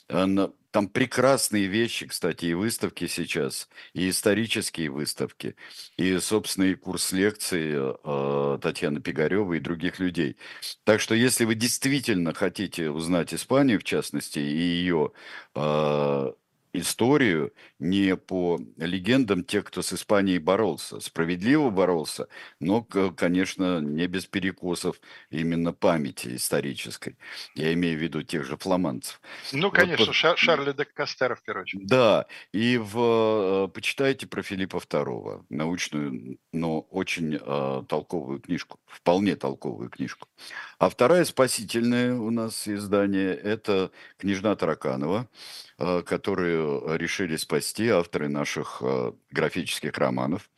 Там 0.07 0.89
прекрасные 0.89 1.65
вещи, 1.65 2.05
кстати, 2.05 2.45
и 2.45 2.53
выставки 2.53 3.07
сейчас, 3.07 3.67
и 3.93 4.09
исторические 4.09 4.89
выставки, 4.89 5.55
и 5.97 6.19
собственный 6.19 6.75
курс 6.75 7.11
лекций 7.13 7.73
Татьяны 8.61 9.01
Пигаревой 9.01 9.57
и 9.57 9.61
других 9.61 9.97
людей. 9.99 10.37
Так 10.83 10.99
что, 11.01 11.15
если 11.15 11.45
вы 11.45 11.55
действительно 11.55 12.33
хотите 12.33 12.91
узнать 12.91 13.33
Испанию, 13.33 13.79
в 13.79 13.85
частности, 13.85 14.37
и 14.37 14.43
ее 14.43 15.13
историю 16.73 17.53
не 17.79 18.15
по 18.15 18.59
легендам 18.77 19.43
тех, 19.43 19.65
кто 19.65 19.81
с 19.81 19.93
Испанией 19.93 20.39
боролся. 20.39 20.99
Справедливо 20.99 21.69
боролся, 21.69 22.27
но, 22.59 22.83
конечно, 22.83 23.79
не 23.79 24.07
без 24.07 24.25
перекосов 24.25 24.99
именно 25.29 25.73
памяти 25.73 26.35
исторической. 26.35 27.17
Я 27.55 27.73
имею 27.73 27.97
в 27.97 28.01
виду 28.01 28.23
тех 28.23 28.45
же 28.45 28.57
фламандцев. 28.57 29.21
Ну, 29.51 29.71
конечно, 29.71 30.05
вот, 30.05 30.15
Шар 30.15 30.37
Шарля 30.37 30.73
де 30.73 30.85
Кастера, 30.85 31.35
в 31.35 31.43
первую 31.43 31.63
очередь. 31.63 31.87
Да, 31.87 32.25
и 32.51 32.77
в, 32.77 33.65
э, 33.65 33.67
почитайте 33.73 34.27
про 34.27 34.41
Филиппа 34.41 34.77
II, 34.77 35.45
научную, 35.49 36.39
но 36.51 36.81
очень 36.81 37.39
э, 37.39 37.83
толковую 37.87 38.39
книжку, 38.39 38.79
вполне 38.85 39.35
толковую 39.35 39.89
книжку. 39.89 40.27
А 40.79 40.89
вторая 40.89 41.25
спасительная 41.25 42.15
у 42.15 42.31
нас 42.31 42.67
издание– 42.67 43.33
это 43.35 43.91
«Княжна 44.17 44.55
Тараканова», 44.55 45.27
э, 45.77 46.01
которую 46.03 46.97
решили 46.97 47.35
спасти 47.35 47.66
авторы 47.89 48.27
наших 48.29 48.79
э, 48.81 49.13
графических 49.31 49.97
романов. 49.97 50.49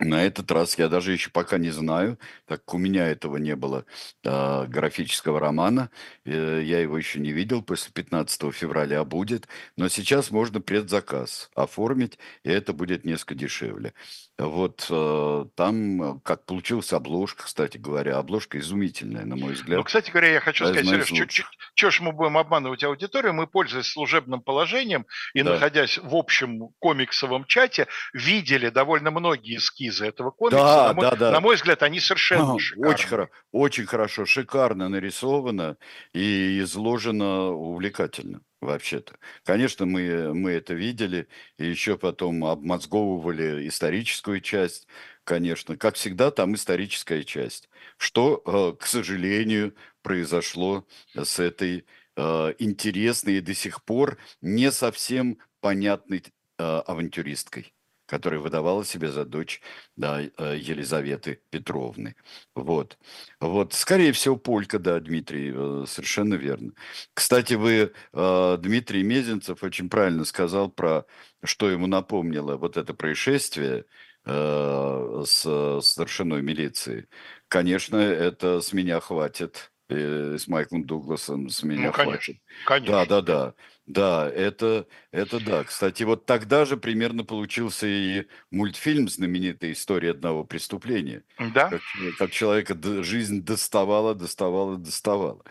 На 0.00 0.24
этот 0.24 0.50
раз 0.50 0.78
я 0.78 0.88
даже 0.88 1.12
еще 1.12 1.30
пока 1.30 1.58
не 1.58 1.70
знаю, 1.70 2.18
так 2.46 2.64
как 2.64 2.74
у 2.74 2.78
меня 2.78 3.06
этого 3.06 3.36
не 3.36 3.54
было 3.54 3.84
э, 4.24 4.66
графического 4.66 5.38
романа, 5.38 5.90
э, 6.24 6.62
я 6.64 6.80
его 6.80 6.96
еще 6.96 7.20
не 7.20 7.32
видел, 7.32 7.62
после 7.62 7.92
15 7.92 8.54
февраля 8.54 9.04
будет, 9.04 9.46
но 9.76 9.88
сейчас 9.88 10.30
можно 10.30 10.60
предзаказ 10.62 11.50
оформить, 11.54 12.18
и 12.44 12.50
это 12.50 12.72
будет 12.72 13.04
несколько 13.04 13.34
дешевле. 13.34 13.92
Вот 14.38 14.86
э, 14.88 15.44
там, 15.54 16.02
э, 16.02 16.20
как 16.24 16.46
получилась 16.46 16.94
обложка, 16.94 17.44
кстати 17.44 17.76
говоря, 17.76 18.16
обложка 18.16 18.58
изумительная, 18.58 19.26
на 19.26 19.36
мой 19.36 19.52
взгляд. 19.52 19.78
Ну, 19.78 19.84
кстати 19.84 20.10
говоря, 20.10 20.32
я 20.32 20.40
хочу 20.40 20.64
сказать, 20.66 20.86
Сереж, 20.86 21.44
что 21.74 21.90
ж 21.90 22.00
мы 22.00 22.12
будем 22.12 22.38
обманывать 22.38 22.82
аудиторию, 22.84 23.34
мы, 23.34 23.46
пользуясь 23.46 23.86
служебным 23.86 24.40
положением 24.40 25.04
и 25.34 25.42
да. 25.42 25.52
находясь 25.52 25.98
в 25.98 26.14
общем 26.14 26.70
комиксовом 26.78 27.44
чате, 27.44 27.86
видели 28.14 28.70
довольно 28.70 29.10
многие 29.10 29.56
эскизы 29.56 29.89
этого 29.98 30.30
комикса. 30.30 30.58
Да, 30.58 30.88
на, 30.88 30.92
мой, 30.92 31.04
да, 31.10 31.16
да. 31.16 31.30
на 31.30 31.40
мой 31.40 31.56
взгляд, 31.56 31.82
они 31.82 32.00
совершенно 32.00 32.54
а, 32.54 32.58
шикарные. 32.58 32.94
Очень, 32.94 33.08
хоро, 33.08 33.30
очень 33.52 33.86
хорошо, 33.86 34.26
шикарно 34.26 34.88
нарисовано 34.88 35.76
и 36.12 36.60
изложено 36.60 37.48
увлекательно 37.48 38.42
вообще-то. 38.60 39.14
Конечно, 39.44 39.86
мы, 39.86 40.34
мы 40.34 40.52
это 40.52 40.74
видели, 40.74 41.28
и 41.58 41.66
еще 41.66 41.96
потом 41.96 42.44
обмозговывали 42.44 43.66
историческую 43.68 44.40
часть, 44.40 44.86
конечно. 45.24 45.76
Как 45.76 45.96
всегда, 45.96 46.30
там 46.30 46.54
историческая 46.54 47.24
часть. 47.24 47.68
Что, 47.96 48.42
э, 48.44 48.76
к 48.78 48.86
сожалению, 48.86 49.74
произошло 50.02 50.86
с 51.14 51.38
этой 51.38 51.86
э, 52.16 52.54
интересной 52.58 53.38
и 53.38 53.40
до 53.40 53.54
сих 53.54 53.82
пор 53.84 54.18
не 54.40 54.70
совсем 54.70 55.38
понятной 55.60 56.22
э, 56.58 56.62
авантюристкой 56.62 57.72
которая 58.10 58.40
выдавала 58.40 58.84
себя 58.84 59.12
за 59.12 59.24
дочь 59.24 59.62
да, 59.96 60.20
э, 60.20 60.56
Елизаветы 60.58 61.42
Петровны. 61.50 62.16
Вот. 62.56 62.98
вот. 63.40 63.72
Скорее 63.72 64.10
всего, 64.10 64.36
Полька, 64.36 64.80
да, 64.80 64.98
Дмитрий, 64.98 65.52
э, 65.54 65.84
совершенно 65.86 66.34
верно. 66.34 66.72
Кстати, 67.14 67.54
вы, 67.54 67.92
э, 68.12 68.58
Дмитрий 68.60 69.04
Мезенцев, 69.04 69.62
очень 69.62 69.88
правильно 69.88 70.24
сказал 70.24 70.70
про, 70.70 71.06
что 71.44 71.70
ему 71.70 71.86
напомнило 71.86 72.56
вот 72.56 72.76
это 72.76 72.94
происшествие 72.94 73.84
с 74.22 75.80
старшиной 75.82 76.42
милиции. 76.42 77.08
Конечно, 77.48 77.96
это 77.96 78.60
с 78.60 78.74
меня 78.74 79.00
хватит 79.00 79.72
с 79.88 80.46
Майклом 80.46 80.84
Дугласом 80.84 81.48
с 81.48 81.62
меня 81.62 81.86
ну, 81.86 81.92
конечно, 81.92 82.18
хватит. 82.18 82.42
Конечно. 82.66 82.92
Да, 82.92 83.06
да, 83.06 83.22
да. 83.22 83.54
Да, 83.92 84.30
это, 84.30 84.86
это 85.10 85.44
да. 85.44 85.64
Кстати, 85.64 86.04
вот 86.04 86.24
тогда 86.24 86.64
же 86.64 86.76
примерно 86.76 87.24
получился 87.24 87.86
и 87.88 88.26
мультфильм 88.50 89.08
«Знаменитая 89.08 89.72
история 89.72 90.12
одного 90.12 90.44
преступления». 90.44 91.24
Да. 91.54 91.70
Как, 91.70 91.80
как 92.18 92.30
человека 92.30 92.76
жизнь 93.02 93.42
доставала, 93.42 94.14
доставала, 94.14 94.76
доставала. 94.76 95.44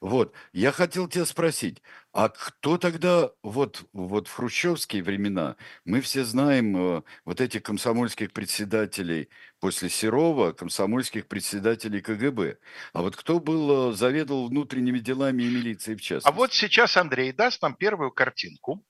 Вот, 0.00 0.34
я 0.52 0.72
хотел 0.72 1.08
тебя 1.08 1.24
спросить, 1.24 1.82
А 2.14 2.28
кто 2.28 2.78
тогда, 2.78 3.30
вот, 3.42 3.82
вот 3.92 4.28
в 4.28 4.32
хрущевские 4.32 5.02
времена, 5.02 5.56
мы 5.84 6.00
все 6.00 6.22
знаем 6.22 6.76
э, 6.76 7.02
вот 7.24 7.40
этих 7.40 7.64
комсомольских 7.64 8.32
председателей 8.32 9.28
после 9.58 9.90
Серова, 9.90 10.52
комсомольских 10.52 11.26
председателей 11.26 12.00
КГБ. 12.00 12.58
А 12.92 13.02
вот 13.02 13.16
кто 13.16 13.40
был, 13.40 13.90
э, 13.90 13.96
заведовал 13.96 14.46
внутренними 14.46 15.00
делами 15.00 15.42
и 15.42 15.50
милицией 15.50 15.96
в 15.96 16.02
частности? 16.02 16.28
А 16.28 16.30
вот 16.30 16.52
сейчас 16.52 16.96
Андрей 16.96 17.32
даст 17.32 17.60
нам 17.62 17.74
первую 17.74 18.12
картинку, 18.12 18.84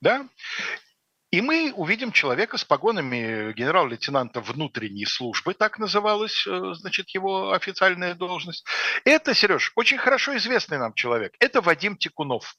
да, 0.00 0.26
и 1.30 1.42
мы 1.42 1.74
увидим 1.76 2.12
человека 2.12 2.56
с 2.56 2.64
погонами 2.64 3.52
генерал-лейтенанта 3.52 4.40
внутренней 4.40 5.04
службы, 5.04 5.52
так 5.52 5.78
называлась, 5.78 6.46
э, 6.46 6.72
значит, 6.72 7.10
его 7.10 7.52
официальная 7.52 8.14
должность. 8.14 8.64
Это, 9.04 9.34
Сереж, 9.34 9.70
очень 9.76 9.98
хорошо 9.98 10.34
известный 10.38 10.78
нам 10.78 10.94
человек. 10.94 11.34
Это 11.40 11.60
Вадим 11.60 11.98
Тикунов. 11.98 12.56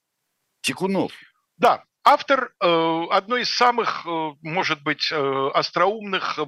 Тикунов. 0.61 1.11
Да, 1.57 1.83
Автор 2.03 2.51
э, 2.59 3.03
одной 3.11 3.43
из 3.43 3.55
самых, 3.55 4.07
э, 4.07 4.31
может 4.41 4.81
быть, 4.81 5.11
э, 5.11 5.49
остроумных 5.53 6.39
э, 6.39 6.43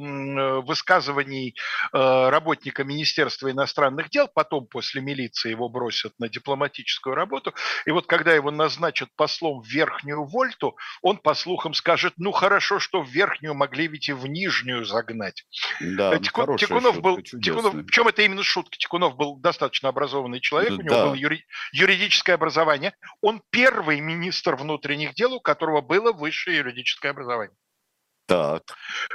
высказываний 0.65 1.55
э, 1.93 2.29
работника 2.29 2.83
Министерства 2.83 3.51
иностранных 3.51 4.09
дел, 4.09 4.27
потом 4.33 4.65
после 4.65 5.01
милиции 5.01 5.51
его 5.51 5.69
бросят 5.69 6.13
на 6.17 6.27
дипломатическую 6.27 7.13
работу, 7.13 7.53
и 7.85 7.91
вот 7.91 8.07
когда 8.07 8.33
его 8.33 8.49
назначат 8.49 9.09
послом 9.15 9.61
в 9.61 9.67
Верхнюю 9.67 10.25
Вольту, 10.25 10.75
он, 11.03 11.17
по 11.17 11.35
слухам, 11.35 11.75
скажет, 11.75 12.13
ну 12.17 12.31
хорошо, 12.31 12.79
что 12.79 13.03
в 13.03 13.09
Верхнюю 13.09 13.53
могли 13.53 13.85
ведь 13.85 14.09
и 14.09 14.13
в 14.13 14.25
Нижнюю 14.25 14.85
загнать. 14.85 15.45
Да, 15.79 16.15
Э, 16.15 16.19
Тику- 16.19 16.57
Тикунов 16.57 16.99
был, 16.99 17.21
Тикунов, 17.21 17.73
причем 17.85 18.07
это 18.07 18.23
именно 18.23 18.41
шутка, 18.41 18.75
Тикунов 18.75 19.15
был 19.17 19.35
достаточно 19.37 19.89
образованный 19.89 20.39
человек, 20.39 20.71
у 20.71 20.81
него 20.81 20.89
Да. 20.95 21.05
было 21.05 21.13
юри- 21.13 21.45
юридическое 21.73 22.33
образование, 22.37 22.95
он 23.21 23.43
первый 23.51 23.99
министр 23.99 24.55
внутренних 24.55 25.13
дел, 25.13 25.42
которого 25.43 25.81
было 25.81 26.11
высшее 26.11 26.57
юридическое 26.57 27.11
образование. 27.11 27.55
Так, 28.25 28.63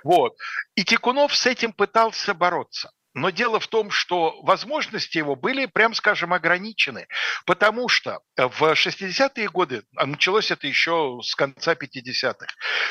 Вот. 0.05 0.37
И 0.75 0.85
Тикунов 0.85 1.35
с 1.35 1.47
этим 1.47 1.73
пытался 1.73 2.35
бороться. 2.35 2.93
Но 3.15 3.31
дело 3.31 3.59
в 3.59 3.67
том, 3.67 3.91
что 3.91 4.41
возможности 4.43 5.19
его 5.19 5.35
были, 5.35 5.67
прям 5.67 5.95
скажем, 5.95 6.33
ограничены, 6.33 7.09
потому 7.47 7.89
что 7.89 8.21
в 8.37 8.63
60-е 8.63 9.49
годы, 9.49 9.83
а 9.97 10.07
началось 10.07 10.51
это 10.51 10.67
еще 10.69 11.19
с 11.23 11.35
конца 11.35 11.73
50-х, 11.73 12.47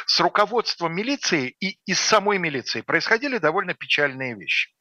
с 0.06 0.20
руководством 0.20 0.94
милиции 0.94 1.56
и 1.60 1.80
из 1.86 2.00
самой 2.00 2.40
милиции 2.40 2.82
происходили 2.82 3.38
довольно 3.38 3.74
печальные 3.74 4.36
вещи. 4.36 4.72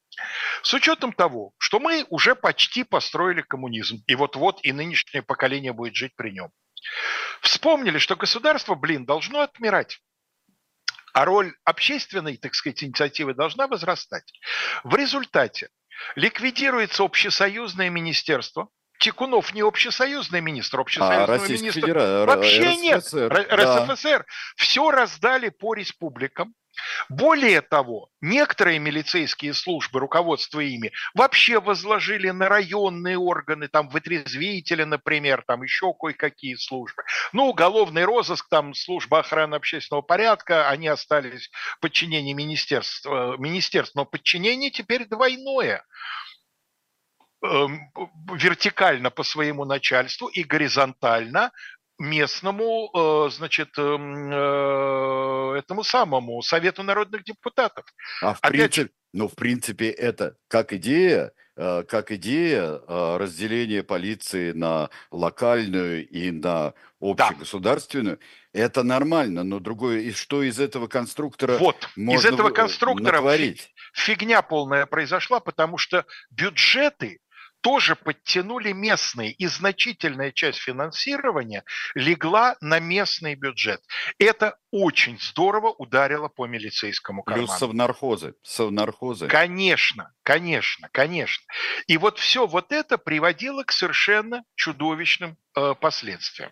С 0.63 0.73
учетом 0.73 1.13
того, 1.13 1.53
что 1.59 1.79
мы 1.79 2.05
уже 2.09 2.35
почти 2.35 2.83
построили 2.83 3.41
коммунизм, 3.41 4.03
и 4.07 4.15
вот-вот 4.15 4.59
и 4.63 4.73
нынешнее 4.73 5.21
поколение 5.21 5.71
будет 5.71 5.95
жить 5.95 6.15
при 6.15 6.31
нем, 6.31 6.49
вспомнили, 7.41 7.97
что 7.97 8.15
государство, 8.15 8.75
блин, 8.75 9.05
должно 9.05 9.41
отмирать 9.41 9.99
а 11.17 11.25
роль 11.25 11.55
общественной, 11.63 12.37
так 12.37 12.53
сказать, 12.53 12.83
инициативы 12.83 13.33
должна 13.33 13.65
возрастать. 13.65 14.31
В 14.83 14.95
результате 14.95 15.69
ликвидируется 16.15 17.03
общесоюзное 17.03 17.89
министерство. 17.89 18.69
Тикунов 18.99 19.51
не 19.55 19.61
общесоюзный 19.61 20.41
министр, 20.41 20.77
а 20.77 20.81
общесоюзного 20.81 21.25
Российская 21.25 21.57
министра 21.63 21.81
Федерация, 21.81 22.25
вообще 22.25 22.75
нет. 22.75 22.97
РСФСР, 22.99 23.29
да. 23.29 23.55
РСФСР. 23.55 24.25
Все 24.57 24.91
раздали 24.91 25.49
по 25.49 25.73
республикам. 25.73 26.53
Более 27.09 27.61
того, 27.61 28.09
некоторые 28.21 28.79
милицейские 28.79 29.53
службы, 29.53 29.99
руководство 29.99 30.59
ими, 30.59 30.91
вообще 31.13 31.59
возложили 31.59 32.29
на 32.29 32.49
районные 32.49 33.17
органы, 33.17 33.67
там 33.67 33.89
вытрезвители, 33.89 34.83
например, 34.83 35.43
там 35.47 35.63
еще 35.63 35.93
кое-какие 35.93 36.55
службы. 36.55 37.03
Ну, 37.33 37.47
уголовный 37.47 38.05
розыск, 38.05 38.47
там 38.49 38.73
служба 38.73 39.19
охраны 39.19 39.55
общественного 39.55 40.01
порядка, 40.01 40.69
они 40.69 40.87
остались 40.87 41.49
в 41.77 41.79
подчинении 41.79 42.33
министерства, 42.33 43.35
э, 43.35 43.37
министерств, 43.37 43.95
но 43.95 44.05
подчинение 44.05 44.71
теперь 44.71 45.05
двойное 45.05 45.83
эм, 47.43 47.91
вертикально 48.33 49.09
по 49.09 49.23
своему 49.23 49.65
начальству 49.65 50.27
и 50.27 50.43
горизонтально 50.43 51.51
местному, 51.99 52.89
э, 52.93 53.29
значит, 53.31 53.69
эм, 53.77 54.31
э, 54.31 55.57
этому 55.59 55.83
самому 55.83 56.41
Совету 56.41 56.83
народных 56.83 57.23
депутатов. 57.23 57.85
А 58.21 58.33
в 58.33 58.39
Опять 58.41 58.51
принципе, 58.75 58.91
ну, 59.13 59.27
в 59.27 59.35
принципе, 59.35 59.89
это 59.89 60.35
как 60.47 60.73
идея, 60.73 61.31
э, 61.55 61.83
как 61.83 62.11
идея 62.11 62.79
разделения 63.17 63.81
полиции 63.83 64.51
на 64.51 64.89
локальную 65.11 66.07
и 66.07 66.29
на 66.31 66.73
общегосударственную, 67.01 68.19
это 68.53 68.83
нормально, 68.83 69.43
но 69.43 69.59
другое, 69.59 69.99
и 69.99 70.11
что 70.11 70.43
из 70.43 70.59
этого 70.59 70.87
конструктора 70.87 71.57
Вот, 71.57 71.75
из 71.95 72.03
можно 72.03 72.27
этого 72.27 72.47
вы- 72.49 72.53
конструктора 72.53 73.17
натворить? 73.17 73.71
фигня 73.93 74.41
полная 74.41 74.85
произошла, 74.85 75.39
потому 75.39 75.77
что 75.77 76.05
бюджеты 76.31 77.19
тоже 77.61 77.95
подтянули 77.95 78.71
местные, 78.71 79.31
и 79.31 79.47
значительная 79.47 80.31
часть 80.31 80.59
финансирования 80.59 81.63
легла 81.95 82.55
на 82.61 82.79
местный 82.79 83.35
бюджет. 83.35 83.81
Это 84.19 84.57
очень 84.71 85.19
здорово 85.19 85.69
ударило 85.69 86.27
по 86.27 86.45
милицейскому 86.45 87.23
карману. 87.23 87.47
Плюс 87.47 87.57
совнархозы, 87.57 88.35
совнархозы. 88.43 89.27
Конечно, 89.27 90.13
конечно, 90.23 90.89
конечно. 90.91 91.45
И 91.87 91.97
вот 91.97 92.19
все 92.19 92.47
вот 92.47 92.71
это 92.71 92.97
приводило 92.97 93.63
к 93.63 93.71
совершенно 93.71 94.43
чудовищным 94.55 95.37
э, 95.55 95.73
последствиям. 95.79 96.51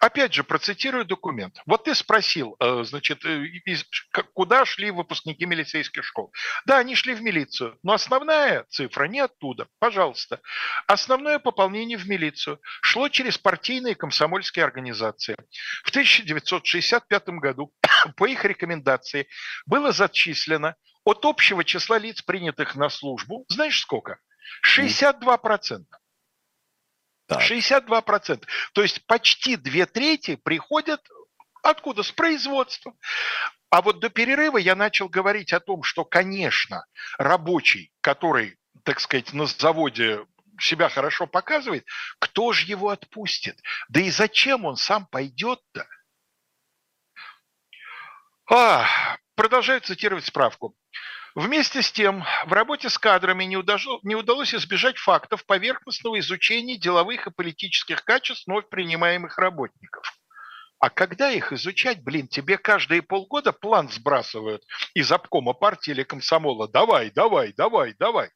Опять 0.00 0.34
же, 0.34 0.44
процитирую 0.44 1.04
документ. 1.04 1.56
Вот 1.66 1.84
ты 1.84 1.94
спросил, 1.94 2.56
э, 2.60 2.82
значит, 2.84 3.24
э, 3.24 3.44
из- 3.64 3.84
куда 4.32 4.64
шли 4.64 4.90
выпускники 4.90 5.46
милицейских 5.46 6.04
школ. 6.04 6.32
Да, 6.66 6.78
они 6.78 6.94
шли 6.94 7.14
в 7.14 7.22
милицию, 7.22 7.78
но 7.82 7.92
основная 7.92 8.64
цифра 8.68 9.04
не 9.04 9.20
оттуда. 9.20 9.68
Пожалуйста. 9.78 10.40
Основное 10.86 11.38
пополнение 11.38 11.96
в 11.98 12.08
милицию 12.08 12.60
шло 12.82 13.08
через 13.08 13.38
партийные 13.38 13.94
комсомольские 13.94 14.64
организации. 14.64 15.36
В 15.84 15.90
1965 15.90 17.28
году 17.40 17.72
по 18.16 18.26
их 18.26 18.44
рекомендации 18.44 19.28
было 19.66 19.92
зачислено 19.92 20.74
от 21.04 21.24
общего 21.24 21.64
числа 21.64 21.98
лиц, 21.98 22.22
принятых 22.22 22.74
на 22.76 22.88
службу, 22.88 23.44
знаешь 23.48 23.80
сколько? 23.80 24.18
62%. 24.62 25.84
Так. 27.26 27.42
62%. 27.42 28.44
То 28.72 28.82
есть 28.82 29.06
почти 29.06 29.56
две 29.56 29.86
трети 29.86 30.36
приходят 30.36 31.00
откуда? 31.62 32.02
С 32.02 32.12
производства. 32.12 32.94
А 33.70 33.82
вот 33.82 33.98
до 34.00 34.10
перерыва 34.10 34.58
я 34.58 34.76
начал 34.76 35.08
говорить 35.08 35.52
о 35.52 35.60
том, 35.60 35.82
что, 35.82 36.04
конечно, 36.04 36.86
рабочий, 37.18 37.92
который, 38.00 38.58
так 38.84 39.00
сказать, 39.00 39.32
на 39.32 39.46
заводе 39.46 40.26
себя 40.60 40.88
хорошо 40.88 41.26
показывает, 41.26 41.84
кто 42.20 42.52
же 42.52 42.66
его 42.66 42.90
отпустит? 42.90 43.60
Да 43.88 44.00
и 44.00 44.10
зачем 44.10 44.64
он 44.64 44.76
сам 44.76 45.06
пойдет-то? 45.06 45.88
А, 48.50 48.86
продолжаю 49.34 49.80
цитировать 49.80 50.26
справку. 50.26 50.76
Вместе 51.34 51.82
с 51.82 51.90
тем, 51.90 52.22
в 52.46 52.52
работе 52.52 52.88
с 52.88 52.96
кадрами 52.96 53.42
не, 53.42 53.56
удажо- 53.56 53.98
не 54.04 54.14
удалось 54.14 54.54
избежать 54.54 54.98
фактов 54.98 55.44
поверхностного 55.46 56.20
изучения 56.20 56.76
деловых 56.76 57.26
и 57.26 57.32
политических 57.32 58.04
качеств 58.04 58.46
вновь 58.46 58.68
принимаемых 58.68 59.36
работников. 59.36 60.16
А 60.78 60.90
когда 60.90 61.32
их 61.32 61.52
изучать, 61.52 62.04
блин, 62.04 62.28
тебе 62.28 62.56
каждые 62.56 63.02
полгода 63.02 63.52
план 63.52 63.88
сбрасывают 63.88 64.62
из 64.94 65.10
обкома 65.10 65.54
партии 65.54 65.90
или 65.90 66.04
комсомола. 66.04 66.68
Давай, 66.68 67.10
давай, 67.10 67.52
давай, 67.52 67.94
давай. 67.98 68.30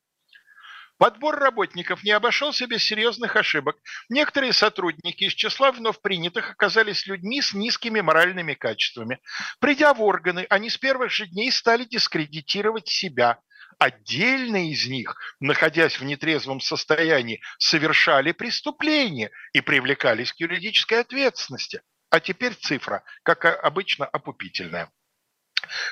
Подбор 0.99 1.39
работников 1.39 2.03
не 2.03 2.11
обошелся 2.11 2.67
без 2.67 2.83
серьезных 2.83 3.37
ошибок. 3.37 3.77
Некоторые 4.09 4.53
сотрудники 4.53 5.25
из 5.25 5.33
числа 5.33 5.71
вновь 5.71 6.01
принятых 6.01 6.51
оказались 6.51 7.07
людьми 7.07 7.41
с 7.41 7.55
низкими 7.55 8.01
моральными 8.01 8.55
качествами. 8.55 9.21
Придя 9.61 9.95
в 9.95 10.03
органы, 10.03 10.47
они 10.51 10.71
с 10.71 10.77
первых 10.77 11.13
же 11.13 11.27
дней 11.27 11.53
стали 11.53 11.85
дискредитировать 11.85 12.89
себя. 12.89 13.39
Отдельные 13.79 14.73
из 14.73 14.89
них, 14.89 15.17
находясь 15.39 16.01
в 16.01 16.05
нетрезвом 16.05 16.61
состоянии, 16.61 17.41
совершали 17.59 18.33
преступления 18.33 19.31
и 19.53 19.61
привлекались 19.61 20.33
к 20.33 20.41
юридической 20.41 21.01
ответственности. 21.01 21.81
А 22.11 22.19
теперь 22.19 22.55
цифра, 22.55 23.05
как 23.23 23.45
обычно, 23.45 24.05
опупительная. 24.05 24.91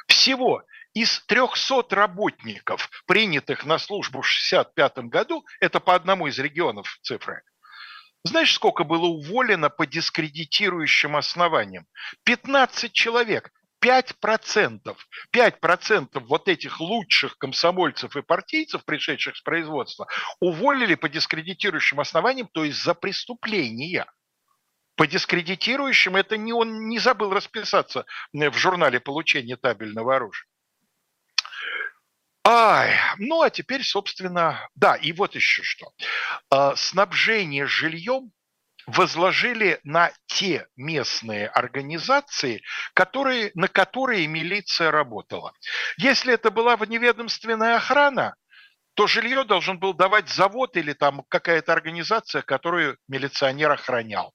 Всего 0.09 0.64
из 0.96 1.20
300 1.26 1.94
работников, 1.94 2.88
принятых 3.06 3.66
на 3.66 3.76
службу 3.78 4.22
в 4.22 4.26
1965 4.48 5.11
году, 5.11 5.44
это 5.61 5.78
по 5.78 5.94
одному 5.94 6.26
из 6.26 6.38
регионов 6.38 6.98
цифры, 7.02 7.42
знаешь, 8.25 8.54
сколько 8.54 8.83
было 8.83 9.04
уволено 9.04 9.68
по 9.68 9.87
дискредитирующим 9.87 11.14
основаниям? 11.14 11.87
15 12.25 12.92
человек. 12.92 13.50
5%, 13.85 14.96
5% 15.33 16.21
вот 16.21 16.48
этих 16.48 16.81
лучших 16.81 17.37
комсомольцев 17.37 18.16
и 18.16 18.23
партийцев, 18.23 18.85
пришедших 18.87 19.37
с 19.37 19.42
производства, 19.42 20.08
уволили 20.40 20.94
по 20.94 21.10
дискредитирующим 21.10 22.00
основаниям, 22.00 22.48
то 22.48 22.64
есть 22.64 22.83
за 22.83 22.94
преступления. 22.94 24.06
По 24.96 25.06
дискредитирующим 25.06 26.16
это 26.16 26.38
не 26.38 26.54
он 26.54 26.88
не 26.88 26.98
забыл 26.98 27.35
расписаться 27.35 28.06
в 28.33 28.54
журнале 28.54 28.98
получения 28.98 29.56
табельного 29.56 30.16
оружия. 30.16 30.48
Ай, 32.49 32.97
ну 33.19 33.42
а 33.42 33.51
теперь, 33.51 33.83
собственно, 33.83 34.69
да, 34.77 34.94
и 34.94 35.11
вот 35.11 35.35
еще 35.35 35.65
что. 35.65 35.90
А, 36.49 36.77
снабжение 36.77 37.67
жильем 37.67 38.31
возложили 38.87 39.81
на 39.83 40.13
те 40.27 40.69
местные 40.77 41.49
организации, 41.49 42.63
которые, 42.94 43.51
на 43.55 43.67
которые 43.67 44.29
милиция 44.29 44.92
работала. 44.92 45.55
Если 45.97 46.35
это 46.35 46.53
была 46.53 46.77
вневедомственная 46.77 47.79
охрана, 47.79 48.37
то 48.94 49.09
жилье 49.09 49.42
должен 49.42 49.81
был 49.81 49.92
давать 49.92 50.29
завод 50.29 50.77
или 50.77 50.92
там 50.92 51.25
какая-то 51.29 51.73
организация, 51.73 52.42
которую 52.42 52.97
милиционер 53.09 53.73
охранял. 53.73 54.33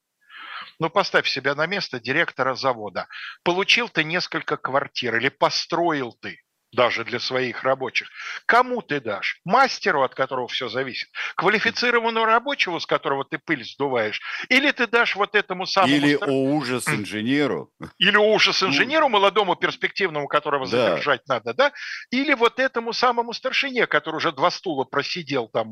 Ну, 0.78 0.90
поставь 0.90 1.26
себя 1.26 1.54
на 1.54 1.64
место 1.64 1.98
директора 1.98 2.56
завода. 2.56 3.08
Получил 3.42 3.88
ты 3.88 4.04
несколько 4.04 4.58
квартир 4.58 5.16
или 5.16 5.30
построил 5.30 6.12
ты 6.20 6.42
даже 6.72 7.04
для 7.04 7.20
своих 7.20 7.62
рабочих. 7.62 8.08
Кому 8.46 8.80
ты 8.82 9.00
дашь? 9.00 9.40
Мастеру, 9.44 10.02
от 10.02 10.14
которого 10.14 10.48
все 10.48 10.68
зависит? 10.68 11.08
Квалифицированному 11.36 12.24
рабочему, 12.24 12.80
с 12.80 12.86
которого 12.86 13.24
ты 13.24 13.38
пыль 13.38 13.64
сдуваешь? 13.64 14.20
Или 14.48 14.70
ты 14.70 14.86
дашь 14.86 15.14
вот 15.14 15.34
этому 15.34 15.66
самому... 15.66 15.92
Или 15.92 16.16
стар... 16.16 16.30
о 16.30 16.32
ужас 16.32 16.88
инженеру. 16.88 17.70
Или 17.98 18.16
ужас 18.16 18.62
инженеру, 18.62 19.08
молодому, 19.08 19.54
перспективному, 19.54 20.28
которого 20.28 20.66
да. 20.66 20.90
задержать 20.90 21.28
надо, 21.28 21.52
да? 21.52 21.72
Или 22.10 22.34
вот 22.34 22.58
этому 22.58 22.92
самому 22.92 23.34
старшине, 23.34 23.86
который 23.86 24.16
уже 24.16 24.32
два 24.32 24.50
стула 24.50 24.84
просидел 24.84 25.48
там 25.48 25.68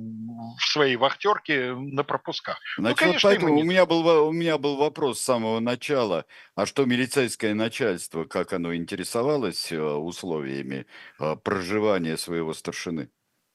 в 0.58 0.64
своей 0.66 0.96
вахтерке 0.96 1.72
на 1.74 2.04
пропусках. 2.04 2.58
Ну, 2.76 2.82
Значит, 2.82 3.00
ну, 3.00 3.06
конечно, 3.06 3.30
вот 3.30 3.36
поэтому 3.36 3.60
у 3.60 3.64
меня, 3.64 3.86
был, 3.86 4.28
у 4.28 4.32
меня 4.32 4.58
был 4.58 4.76
вопрос 4.76 5.20
с 5.20 5.24
самого 5.24 5.60
начала. 5.60 6.26
А 6.54 6.66
что 6.66 6.84
милицейское 6.84 7.54
начальство, 7.54 8.24
как 8.24 8.52
оно 8.52 8.74
интересовалось 8.74 9.72
э, 9.72 9.80
условиями 9.80 10.86
проживания 11.42 12.16
своего 12.16 12.54
старшины? 12.54 13.10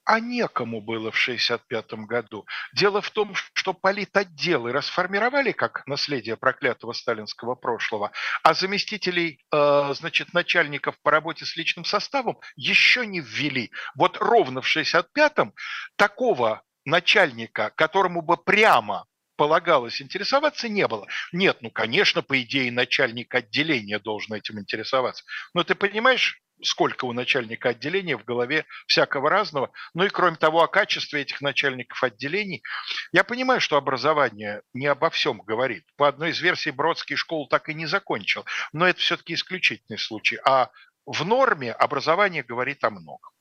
а 0.05 0.19
некому 0.19 0.81
было 0.81 1.11
в 1.11 1.19
1965 1.19 2.05
году. 2.05 2.45
Дело 2.73 3.01
в 3.01 3.09
том, 3.09 3.33
что 3.53 3.73
политотделы 3.73 4.71
расформировали 4.71 5.51
как 5.51 5.85
наследие 5.87 6.37
проклятого 6.37 6.93
сталинского 6.93 7.55
прошлого, 7.55 8.11
а 8.43 8.53
заместителей, 8.53 9.43
э, 9.51 9.93
значит, 9.95 10.33
начальников 10.33 10.95
по 11.01 11.09
работе 11.09 11.45
с 11.45 11.55
личным 11.57 11.85
составом 11.85 12.37
еще 12.55 13.05
не 13.05 13.19
ввели. 13.19 13.71
Вот 13.95 14.17
ровно 14.17 14.61
в 14.61 14.67
1965-м 14.67 15.53
такого 15.95 16.61
начальника, 16.85 17.71
которому 17.75 18.21
бы 18.21 18.37
прямо 18.37 19.07
полагалось 19.37 20.01
интересоваться, 20.01 20.69
не 20.69 20.87
было. 20.87 21.07
Нет, 21.31 21.57
ну, 21.61 21.71
конечно, 21.71 22.21
по 22.21 22.39
идее, 22.41 22.71
начальник 22.71 23.33
отделения 23.33 23.99
должен 23.99 24.35
этим 24.35 24.59
интересоваться. 24.59 25.23
Но 25.53 25.63
ты 25.63 25.73
понимаешь, 25.75 26.41
сколько 26.61 27.05
у 27.05 27.13
начальника 27.13 27.69
отделения 27.69 28.17
в 28.17 28.23
голове 28.23 28.65
всякого 28.87 29.29
разного. 29.29 29.71
Ну 29.93 30.05
и 30.05 30.09
кроме 30.09 30.37
того, 30.37 30.63
о 30.63 30.67
качестве 30.67 31.21
этих 31.21 31.41
начальников 31.41 32.03
отделений. 32.03 32.63
Я 33.11 33.23
понимаю, 33.23 33.59
что 33.59 33.77
образование 33.77 34.61
не 34.73 34.87
обо 34.87 35.09
всем 35.09 35.39
говорит. 35.39 35.85
По 35.95 36.07
одной 36.07 36.31
из 36.31 36.39
версий 36.39 36.71
Бродский 36.71 37.15
школу 37.15 37.47
так 37.47 37.69
и 37.69 37.73
не 37.73 37.85
закончил. 37.85 38.45
Но 38.73 38.87
это 38.87 38.99
все-таки 38.99 39.33
исключительный 39.33 39.97
случай. 39.97 40.39
А 40.45 40.69
в 41.05 41.25
норме 41.25 41.71
образование 41.71 42.43
говорит 42.43 42.83
о 42.83 42.89
многом. 42.89 43.31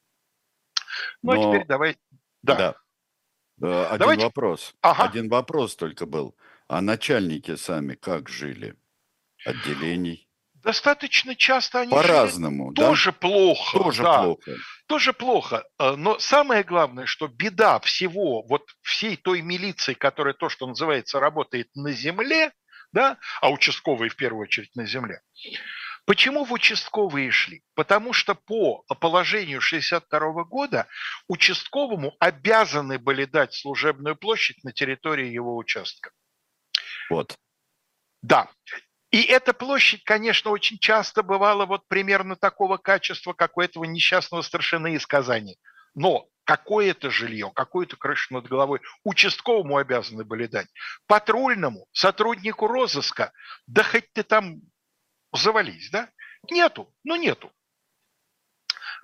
Ну 1.23 1.33
а 1.33 1.35
Но... 1.37 1.51
а 1.51 1.55
теперь 1.55 1.67
давай... 1.67 1.97
Да. 2.43 2.55
да. 2.57 2.75
Э, 3.63 3.87
один 3.87 3.99
Давайте... 3.99 4.25
вопрос. 4.25 4.75
Ага. 4.81 5.05
Один 5.05 5.29
вопрос 5.29 5.77
только 5.77 6.07
был. 6.07 6.37
А 6.69 6.81
начальники 6.81 7.57
сами 7.57 7.95
как 7.95 8.29
жили? 8.29 8.77
Отделений? 9.45 10.24
Достаточно 10.65 11.37
часто 11.37 11.81
они 11.81 11.91
по-разному, 11.91 12.73
да? 12.73 12.87
тоже 12.87 13.13
плохо, 13.13 13.79
тоже 13.79 14.03
да, 14.03 14.23
плохо, 14.23 14.57
тоже 14.87 15.13
плохо. 15.13 15.65
Э, 15.79 15.95
но 15.95 16.19
самое 16.19 16.65
главное, 16.65 17.05
что 17.05 17.29
беда 17.29 17.79
всего 17.81 18.43
вот 18.43 18.63
всей 18.81 19.19
той 19.19 19.43
милиции, 19.43 19.93
которая 19.93 20.33
то, 20.33 20.49
что 20.49 20.67
называется, 20.67 21.21
работает 21.21 21.69
на 21.75 21.93
земле, 21.93 22.51
да, 22.93 23.19
а 23.43 23.51
участковые 23.51 24.09
в 24.09 24.17
первую 24.17 24.45
очередь 24.45 24.75
на 24.75 24.87
земле. 24.87 25.21
Почему 26.07 26.45
в 26.45 26.53
участковые 26.53 27.31
шли? 27.31 27.63
Потому 27.75 28.13
что 28.13 28.35
по 28.35 28.85
положению 29.01 29.61
62 29.61 30.45
года 30.45 30.87
участковому 31.29 32.15
обязаны 32.21 32.99
были 32.99 33.27
дать 33.27 33.55
служебную 33.55 34.17
площадь 34.17 34.65
на 34.65 34.73
территории 34.73 35.29
его 35.29 35.57
участка. 35.57 36.11
Вот. 37.11 37.37
Да. 38.23 38.49
И 39.15 39.23
эта 39.23 39.53
площадь, 39.53 40.03
конечно, 40.03 40.51
очень 40.51 40.77
часто 40.77 41.23
бывала 41.23 41.67
вот 41.67 41.87
примерно 41.87 42.35
такого 42.35 42.79
качества, 42.79 43.33
как 43.33 43.57
у 43.57 43.61
этого 43.61 43.85
несчастного 43.85 44.43
старшины 44.43 44.95
из 44.95 45.07
Казани. 45.07 45.57
Но 45.95 46.27
какое-то 46.43 47.11
жилье, 47.11 47.53
какую-то 47.55 47.97
крышу 47.97 48.35
над 48.35 48.49
головой 48.49 48.81
участковому 49.05 49.77
обязаны 49.77 50.25
были 50.25 50.47
дать. 50.47 50.67
Патрульному, 51.07 51.87
сотруднику 51.93 52.67
розыска, 52.67 53.31
да 53.69 53.85
хоть 53.85 54.13
ты 54.15 54.25
там 54.25 54.57
завались, 55.33 55.91
да? 55.93 56.11
Нету, 56.51 56.93
ну 57.05 57.15
нету. 57.15 57.53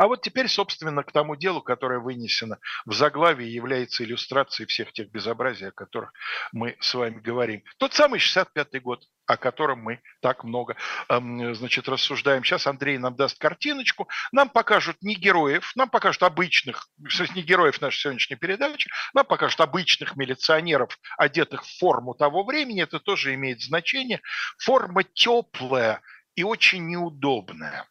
А 0.01 0.07
вот 0.07 0.22
теперь, 0.22 0.48
собственно, 0.48 1.03
к 1.03 1.12
тому 1.12 1.36
делу, 1.36 1.61
которое 1.61 2.01
вынесено 2.01 2.59
в 2.86 2.94
заглавии, 2.94 3.46
является 3.46 4.03
иллюстрацией 4.03 4.66
всех 4.66 4.94
тех 4.94 5.11
безобразий, 5.11 5.68
о 5.68 5.72
которых 5.72 6.14
мы 6.53 6.74
с 6.80 6.94
вами 6.94 7.20
говорим. 7.20 7.62
Тот 7.76 7.92
самый 7.92 8.18
65-й 8.18 8.80
год, 8.80 9.05
о 9.26 9.36
котором 9.36 9.80
мы 9.80 10.01
так 10.22 10.42
много 10.42 10.74
эм, 11.11 11.55
значит, 11.55 11.86
рассуждаем. 11.86 12.44
Сейчас 12.44 12.66
Андрей 12.66 12.96
нам 12.96 13.14
даст 13.14 13.38
картиночку, 13.38 14.09
нам 14.32 14.48
покажут 14.48 14.96
не 15.03 15.16
героев, 15.16 15.70
нам 15.76 15.90
покажут 15.90 16.22
обычных, 16.22 16.88
не 17.34 17.42
героев 17.42 17.78
нашей 17.82 18.01
сегодняшней 18.01 18.36
передачи, 18.36 18.90
нам 19.12 19.26
покажут 19.26 19.61
обычных 19.61 20.16
милиционеров, 20.16 20.98
одетых 21.18 21.62
в 21.66 21.78
форму 21.78 22.14
того 22.14 22.44
времени, 22.44 22.82
это 22.82 23.01
тоже 23.01 23.34
имеет 23.34 23.61
значение. 23.61 24.22
Форма 24.57 25.05
теплая 25.05 26.01
и 26.36 26.42
очень 26.42 26.86
неудобная. 26.86 27.86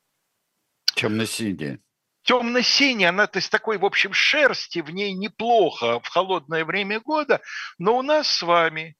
Темно-синяя 0.95 1.79
темно-синяя, 2.29 3.09
она 3.09 3.25
то 3.25 3.37
есть 3.37 3.49
такой, 3.49 3.79
в 3.79 3.85
общем, 3.85 4.13
шерсти 4.13 4.79
в 4.79 4.91
ней 4.91 5.13
неплохо 5.13 5.99
в 5.99 6.07
холодное 6.09 6.63
время 6.63 6.99
года, 6.99 7.41
но 7.79 7.97
у 7.97 8.03
нас 8.03 8.27
с 8.27 8.43
вами 8.43 8.95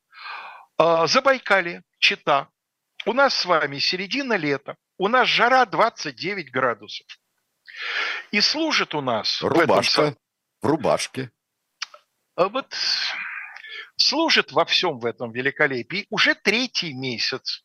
э, 0.80 1.06
Забайкалье, 1.06 1.84
Чита, 2.00 2.50
у 3.06 3.14
нас 3.14 3.36
с 3.36 3.46
вами 3.46 3.78
середина 3.78 4.34
лета, 4.34 4.78
у 4.98 5.08
нас 5.08 5.28
жара 5.28 5.64
29 5.68 6.52
градусов. 6.52 7.06
И 8.32 8.42
служит 8.42 8.96
у 8.96 9.02
нас... 9.02 9.44
Рубашка, 9.44 10.02
в, 10.02 10.06
этом... 10.06 10.18
в 10.64 10.66
рубашке. 10.66 11.32
А 12.36 12.50
вот 12.50 12.76
служит 13.96 14.52
во 14.52 14.66
всем 14.66 14.98
в 14.98 15.06
этом 15.06 15.32
великолепии 15.32 16.08
уже 16.10 16.34
третий 16.34 16.94
месяц 16.94 17.64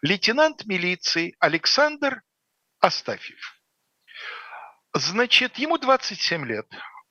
лейтенант 0.00 0.64
милиции 0.64 1.36
Александр 1.40 2.22
Астафьев. 2.80 3.61
Значит, 4.94 5.58
ему 5.58 5.78
27 5.78 6.46
лет. 6.46 6.66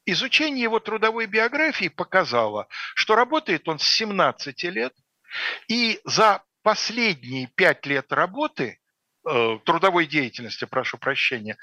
Изучение 0.05 0.63
его 0.63 0.79
трудовой 0.79 1.25
биографии 1.25 1.87
показало, 1.87 2.67
что 2.95 3.15
работает 3.15 3.67
он 3.67 3.79
с 3.79 3.83
17 3.83 4.63
лет, 4.65 4.93
и 5.67 5.99
за 6.05 6.43
последние 6.63 7.47
5 7.55 7.85
лет 7.85 8.11
работы 8.11 8.79
э, 9.27 9.59
трудовой 9.63 10.05
деятельности, 10.07 10.65
прошу 10.65 10.97
прощения, 10.97 11.57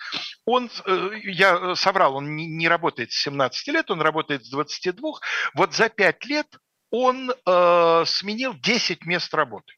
он, 0.44 0.70
э, 0.86 1.10
я 1.24 1.74
соврал, 1.74 2.16
он 2.16 2.36
не 2.36 2.68
работает 2.68 3.12
с 3.12 3.22
17 3.22 3.68
лет, 3.68 3.90
он 3.90 4.00
работает 4.00 4.44
с 4.44 4.50
22. 4.50 5.20
Вот 5.54 5.74
за 5.74 5.88
5 5.88 6.24
лет 6.26 6.46
он 6.90 7.30
э, 7.30 8.04
сменил 8.06 8.54
10 8.54 9.04
мест 9.04 9.34
работы. 9.34 9.74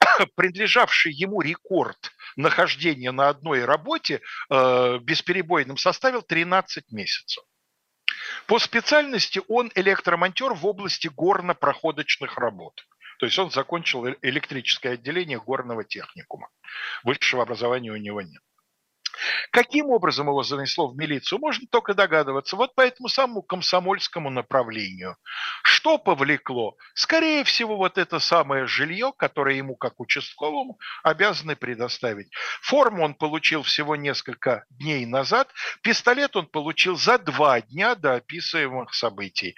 Принадлежавший 0.36 1.12
ему 1.12 1.40
рекорд 1.40 2.13
нахождения 2.36 3.12
на 3.12 3.28
одной 3.28 3.64
работе 3.64 4.20
э, 4.50 4.98
бесперебойным 4.98 5.76
составил 5.76 6.22
13 6.22 6.90
месяцев. 6.92 7.44
По 8.46 8.58
специальности 8.58 9.40
он 9.48 9.70
электромонтер 9.74 10.54
в 10.54 10.66
области 10.66 11.08
горно-проходочных 11.08 12.36
работ. 12.36 12.86
То 13.18 13.26
есть 13.26 13.38
он 13.38 13.50
закончил 13.50 14.06
э, 14.06 14.16
электрическое 14.22 14.94
отделение 14.94 15.40
горного 15.40 15.84
техникума. 15.84 16.48
Высшего 17.04 17.42
образования 17.42 17.90
у 17.90 17.96
него 17.96 18.20
нет. 18.20 18.42
Каким 19.50 19.90
образом 19.90 20.28
его 20.28 20.42
занесло 20.42 20.88
в 20.88 20.96
милицию, 20.96 21.38
можно 21.38 21.66
только 21.70 21.94
догадываться. 21.94 22.56
Вот 22.56 22.74
по 22.74 22.80
этому 22.80 23.08
самому 23.08 23.42
комсомольскому 23.42 24.30
направлению. 24.30 25.16
Что 25.62 25.98
повлекло? 25.98 26.76
Скорее 26.94 27.44
всего, 27.44 27.76
вот 27.76 27.98
это 27.98 28.18
самое 28.18 28.66
жилье, 28.66 29.12
которое 29.16 29.56
ему, 29.56 29.76
как 29.76 30.00
участковому, 30.00 30.78
обязаны 31.02 31.56
предоставить. 31.56 32.28
Форму 32.60 33.04
он 33.04 33.14
получил 33.14 33.62
всего 33.62 33.96
несколько 33.96 34.64
дней 34.70 35.06
назад. 35.06 35.48
Пистолет 35.82 36.36
он 36.36 36.46
получил 36.46 36.96
за 36.96 37.18
два 37.18 37.60
дня 37.60 37.94
до 37.94 38.14
описываемых 38.14 38.94
событий. 38.94 39.54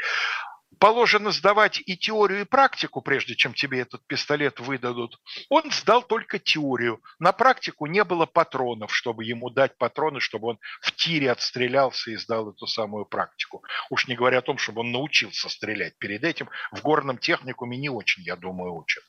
Положено 0.78 1.30
сдавать 1.30 1.82
и 1.84 1.96
теорию, 1.96 2.42
и 2.42 2.44
практику, 2.44 3.00
прежде 3.00 3.34
чем 3.34 3.54
тебе 3.54 3.80
этот 3.80 4.06
пистолет 4.06 4.60
выдадут. 4.60 5.18
Он 5.48 5.70
сдал 5.70 6.02
только 6.02 6.38
теорию. 6.38 7.02
На 7.18 7.32
практику 7.32 7.86
не 7.86 8.04
было 8.04 8.26
патронов, 8.26 8.94
чтобы 8.94 9.24
ему 9.24 9.50
дать 9.50 9.76
патроны, 9.78 10.20
чтобы 10.20 10.48
он 10.48 10.58
в 10.80 10.92
тире 10.92 11.30
отстрелялся 11.30 12.10
и 12.10 12.16
сдал 12.16 12.50
эту 12.50 12.66
самую 12.66 13.06
практику. 13.06 13.62
Уж 13.90 14.08
не 14.08 14.14
говоря 14.16 14.38
о 14.38 14.42
том, 14.42 14.58
чтобы 14.58 14.80
он 14.80 14.92
научился 14.92 15.48
стрелять. 15.48 15.96
Перед 15.98 16.24
этим 16.24 16.48
в 16.72 16.82
горном 16.82 17.18
техникуме 17.18 17.76
не 17.76 17.88
очень, 17.88 18.22
я 18.22 18.36
думаю, 18.36 18.74
учат. 18.74 19.02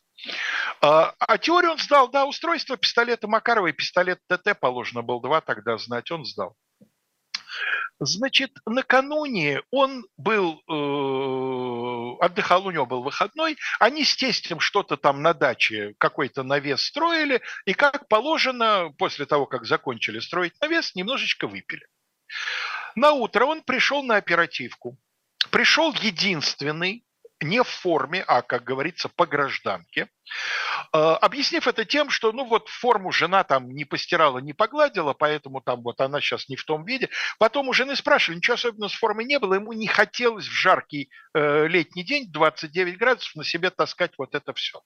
А, 0.82 1.14
а 1.20 1.38
теорию 1.38 1.72
он 1.72 1.80
сдал, 1.80 2.10
да, 2.10 2.26
устройство 2.26 2.78
пистолета 2.78 3.28
Макарова 3.28 3.68
и 3.68 3.74
пистолет 3.74 4.20
ТТ 4.28 4.60
положено 4.60 5.02
было 5.02 5.22
два 5.22 5.42
тогда 5.42 5.78
знать, 5.78 6.12
он 6.12 6.26
сдал. 6.26 6.56
Значит, 8.00 8.52
накануне 8.66 9.62
он 9.72 10.06
был, 10.18 10.62
э, 10.70 12.24
отдыхал, 12.24 12.68
у 12.68 12.72
него 12.72 12.86
был 12.86 13.02
выходной, 13.02 13.58
они 13.80 14.04
с 14.04 14.16
тестем 14.16 14.60
что-то 14.60 14.98
там 14.98 15.24
на 15.24 15.34
даче, 15.34 15.96
какой-то 15.98 16.44
навес 16.44 16.84
строили, 16.84 17.42
и 17.66 17.74
как 17.74 18.08
положено, 18.08 18.94
после 19.00 19.26
того, 19.26 19.48
как 19.48 19.66
закончили 19.66 20.20
строить 20.20 20.54
навес, 20.62 20.94
немножечко 20.94 21.48
выпили. 21.48 21.88
На 22.96 23.14
утро 23.14 23.46
он 23.46 23.64
пришел 23.64 24.04
на 24.04 24.18
оперативку. 24.18 24.98
Пришел 25.50 25.92
единственный, 25.94 27.04
не 27.42 27.62
в 27.64 27.68
форме, 27.68 28.24
а, 28.28 28.42
как 28.42 28.64
говорится, 28.64 29.10
по 29.10 29.26
гражданке, 29.26 30.10
а, 30.92 31.18
объяснив 31.18 31.68
это 31.68 31.86
тем, 31.86 32.10
что, 32.10 32.32
ну 32.32 32.46
вот, 32.46 32.68
форму 32.70 33.12
жена 33.12 33.44
там 33.44 33.70
не 33.72 33.86
постирала, 33.86 34.40
не 34.40 34.54
погладила, 34.54 35.14
поэтому 35.14 35.62
там 35.62 35.82
вот 35.82 36.02
она 36.02 36.20
сейчас 36.20 36.50
не 36.50 36.56
в 36.56 36.64
том 36.64 36.86
виде. 36.86 37.10
Потом 37.40 37.70
у 37.70 37.74
жены 37.74 37.96
спрашивали, 37.96 38.38
ничего 38.38 38.56
особенного 38.56 38.90
с 38.90 38.94
формой 38.94 39.26
не 39.26 39.40
было, 39.40 39.56
ему 39.56 39.74
не 39.74 39.88
хотелось 39.88 40.48
в 40.48 40.52
жаркий 40.52 41.10
э, 41.34 41.68
летний 41.68 42.04
день, 42.04 42.32
29 42.32 42.98
градусов, 42.98 43.36
на 43.36 43.44
себе 43.44 43.70
таскать 43.70 44.14
вот 44.18 44.34
это 44.34 44.54
все. 44.54 44.82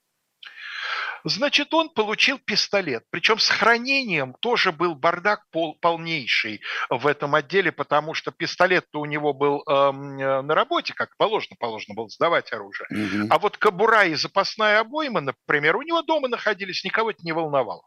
Значит, 1.24 1.72
он 1.74 1.90
получил 1.90 2.38
пистолет. 2.38 3.04
Причем 3.10 3.38
с 3.38 3.48
хранением 3.48 4.34
тоже 4.40 4.72
был 4.72 4.94
бардак 4.94 5.48
пол, 5.50 5.76
полнейший 5.80 6.60
в 6.90 7.06
этом 7.06 7.34
отделе, 7.34 7.72
потому 7.72 8.14
что 8.14 8.30
пистолет-то 8.30 9.00
у 9.00 9.04
него 9.04 9.32
был 9.32 9.62
эм, 9.68 10.18
э, 10.18 10.42
на 10.42 10.54
работе, 10.54 10.94
как 10.94 11.16
положено, 11.16 11.56
положено 11.58 11.94
было 11.94 12.08
сдавать 12.08 12.52
оружие. 12.52 12.86
Угу. 12.90 13.26
А 13.30 13.38
вот 13.38 13.56
кобура 13.56 14.04
и 14.04 14.14
запасная 14.14 14.80
обойма, 14.80 15.20
например, 15.20 15.76
у 15.76 15.82
него 15.82 16.02
дома 16.02 16.28
находились, 16.28 16.84
никого 16.84 17.10
это 17.10 17.20
не 17.22 17.32
волновало. 17.32 17.82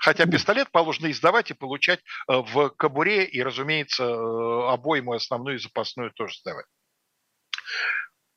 Хотя 0.00 0.26
пистолет 0.26 0.70
положено 0.70 1.10
издавать 1.10 1.50
и 1.50 1.54
получать 1.54 2.00
э, 2.28 2.36
в 2.36 2.70
кобуре, 2.70 3.24
и, 3.24 3.42
разумеется, 3.42 4.04
э, 4.04 4.72
обойму 4.72 5.12
основную 5.12 5.56
и 5.56 5.60
запасную 5.60 6.12
тоже 6.12 6.38
сдавать. 6.38 6.66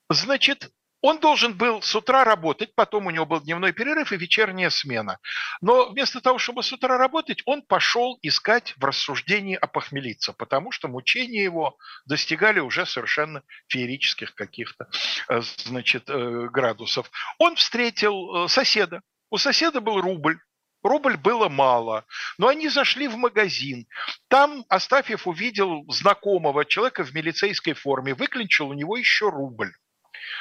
Значит, 0.10 0.72
он 1.02 1.20
должен 1.20 1.56
был 1.56 1.82
с 1.82 1.96
утра 1.96 2.24
работать, 2.24 2.74
потом 2.76 3.06
у 3.06 3.12
него 3.12 3.26
был 3.26 3.42
дневной 3.42 3.72
перерыв 3.72 4.12
и 4.12 4.18
вечерняя 4.18 4.70
смена. 4.70 5.20
Но 5.62 5.90
вместо 5.90 6.22
того, 6.22 6.40
чтобы 6.40 6.64
с 6.64 6.72
утра 6.74 6.98
работать, 6.98 7.42
он 7.46 7.62
пошел 7.62 8.18
искать 8.22 8.74
в 8.78 8.84
рассуждении 8.84 9.56
опохмелиться, 9.56 10.34
потому 10.34 10.72
что 10.72 10.88
мучения 10.88 11.44
его 11.44 11.78
достигали 12.06 12.60
уже 12.60 12.86
совершенно 12.86 13.44
феерических 13.68 14.34
каких-то 14.34 14.88
э, 15.30 15.42
значит, 15.66 16.10
э, 16.10 16.48
градусов. 16.52 17.12
Он 17.38 17.56
встретил 17.56 18.46
э, 18.46 18.48
соседа. 18.48 19.02
У 19.30 19.38
соседа 19.38 19.82
был 19.82 20.02
рубль. 20.02 20.40
Рубль 20.84 21.18
было 21.18 21.50
мало, 21.50 22.06
но 22.38 22.48
они 22.48 22.70
зашли 22.70 23.08
в 23.08 23.18
магазин. 23.18 23.88
Там 24.30 24.64
Астафьев 24.70 25.28
увидел 25.28 25.84
знакомого 25.90 26.66
человека 26.66 27.04
в 27.04 27.14
милицейской 27.14 27.74
форме, 27.74 28.14
выклинчил 28.14 28.70
у 28.70 28.74
него 28.74 28.96
еще 28.96 29.30
рубль. 29.30 29.74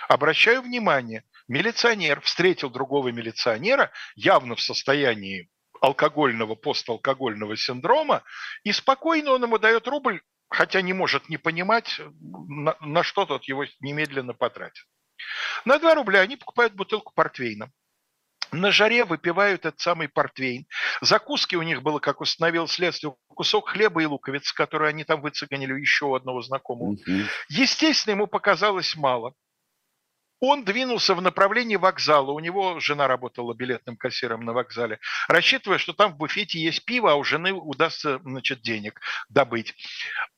Обращаю 0.08 0.62
внимание, 0.62 1.24
милиционер 1.48 2.20
встретил 2.20 2.70
другого 2.70 3.08
милиционера 3.08 3.90
явно 4.14 4.54
в 4.54 4.60
состоянии 4.60 5.48
алкогольного, 5.80 6.54
посталкогольного 6.54 7.56
синдрома, 7.56 8.22
и 8.64 8.72
спокойно 8.72 9.32
он 9.32 9.44
ему 9.44 9.58
дает 9.58 9.86
рубль, 9.86 10.22
хотя 10.48 10.80
не 10.80 10.92
может 10.92 11.28
не 11.28 11.36
понимать, 11.36 12.00
на, 12.20 12.76
на 12.80 13.02
что 13.02 13.26
тот 13.26 13.44
его 13.44 13.64
немедленно 13.80 14.32
потратит. 14.32 14.84
На 15.64 15.78
2 15.78 15.94
рубля 15.94 16.20
они 16.20 16.36
покупают 16.36 16.74
бутылку 16.74 17.12
портвейна. 17.14 17.70
На 18.52 18.70
жаре 18.70 19.04
выпивают 19.04 19.66
этот 19.66 19.80
самый 19.80 20.08
портвейн. 20.08 20.66
Закуски 21.00 21.56
у 21.56 21.62
них 21.62 21.82
было, 21.82 21.98
как 21.98 22.20
установил 22.20 22.68
следствие, 22.68 23.14
кусок 23.28 23.70
хлеба 23.70 24.02
и 24.02 24.06
луковицы, 24.06 24.54
которые 24.54 24.90
они 24.90 25.04
там 25.04 25.20
выцеганили 25.20 25.72
у 25.72 25.76
еще 25.76 26.14
одного 26.14 26.42
знакомого. 26.42 26.96
Естественно, 27.48 28.14
ему 28.14 28.26
показалось 28.28 28.94
мало. 28.94 29.34
Он 30.40 30.64
двинулся 30.64 31.14
в 31.14 31.22
направлении 31.22 31.76
вокзала. 31.76 32.30
У 32.32 32.40
него 32.40 32.78
жена 32.80 33.08
работала 33.08 33.54
билетным 33.54 33.96
кассиром 33.96 34.44
на 34.44 34.52
вокзале, 34.52 34.98
рассчитывая, 35.28 35.78
что 35.78 35.92
там 35.92 36.12
в 36.12 36.16
буфете 36.16 36.60
есть 36.60 36.84
пиво, 36.84 37.12
а 37.12 37.14
у 37.14 37.24
жены 37.24 37.52
удастся 37.52 38.18
значит, 38.22 38.60
денег 38.60 39.00
добыть. 39.28 39.74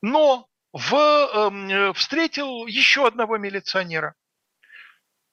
Но 0.02 0.48
в, 0.72 0.94
э, 0.94 1.92
встретил 1.94 2.66
еще 2.66 3.06
одного 3.06 3.38
милиционера. 3.38 4.14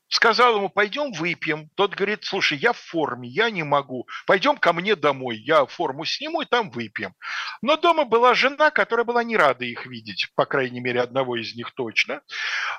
Сказал 0.07 0.57
ему, 0.57 0.69
пойдем 0.69 1.11
выпьем. 1.11 1.69
Тот 1.75 1.95
говорит, 1.95 2.23
слушай, 2.23 2.57
я 2.57 2.73
в 2.73 2.77
форме, 2.77 3.27
я 3.27 3.49
не 3.49 3.63
могу. 3.63 4.07
Пойдем 4.27 4.57
ко 4.57 4.71
мне 4.71 4.95
домой, 4.95 5.37
я 5.37 5.65
форму 5.65 6.05
сниму 6.05 6.41
и 6.41 6.45
там 6.45 6.69
выпьем. 6.69 7.15
Но 7.61 7.75
дома 7.75 8.05
была 8.05 8.35
жена, 8.35 8.69
которая 8.69 9.03
была 9.03 9.23
не 9.23 9.35
рада 9.35 9.65
их 9.65 9.87
видеть, 9.87 10.31
по 10.35 10.45
крайней 10.45 10.79
мере, 10.79 11.01
одного 11.01 11.35
из 11.37 11.55
них 11.55 11.73
точно. 11.73 12.21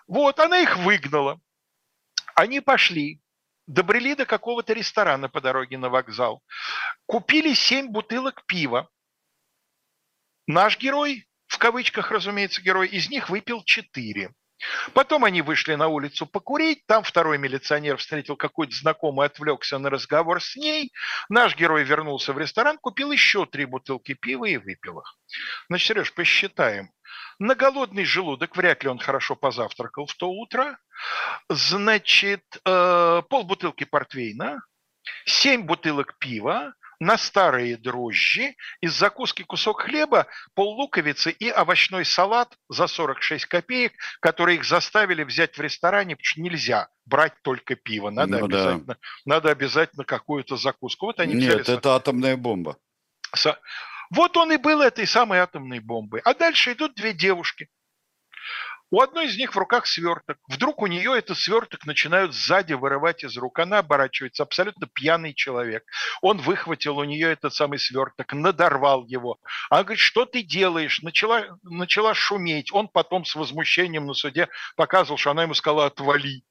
Вот, 0.06 0.38
она 0.38 0.60
их 0.60 0.76
выгнала. 0.78 1.40
Они 2.36 2.60
пошли, 2.60 3.22
добрели 3.66 4.14
до 4.14 4.26
какого-то 4.26 4.74
ресторана 4.74 5.30
по 5.30 5.40
дороге 5.40 5.78
на 5.78 5.88
вокзал, 5.88 6.42
купили 7.06 7.54
семь 7.54 7.88
бутылок 7.88 8.44
пива. 8.44 8.90
Наш 10.46 10.78
герой, 10.78 11.26
в 11.46 11.56
кавычках, 11.56 12.10
разумеется, 12.10 12.60
герой, 12.60 12.88
из 12.88 13.08
них 13.08 13.30
выпил 13.30 13.64
четыре. 13.64 14.34
Потом 14.94 15.24
они 15.24 15.42
вышли 15.42 15.74
на 15.74 15.88
улицу 15.88 16.26
покурить, 16.26 16.86
там 16.86 17.02
второй 17.02 17.38
милиционер 17.38 17.96
встретил 17.98 18.36
какой-то 18.36 18.74
знакомый, 18.74 19.26
отвлекся 19.26 19.78
на 19.78 19.90
разговор 19.90 20.42
с 20.42 20.56
ней. 20.56 20.92
Наш 21.28 21.56
герой 21.56 21.84
вернулся 21.84 22.32
в 22.32 22.38
ресторан, 22.38 22.78
купил 22.78 23.12
еще 23.12 23.46
три 23.46 23.66
бутылки 23.66 24.14
пива 24.14 24.46
и 24.46 24.56
выпил 24.56 25.00
их. 25.00 25.16
Значит, 25.68 25.86
Сереж, 25.88 26.12
посчитаем. 26.14 26.90
На 27.38 27.54
голодный 27.54 28.04
желудок 28.04 28.56
вряд 28.56 28.82
ли 28.82 28.88
он 28.88 28.98
хорошо 28.98 29.36
позавтракал 29.36 30.06
в 30.06 30.14
то 30.14 30.30
утро. 30.30 30.78
Значит, 31.50 32.44
э, 32.64 33.22
полбутылки 33.28 33.84
портвейна, 33.84 34.62
семь 35.26 35.62
бутылок 35.62 36.16
пива, 36.18 36.72
на 37.00 37.18
старые 37.18 37.76
дрожжи, 37.76 38.54
из 38.80 38.92
закуски 38.92 39.42
кусок 39.42 39.82
хлеба, 39.82 40.26
пол 40.54 40.74
луковицы 40.74 41.30
и 41.30 41.48
овощной 41.48 42.04
салат 42.04 42.56
за 42.68 42.86
46 42.86 43.46
копеек, 43.46 43.92
которые 44.20 44.58
их 44.58 44.64
заставили 44.64 45.22
взять 45.22 45.56
в 45.56 45.60
ресторане, 45.60 46.16
потому 46.16 46.26
что 46.26 46.40
нельзя 46.40 46.88
брать 47.04 47.34
только 47.42 47.76
пиво, 47.76 48.10
надо, 48.10 48.38
ну, 48.38 48.44
обязательно, 48.46 48.84
да. 48.84 48.96
надо 49.24 49.50
обязательно 49.50 50.04
какую-то 50.04 50.56
закуску. 50.56 51.06
Вот 51.06 51.20
они 51.20 51.34
Нет, 51.34 51.62
взяли... 51.62 51.78
это 51.78 51.94
атомная 51.94 52.36
бомба. 52.36 52.76
Вот 54.10 54.36
он 54.36 54.52
и 54.52 54.56
был 54.56 54.82
этой 54.82 55.06
самой 55.06 55.40
атомной 55.40 55.80
бомбой. 55.80 56.20
А 56.24 56.34
дальше 56.34 56.72
идут 56.72 56.94
две 56.94 57.12
девушки. 57.12 57.68
У 58.90 59.00
одной 59.00 59.26
из 59.26 59.36
них 59.36 59.54
в 59.54 59.58
руках 59.58 59.86
сверток. 59.86 60.38
Вдруг 60.46 60.80
у 60.80 60.86
нее 60.86 61.18
этот 61.18 61.36
сверток 61.38 61.86
начинают 61.86 62.32
сзади 62.34 62.72
вырывать 62.74 63.24
из 63.24 63.36
рук. 63.36 63.58
Она 63.58 63.78
оборачивается, 63.78 64.44
абсолютно 64.44 64.86
пьяный 64.86 65.34
человек. 65.34 65.84
Он 66.22 66.38
выхватил 66.38 66.98
у 66.98 67.04
нее 67.04 67.32
этот 67.32 67.52
самый 67.52 67.80
сверток, 67.80 68.32
надорвал 68.32 69.04
его. 69.06 69.38
Она 69.70 69.82
говорит, 69.82 69.98
что 69.98 70.24
ты 70.24 70.42
делаешь? 70.42 71.02
Начала, 71.02 71.58
начала 71.64 72.14
шуметь. 72.14 72.72
Он 72.72 72.86
потом 72.86 73.24
с 73.24 73.34
возмущением 73.34 74.06
на 74.06 74.14
суде 74.14 74.48
показывал, 74.76 75.18
что 75.18 75.32
она 75.32 75.42
ему 75.42 75.54
сказала, 75.54 75.86
отвали. 75.86 76.44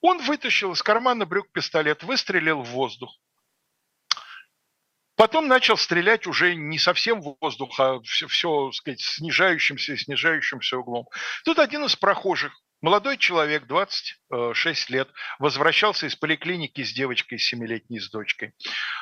Он 0.00 0.18
вытащил 0.18 0.72
из 0.72 0.82
кармана 0.82 1.24
брюк 1.24 1.52
пистолет, 1.52 2.02
выстрелил 2.02 2.62
в 2.62 2.70
воздух. 2.70 3.16
Потом 5.16 5.48
начал 5.48 5.78
стрелять 5.78 6.26
уже 6.26 6.54
не 6.54 6.78
совсем 6.78 7.22
в 7.22 7.36
воздух, 7.40 7.80
а 7.80 8.00
все, 8.02 8.26
все 8.28 8.70
сказать, 8.72 9.00
снижающимся 9.00 9.94
и 9.94 9.96
снижающимся 9.96 10.76
углом. 10.76 11.06
Тут 11.44 11.58
один 11.58 11.84
из 11.86 11.96
прохожих, 11.96 12.52
молодой 12.82 13.16
человек, 13.16 13.66
26 13.66 14.90
лет, 14.90 15.08
возвращался 15.38 16.06
из 16.06 16.16
поликлиники 16.16 16.84
с 16.84 16.92
девочкой 16.92 17.38
семилетней, 17.38 17.98
с 17.98 18.10
дочкой. 18.10 18.52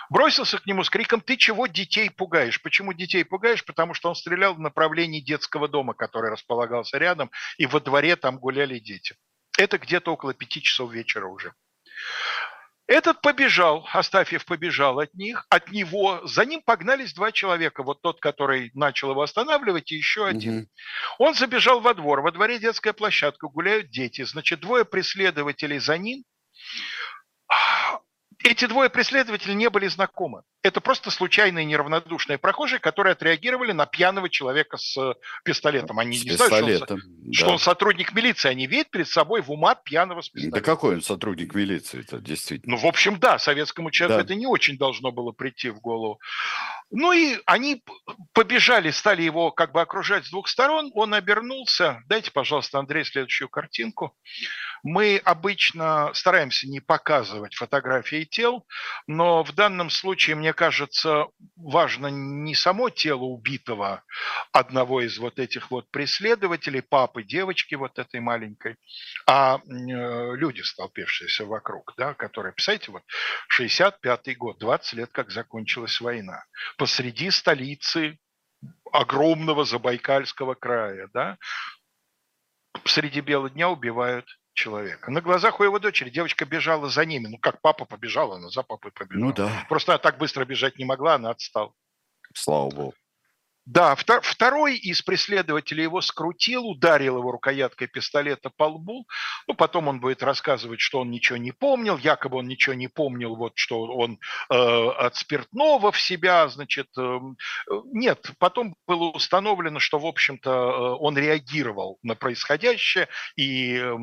Бросился 0.08 0.58
к 0.58 0.66
нему 0.66 0.84
с 0.84 0.90
криком 0.90 1.20
«Ты 1.20 1.36
чего 1.36 1.66
детей 1.66 2.08
пугаешь?» 2.10 2.62
Почему 2.62 2.92
детей 2.92 3.24
пугаешь? 3.24 3.64
Потому 3.64 3.92
что 3.94 4.08
он 4.08 4.14
стрелял 4.14 4.54
в 4.54 4.60
направлении 4.60 5.20
детского 5.20 5.66
дома, 5.66 5.94
который 5.94 6.30
располагался 6.30 6.98
рядом, 6.98 7.32
и 7.58 7.66
во 7.66 7.80
дворе 7.80 8.14
там 8.14 8.38
гуляли 8.38 8.78
дети. 8.78 9.16
Это 9.58 9.78
где-то 9.78 10.12
около 10.12 10.32
пяти 10.32 10.62
часов 10.62 10.92
вечера 10.92 11.26
уже. 11.26 11.54
Этот 12.86 13.22
побежал, 13.22 13.88
Астафьев 13.92 14.44
побежал 14.44 14.98
от 14.98 15.14
них, 15.14 15.46
от 15.48 15.70
него, 15.70 16.20
за 16.24 16.44
ним 16.44 16.60
погнались 16.60 17.14
два 17.14 17.32
человека, 17.32 17.82
вот 17.82 18.02
тот, 18.02 18.20
который 18.20 18.70
начал 18.74 19.10
его 19.10 19.22
останавливать, 19.22 19.90
и 19.90 19.96
еще 19.96 20.26
один. 20.26 20.58
Угу. 20.58 20.68
Он 21.18 21.34
забежал 21.34 21.80
во 21.80 21.94
двор, 21.94 22.20
во 22.20 22.30
дворе 22.30 22.58
детская 22.58 22.92
площадка, 22.92 23.48
гуляют 23.48 23.90
дети, 23.90 24.22
значит, 24.24 24.60
двое 24.60 24.84
преследователей 24.84 25.78
за 25.78 25.96
ним, 25.96 26.24
эти 28.42 28.66
двое 28.66 28.90
преследователей 28.90 29.54
не 29.54 29.70
были 29.70 29.88
знакомы. 29.88 30.42
Это 30.64 30.80
просто 30.80 31.10
случайные 31.10 31.66
неравнодушные 31.66 32.38
прохожие, 32.38 32.78
которые 32.78 33.12
отреагировали 33.12 33.72
на 33.72 33.84
пьяного 33.84 34.30
человека 34.30 34.78
с 34.78 34.96
э, 34.96 35.12
пистолетом. 35.44 35.98
Они 35.98 36.16
с 36.16 36.24
не 36.24 36.30
знают, 36.30 36.54
что 36.54 36.94
он, 36.94 37.00
да. 37.04 37.32
что 37.32 37.48
он 37.50 37.58
сотрудник 37.58 38.14
милиции. 38.14 38.48
Они 38.48 38.66
видят 38.66 38.88
перед 38.88 39.06
собой 39.06 39.42
в 39.42 39.50
ума 39.52 39.74
пьяного 39.74 40.22
с 40.22 40.30
пистолетом. 40.30 40.58
Да 40.58 40.64
какой 40.64 40.94
он 40.94 41.02
сотрудник 41.02 41.54
милиции 41.54 42.00
это 42.00 42.18
действительно? 42.18 42.76
Ну, 42.76 42.80
в 42.80 42.86
общем, 42.86 43.20
да, 43.20 43.38
советскому 43.38 43.90
человеку 43.90 44.20
да. 44.20 44.24
это 44.24 44.34
не 44.34 44.46
очень 44.46 44.78
должно 44.78 45.12
было 45.12 45.32
прийти 45.32 45.68
в 45.68 45.80
голову. 45.80 46.18
Ну 46.90 47.12
и 47.12 47.38
они 47.44 47.84
побежали, 48.32 48.90
стали 48.90 49.20
его 49.20 49.50
как 49.50 49.72
бы 49.72 49.82
окружать 49.82 50.24
с 50.24 50.30
двух 50.30 50.48
сторон. 50.48 50.90
Он 50.94 51.12
обернулся. 51.12 52.02
Дайте, 52.06 52.30
пожалуйста, 52.30 52.78
Андрей, 52.78 53.04
следующую 53.04 53.50
картинку. 53.50 54.16
Мы 54.82 55.20
обычно 55.24 56.10
стараемся 56.14 56.68
не 56.68 56.80
показывать 56.80 57.54
фотографии 57.54 58.24
тел, 58.24 58.66
но 59.06 59.42
в 59.42 59.52
данном 59.52 59.90
случае, 59.90 60.36
мне 60.36 60.53
кажется, 60.54 61.26
важно 61.56 62.06
не 62.06 62.54
само 62.54 62.90
тело 62.90 63.24
убитого 63.24 64.02
одного 64.52 65.02
из 65.02 65.18
вот 65.18 65.38
этих 65.38 65.70
вот 65.70 65.90
преследователей, 65.90 66.82
папы, 66.82 67.22
девочки 67.22 67.74
вот 67.74 67.98
этой 67.98 68.20
маленькой, 68.20 68.76
а 69.26 69.58
э, 69.58 70.36
люди, 70.36 70.62
столпившиеся 70.62 71.44
вокруг, 71.44 71.94
да, 71.96 72.14
которые, 72.14 72.52
представляете, 72.52 72.92
вот 72.92 73.02
65-й 73.58 74.34
год, 74.34 74.58
20 74.58 74.92
лет, 74.94 75.10
как 75.12 75.30
закончилась 75.30 76.00
война, 76.00 76.44
посреди 76.78 77.30
столицы 77.30 78.18
огромного 78.92 79.64
Забайкальского 79.64 80.54
края, 80.54 81.08
да, 81.12 81.36
среди 82.84 83.20
бела 83.20 83.50
дня 83.50 83.68
убивают 83.68 84.26
человека. 84.54 85.10
На 85.10 85.20
глазах 85.20 85.60
у 85.60 85.64
его 85.64 85.78
дочери 85.78 86.10
девочка 86.10 86.44
бежала 86.46 86.88
за 86.88 87.04
ними. 87.04 87.26
Ну, 87.26 87.38
как 87.38 87.60
папа 87.60 87.84
побежал, 87.84 88.32
она 88.32 88.48
за 88.48 88.62
папой 88.62 88.92
побежала. 88.92 89.24
Ну 89.26 89.32
да. 89.32 89.66
Просто 89.68 89.92
она 89.92 89.98
так 89.98 90.18
быстро 90.18 90.44
бежать 90.44 90.78
не 90.78 90.84
могла, 90.84 91.14
она 91.16 91.30
отстала. 91.30 91.72
Слава 92.32 92.70
богу. 92.70 92.94
Да, 93.66 93.96
второй 93.96 94.76
из 94.76 95.00
преследователей 95.00 95.84
его 95.84 96.02
скрутил, 96.02 96.66
ударил 96.66 97.16
его 97.18 97.32
рукояткой 97.32 97.88
пистолета 97.88 98.50
по 98.50 98.64
лбу. 98.64 99.06
Ну, 99.46 99.54
потом 99.54 99.88
он 99.88 100.00
будет 100.00 100.22
рассказывать, 100.22 100.80
что 100.80 101.00
он 101.00 101.10
ничего 101.10 101.38
не 101.38 101.52
помнил, 101.52 101.96
якобы 101.96 102.38
он 102.38 102.46
ничего 102.46 102.74
не 102.74 102.88
помнил, 102.88 103.36
вот 103.36 103.52
что 103.56 103.84
он 103.84 104.18
э, 104.50 104.54
от 104.54 105.16
спиртного 105.16 105.92
в 105.92 105.98
себя, 105.98 106.46
значит, 106.48 106.88
э, 106.98 107.20
нет. 107.86 108.32
Потом 108.38 108.76
было 108.86 109.04
установлено, 109.04 109.78
что, 109.78 109.98
в 109.98 110.04
общем-то, 110.04 110.50
э, 110.50 110.96
он 111.00 111.16
реагировал 111.16 111.98
на 112.02 112.16
происходящее 112.16 113.08
и 113.34 113.76
э, 113.78 113.94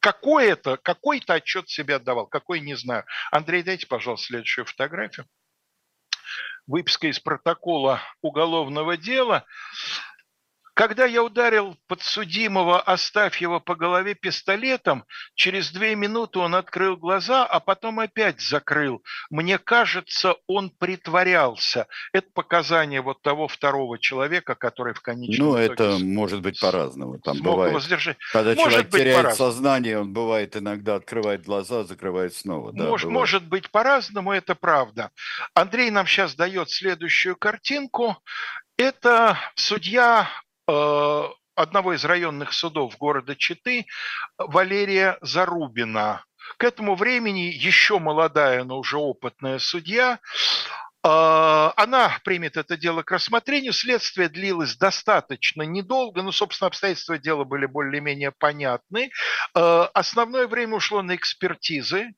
какой-то, 0.00 0.78
какой-то 0.78 1.34
отчет 1.34 1.68
себе 1.68 1.96
отдавал, 1.96 2.26
какой 2.26 2.60
не 2.60 2.74
знаю. 2.74 3.04
Андрей, 3.30 3.62
дайте, 3.62 3.86
пожалуйста, 3.86 4.28
следующую 4.28 4.64
фотографию 4.64 5.26
выписка 6.66 7.08
из 7.08 7.18
протокола 7.18 8.00
уголовного 8.20 8.96
дела. 8.96 9.44
Когда 10.74 11.04
я 11.04 11.22
ударил 11.22 11.76
подсудимого 11.86 12.80
Астафьева 12.80 13.58
по 13.58 13.74
голове 13.74 14.14
пистолетом, 14.14 15.04
через 15.34 15.70
две 15.70 15.94
минуты 15.94 16.38
он 16.38 16.54
открыл 16.54 16.96
глаза, 16.96 17.44
а 17.44 17.60
потом 17.60 18.00
опять 18.00 18.40
закрыл. 18.40 19.02
Мне 19.28 19.58
кажется, 19.58 20.36
он 20.46 20.70
притворялся. 20.70 21.88
Это 22.14 22.28
показание 22.32 23.02
вот 23.02 23.20
того 23.20 23.48
второго 23.48 23.98
человека, 23.98 24.54
который 24.54 24.94
в 24.94 25.00
конечном 25.00 25.48
Ну, 25.48 25.56
это 25.56 25.98
может 26.00 26.40
быть 26.40 26.58
по-разному. 26.58 27.18
Там 27.18 27.42
бывает, 27.42 27.74
воздержать. 27.74 28.16
когда 28.32 28.54
может 28.54 28.70
человек 28.70 28.90
теряет 28.90 29.36
сознание, 29.36 30.00
он 30.00 30.14
бывает 30.14 30.56
иногда 30.56 30.94
открывает 30.94 31.44
глаза, 31.44 31.84
закрывает 31.84 32.34
снова. 32.34 32.72
Да, 32.72 32.84
может, 32.84 33.10
может 33.10 33.46
быть 33.46 33.70
по-разному, 33.70 34.32
это 34.32 34.54
правда. 34.54 35.10
Андрей 35.52 35.90
нам 35.90 36.06
сейчас 36.06 36.34
дает 36.34 36.70
следующую 36.70 37.36
картинку. 37.36 38.16
Это 38.78 39.38
судья 39.54 40.28
одного 40.66 41.94
из 41.94 42.04
районных 42.04 42.52
судов 42.52 42.96
города 42.98 43.36
Читы 43.36 43.86
Валерия 44.38 45.18
Зарубина. 45.20 46.24
К 46.56 46.64
этому 46.64 46.94
времени 46.94 47.52
еще 47.52 47.98
молодая, 47.98 48.64
но 48.64 48.78
уже 48.78 48.96
опытная 48.96 49.58
судья, 49.58 50.18
э, 51.04 51.08
она 51.76 52.18
примет 52.24 52.56
это 52.56 52.76
дело 52.76 53.02
к 53.02 53.10
рассмотрению. 53.10 53.72
Следствие 53.72 54.28
длилось 54.28 54.76
достаточно 54.76 55.62
недолго, 55.62 56.22
но, 56.22 56.32
собственно, 56.32 56.68
обстоятельства 56.68 57.18
дела 57.18 57.44
были 57.44 57.66
более-менее 57.66 58.32
понятны. 58.32 59.10
Э, 59.54 59.88
основное 59.94 60.46
время 60.46 60.76
ушло 60.76 61.02
на 61.02 61.14
экспертизы, 61.16 62.12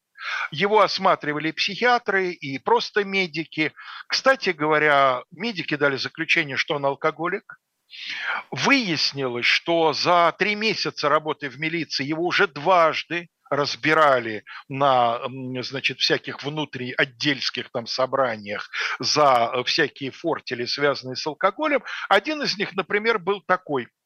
его 0.50 0.80
осматривали 0.80 1.50
психиатры 1.50 2.30
и 2.30 2.58
просто 2.58 3.04
медики. 3.04 3.72
Кстати 4.08 4.50
говоря, 4.50 5.22
медики 5.30 5.76
дали 5.76 5.96
заключение, 5.96 6.56
что 6.56 6.76
он 6.76 6.86
алкоголик. 6.86 7.58
Выяснилось, 8.50 9.46
что 9.46 9.92
за 9.92 10.34
три 10.38 10.54
месяца 10.54 11.08
работы 11.08 11.48
в 11.48 11.58
милиции 11.58 12.04
его 12.04 12.24
уже 12.24 12.46
дважды 12.46 13.28
разбирали 13.50 14.44
на, 14.68 15.20
значит, 15.62 15.98
всяких 15.98 16.42
внутриотдельских 16.42 17.70
там 17.70 17.86
собраниях 17.86 18.70
за 18.98 19.62
всякие 19.64 20.10
фортили, 20.10 20.64
связанные 20.64 21.16
с 21.16 21.26
алкоголем. 21.26 21.82
Один 22.08 22.42
из 22.42 22.56
них, 22.58 22.74
например, 22.74 23.18
был 23.18 23.42
такой– 23.46 23.88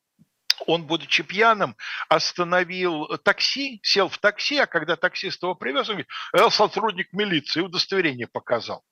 он, 0.68 0.84
будучи 0.84 1.22
пьяным, 1.22 1.76
остановил 2.10 3.06
такси, 3.24 3.80
сел 3.82 4.10
в 4.10 4.18
такси, 4.18 4.58
а 4.58 4.66
когда 4.66 4.96
таксист 4.96 5.42
его 5.42 5.54
привез, 5.54 5.88
он 5.88 5.94
говорит, 5.94 6.10
я 6.36 6.50
сотрудник 6.50 7.10
милиции, 7.14 7.62
удостоверение 7.62 8.26
показал. 8.26 8.84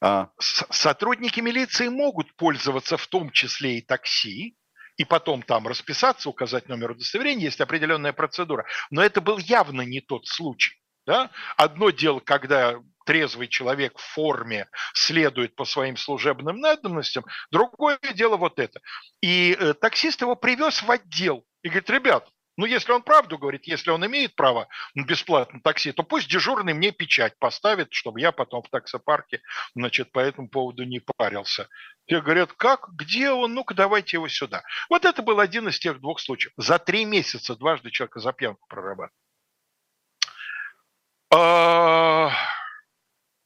А. 0.00 0.30
Сотрудники 0.38 1.38
милиции 1.40 1.88
могут 1.88 2.34
пользоваться 2.36 2.96
в 2.96 3.06
том 3.08 3.30
числе 3.30 3.78
и 3.78 3.82
такси, 3.82 4.56
и 4.96 5.04
потом 5.04 5.42
там 5.42 5.68
расписаться, 5.68 6.30
указать 6.30 6.70
номер 6.70 6.92
удостоверения, 6.92 7.44
есть 7.44 7.60
определенная 7.60 8.14
процедура. 8.14 8.64
Но 8.90 9.02
это 9.02 9.20
был 9.20 9.36
явно 9.36 9.82
не 9.82 10.00
тот 10.00 10.26
случай. 10.26 10.80
Да? 11.04 11.30
Одно 11.58 11.90
дело, 11.90 12.20
когда 12.20 12.80
трезвый 13.04 13.48
человек 13.48 13.98
в 13.98 14.02
форме 14.02 14.68
следует 14.94 15.54
по 15.54 15.64
своим 15.64 15.96
служебным 15.96 16.60
надобностям, 16.60 17.24
другое 17.50 17.98
дело 18.14 18.36
вот 18.36 18.58
это. 18.58 18.80
И 19.20 19.56
э, 19.58 19.74
таксист 19.74 20.20
его 20.20 20.36
привез 20.36 20.82
в 20.82 20.90
отдел 20.90 21.44
и 21.62 21.68
говорит, 21.68 21.90
ребят, 21.90 22.28
ну, 22.58 22.66
если 22.66 22.92
он 22.92 23.02
правду 23.02 23.38
говорит, 23.38 23.66
если 23.66 23.90
он 23.90 24.04
имеет 24.04 24.34
право 24.34 24.68
на 24.94 25.04
бесплатное 25.04 25.60
такси, 25.62 25.92
то 25.92 26.02
пусть 26.02 26.28
дежурный 26.28 26.74
мне 26.74 26.92
печать 26.92 27.38
поставит, 27.38 27.92
чтобы 27.92 28.20
я 28.20 28.30
потом 28.30 28.62
в 28.62 28.68
таксопарке, 28.68 29.40
значит, 29.74 30.12
по 30.12 30.18
этому 30.18 30.48
поводу 30.48 30.84
не 30.84 31.00
парился. 31.00 31.68
Те 32.06 32.20
говорят, 32.20 32.52
как, 32.52 32.90
где 32.92 33.30
он, 33.30 33.54
ну-ка 33.54 33.74
давайте 33.74 34.18
его 34.18 34.28
сюда. 34.28 34.62
Вот 34.90 35.06
это 35.06 35.22
был 35.22 35.40
один 35.40 35.68
из 35.68 35.78
тех 35.78 35.98
двух 36.00 36.20
случаев. 36.20 36.52
За 36.58 36.78
три 36.78 37.06
месяца 37.06 37.56
дважды 37.56 37.90
человека 37.90 38.20
за 38.20 38.32
пьянку 38.32 38.66
прорабатывал. 38.68 39.16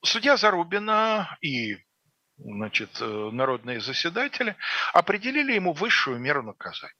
Судья 0.06 0.36
Зарубина 0.36 1.36
и 1.40 1.78
значит, 2.38 2.90
э, 3.00 3.30
народные 3.32 3.80
заседатели 3.80 4.54
определили 4.92 5.52
ему 5.52 5.72
высшую 5.72 6.20
меру 6.20 6.44
наказания. 6.44 6.94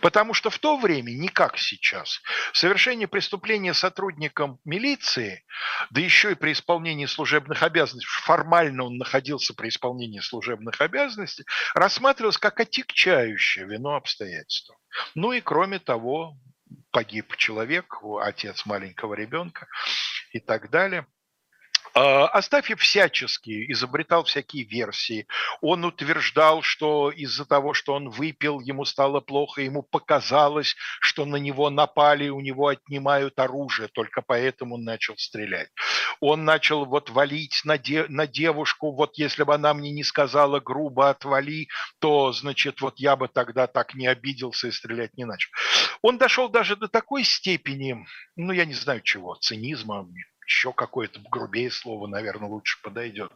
Потому 0.00 0.32
что 0.32 0.48
в 0.48 0.58
то 0.58 0.76
время, 0.76 1.10
не 1.10 1.28
как 1.28 1.58
сейчас, 1.58 2.20
совершение 2.52 3.08
преступления 3.08 3.74
сотрудником 3.74 4.60
милиции, 4.64 5.44
да 5.90 6.00
еще 6.00 6.32
и 6.32 6.34
при 6.36 6.52
исполнении 6.52 7.06
служебных 7.06 7.64
обязанностей, 7.64 8.08
формально 8.22 8.84
он 8.84 8.96
находился 8.96 9.52
при 9.52 9.68
исполнении 9.68 10.20
служебных 10.20 10.80
обязанностей, 10.80 11.46
рассматривалось 11.74 12.38
как 12.38 12.60
отягчающее 12.60 13.66
вину 13.66 13.90
обстоятельства. 13.90 14.76
Ну 15.16 15.32
и 15.32 15.40
кроме 15.40 15.80
того, 15.80 16.36
погиб 16.92 17.34
человек, 17.36 18.04
отец 18.22 18.66
маленького 18.66 19.14
ребенка 19.14 19.66
и 20.32 20.38
так 20.38 20.70
далее– 20.70 21.08
Астафьев 21.94 22.80
всячески 22.80 23.70
изобретал 23.72 24.24
всякие 24.24 24.64
версии. 24.64 25.26
Он 25.60 25.84
утверждал, 25.84 26.62
что 26.62 27.10
из-за 27.10 27.44
того, 27.44 27.74
что 27.74 27.94
он 27.94 28.10
выпил, 28.10 28.60
ему 28.60 28.84
стало 28.84 29.20
плохо, 29.20 29.62
ему 29.62 29.82
показалось, 29.82 30.76
что 31.00 31.24
на 31.24 31.36
него 31.36 31.70
напали, 31.70 32.28
у 32.28 32.40
него 32.40 32.68
отнимают 32.68 33.38
оружие, 33.38 33.88
только 33.88 34.22
поэтому 34.22 34.76
он 34.76 34.84
начал 34.84 35.16
стрелять. 35.16 35.68
Он 36.20 36.44
начал 36.44 36.84
вот 36.84 37.10
валить 37.10 37.62
на, 37.64 37.78
де, 37.78 38.06
на 38.08 38.26
девушку, 38.26 38.92
вот 38.92 39.16
если 39.16 39.42
бы 39.42 39.54
она 39.54 39.74
мне 39.74 39.90
не 39.90 40.04
сказала 40.04 40.60
грубо 40.60 41.10
«отвали», 41.10 41.68
то, 41.98 42.32
значит, 42.32 42.80
вот 42.80 42.98
я 42.98 43.16
бы 43.16 43.28
тогда 43.28 43.66
так 43.66 43.94
не 43.94 44.06
обиделся 44.06 44.68
и 44.68 44.72
стрелять 44.72 45.16
не 45.16 45.24
начал. 45.24 45.50
Он 46.02 46.18
дошел 46.18 46.48
даже 46.48 46.76
до 46.76 46.88
такой 46.88 47.24
степени, 47.24 48.06
ну, 48.36 48.52
я 48.52 48.64
не 48.64 48.74
знаю 48.74 49.00
чего, 49.02 49.34
цинизма, 49.34 50.06
еще 50.50 50.72
какое-то 50.72 51.20
грубее 51.30 51.70
слово, 51.70 52.08
наверное, 52.08 52.48
лучше 52.48 52.82
подойдет, 52.82 53.32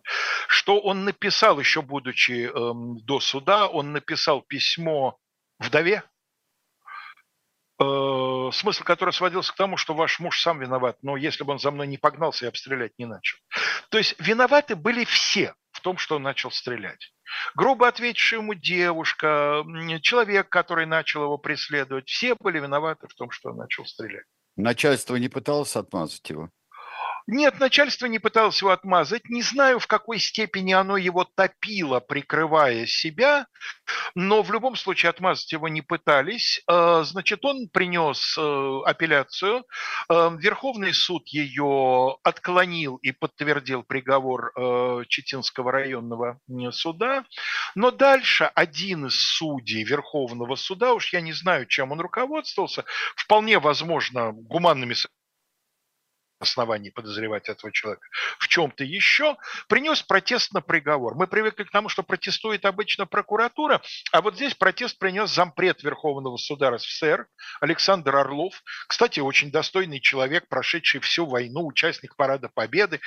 что 0.49 0.81
он 0.81 1.05
написал, 1.05 1.61
еще 1.61 1.81
будучи 1.81 2.51
эм, 2.51 2.99
до 3.05 3.21
суда, 3.21 3.69
он 3.69 3.93
написал 3.93 4.43
письмо 4.43 5.17
вдове, 5.61 6.03
э, 7.81 8.51
смысл 8.53 8.83
которого 8.83 9.13
сводился 9.13 9.53
к 9.53 9.57
тому, 9.57 9.77
что 9.77 9.95
ваш 9.95 10.19
муж 10.19 10.41
сам 10.41 10.59
виноват, 10.59 10.99
но 11.03 11.17
если 11.17 11.45
бы 11.45 11.53
он 11.53 11.61
за 11.61 11.71
мной 11.71 11.87
не 11.87 11.99
погнался 11.99 12.47
и 12.47 12.49
обстрелять 12.49 12.99
не 12.99 13.07
начал. 13.07 13.39
То 13.91 13.99
есть 13.99 14.17
виноваты 14.19 14.75
были 14.75 15.05
все 15.05 15.55
в 15.71 15.81
том, 15.81 15.99
что 15.99 16.17
он 16.17 16.23
начал 16.23 16.51
стрелять. 16.51 17.13
Грубо 17.55 17.87
ответившая 17.87 18.41
ему 18.41 18.55
девушка, 18.55 19.65
человек, 20.03 20.49
который 20.49 20.87
начал 20.87 21.23
его 21.25 21.39
преследовать, 21.39 22.09
все 22.09 22.35
были 22.35 22.59
виноваты 22.59 23.07
в 23.07 23.15
том, 23.15 23.31
что 23.31 23.51
он 23.51 23.59
начал 23.59 23.87
стрелять. 23.87 24.27
Начальство 24.57 25.17
не 25.17 25.29
пыталось 25.29 25.77
отмазать 25.77 26.29
его? 26.29 26.51
Нет, 27.27 27.59
начальство 27.59 28.05
не 28.05 28.19
пыталось 28.19 28.61
его 28.61 28.71
отмазать. 28.71 29.31
Не 29.31 29.41
знаю, 29.41 29.79
в 29.79 29.87
какой 29.87 30.19
степени 30.19 30.73
оно 30.73 30.99
его 30.99 31.25
топило, 31.25 32.01
прикрывая 32.01 32.85
себя, 32.85 33.47
но 34.15 34.43
в 34.43 34.53
любом 34.53 34.77
случае 34.77 35.09
отмазать 35.09 35.51
его 35.53 35.69
не 35.69 35.81
пытались. 35.81 36.63
А, 36.67 37.03
значит, 37.03 37.43
он 37.47 37.69
принес 37.73 38.37
э, 38.37 38.81
апелляцию. 38.85 39.65
Э, 40.11 40.37
Верховный 40.39 40.93
суд 40.93 41.27
ее 41.29 42.19
отклонил 42.23 42.97
и 42.97 43.11
подтвердил 43.13 43.85
приговор 43.85 44.53
э, 44.55 45.05
Читинского 45.09 45.73
районного 45.73 46.39
суда. 46.73 47.25
Но 47.75 47.91
дальше 47.91 48.51
один 48.55 49.07
из 49.07 49.19
судей 49.19 49.85
Верховного 49.85 50.57
суда, 50.57 50.93
уж 50.93 51.15
я 51.15 51.23
не 51.23 51.33
знаю, 51.33 51.65
чем 51.65 51.93
он 51.93 52.01
руководствовался, 52.01 52.85
вполне 53.17 53.59
возможно, 53.59 54.33
гуманными 54.33 54.93
оснований 56.39 56.91
подозревать 56.91 57.49
этого 57.49 57.73
человека 57.73 58.07
в 58.39 58.49
чем-то 58.49 58.85
еще, 58.85 59.37
принес 59.69 60.03
протест 60.03 60.53
на 60.53 60.61
приговор. 60.61 61.15
Мы 61.15 61.27
привыкли 61.27 61.65
к 61.65 61.71
тому, 61.71 61.89
что 61.89 62.03
протестует 62.03 62.65
обычно 62.65 63.07
прокуратура, 63.07 63.83
а 64.13 64.23
вот 64.23 64.37
здесь 64.37 64.55
протест 64.55 64.99
принес 64.99 65.31
зампред 65.31 65.83
Верховного 65.83 66.37
суда 66.37 66.71
РСФСР 66.71 67.27
Александр 67.61 68.17
Орлов. 68.17 68.63
Кстати, 68.89 69.21
очень 69.21 69.51
достойный 69.51 70.01
человек, 70.01 70.49
прошедший 70.49 71.01
всю 71.01 71.27
войну, 71.27 71.67
участник 71.67 72.17
Парада 72.17 72.49
Победы. 72.49 73.01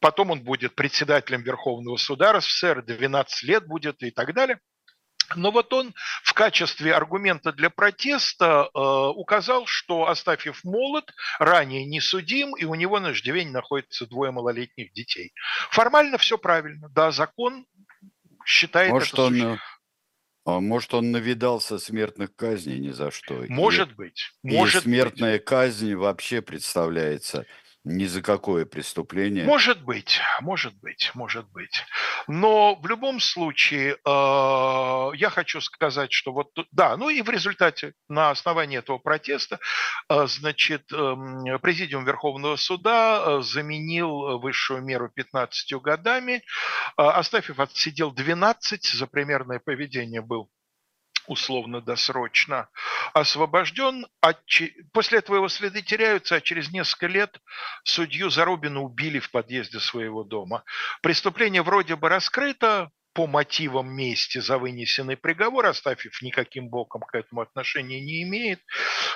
Потом 0.00 0.30
он 0.30 0.42
будет 0.42 0.74
председателем 0.74 1.42
Верховного 1.42 1.96
суда 1.96 2.32
РСФСР, 2.34 2.82
12 2.82 3.42
лет 3.44 3.66
будет 3.66 4.02
и 4.02 4.10
так 4.10 4.34
далее. 4.34 4.60
Но 5.34 5.50
вот 5.50 5.72
он 5.72 5.94
в 6.22 6.32
качестве 6.32 6.94
аргумента 6.94 7.52
для 7.52 7.70
протеста 7.70 8.68
э, 8.72 8.78
указал, 8.78 9.66
что 9.66 10.08
Астафьев 10.08 10.62
молод, 10.64 11.12
ранее 11.38 11.84
не 11.84 12.00
судим, 12.00 12.54
и 12.56 12.64
у 12.64 12.74
него 12.74 13.00
на 13.00 13.12
иждивении 13.12 13.50
находится 13.50 14.06
двое 14.06 14.30
малолетних 14.30 14.92
детей. 14.92 15.32
Формально 15.70 16.18
все 16.18 16.38
правильно. 16.38 16.88
Да, 16.90 17.10
закон 17.10 17.66
считает 18.44 18.92
может, 18.92 19.12
это... 19.14 19.22
Он, 19.22 19.58
а 20.46 20.60
может, 20.60 20.94
он 20.94 21.10
навидался 21.10 21.78
смертных 21.78 22.34
казней 22.36 22.78
ни 22.78 22.92
за 22.92 23.10
что. 23.10 23.44
Может 23.48 23.90
и, 23.90 23.94
быть. 23.94 24.32
Может 24.44 24.82
и 24.82 24.88
смертная 24.88 25.38
быть. 25.38 25.44
казнь 25.44 25.94
вообще 25.94 26.40
представляется 26.40 27.46
ни 27.86 28.06
за 28.06 28.20
какое 28.20 28.66
преступление. 28.66 29.44
Может 29.44 29.82
быть, 29.84 30.20
может 30.40 30.74
быть, 30.80 31.12
может 31.14 31.48
быть. 31.52 31.84
Но 32.26 32.74
в 32.74 32.86
любом 32.88 33.20
случае 33.20 33.92
э, 33.92 35.16
я 35.16 35.30
хочу 35.30 35.60
сказать, 35.60 36.12
что 36.12 36.32
вот 36.32 36.50
да, 36.72 36.96
ну 36.96 37.08
и 37.08 37.22
в 37.22 37.30
результате 37.30 37.94
на 38.08 38.30
основании 38.30 38.78
этого 38.78 38.98
протеста, 38.98 39.60
э, 40.08 40.26
значит, 40.26 40.92
э, 40.92 41.58
президиум 41.62 42.04
Верховного 42.04 42.56
суда 42.56 43.22
э, 43.24 43.42
заменил 43.42 44.40
высшую 44.40 44.82
меру 44.82 45.08
15 45.08 45.80
годами. 45.80 46.42
Э, 46.98 47.02
Астафьев 47.02 47.60
отсидел 47.60 48.10
12 48.10 48.84
за 48.84 49.06
примерное 49.06 49.60
поведение 49.60 50.22
был 50.22 50.50
условно-досрочно 51.26 52.68
освобожден. 53.14 54.06
А 54.20 54.34
после 54.92 55.18
этого 55.18 55.36
его 55.36 55.48
следы 55.48 55.82
теряются, 55.82 56.36
а 56.36 56.40
через 56.40 56.70
несколько 56.70 57.06
лет 57.06 57.40
судью 57.84 58.30
Зарубина 58.30 58.80
убили 58.82 59.18
в 59.18 59.30
подъезде 59.30 59.80
своего 59.80 60.24
дома. 60.24 60.64
Преступление 61.02 61.62
вроде 61.62 61.96
бы 61.96 62.08
раскрыто, 62.08 62.90
по 63.16 63.26
мотивам 63.26 63.88
мести 63.88 64.38
за 64.40 64.58
вынесенный 64.58 65.16
приговор, 65.16 65.64
Астафьев 65.64 66.20
никаким 66.20 66.68
боком 66.68 67.00
к 67.00 67.14
этому 67.14 67.40
отношения 67.40 67.98
не 67.98 68.22
имеет, 68.24 68.60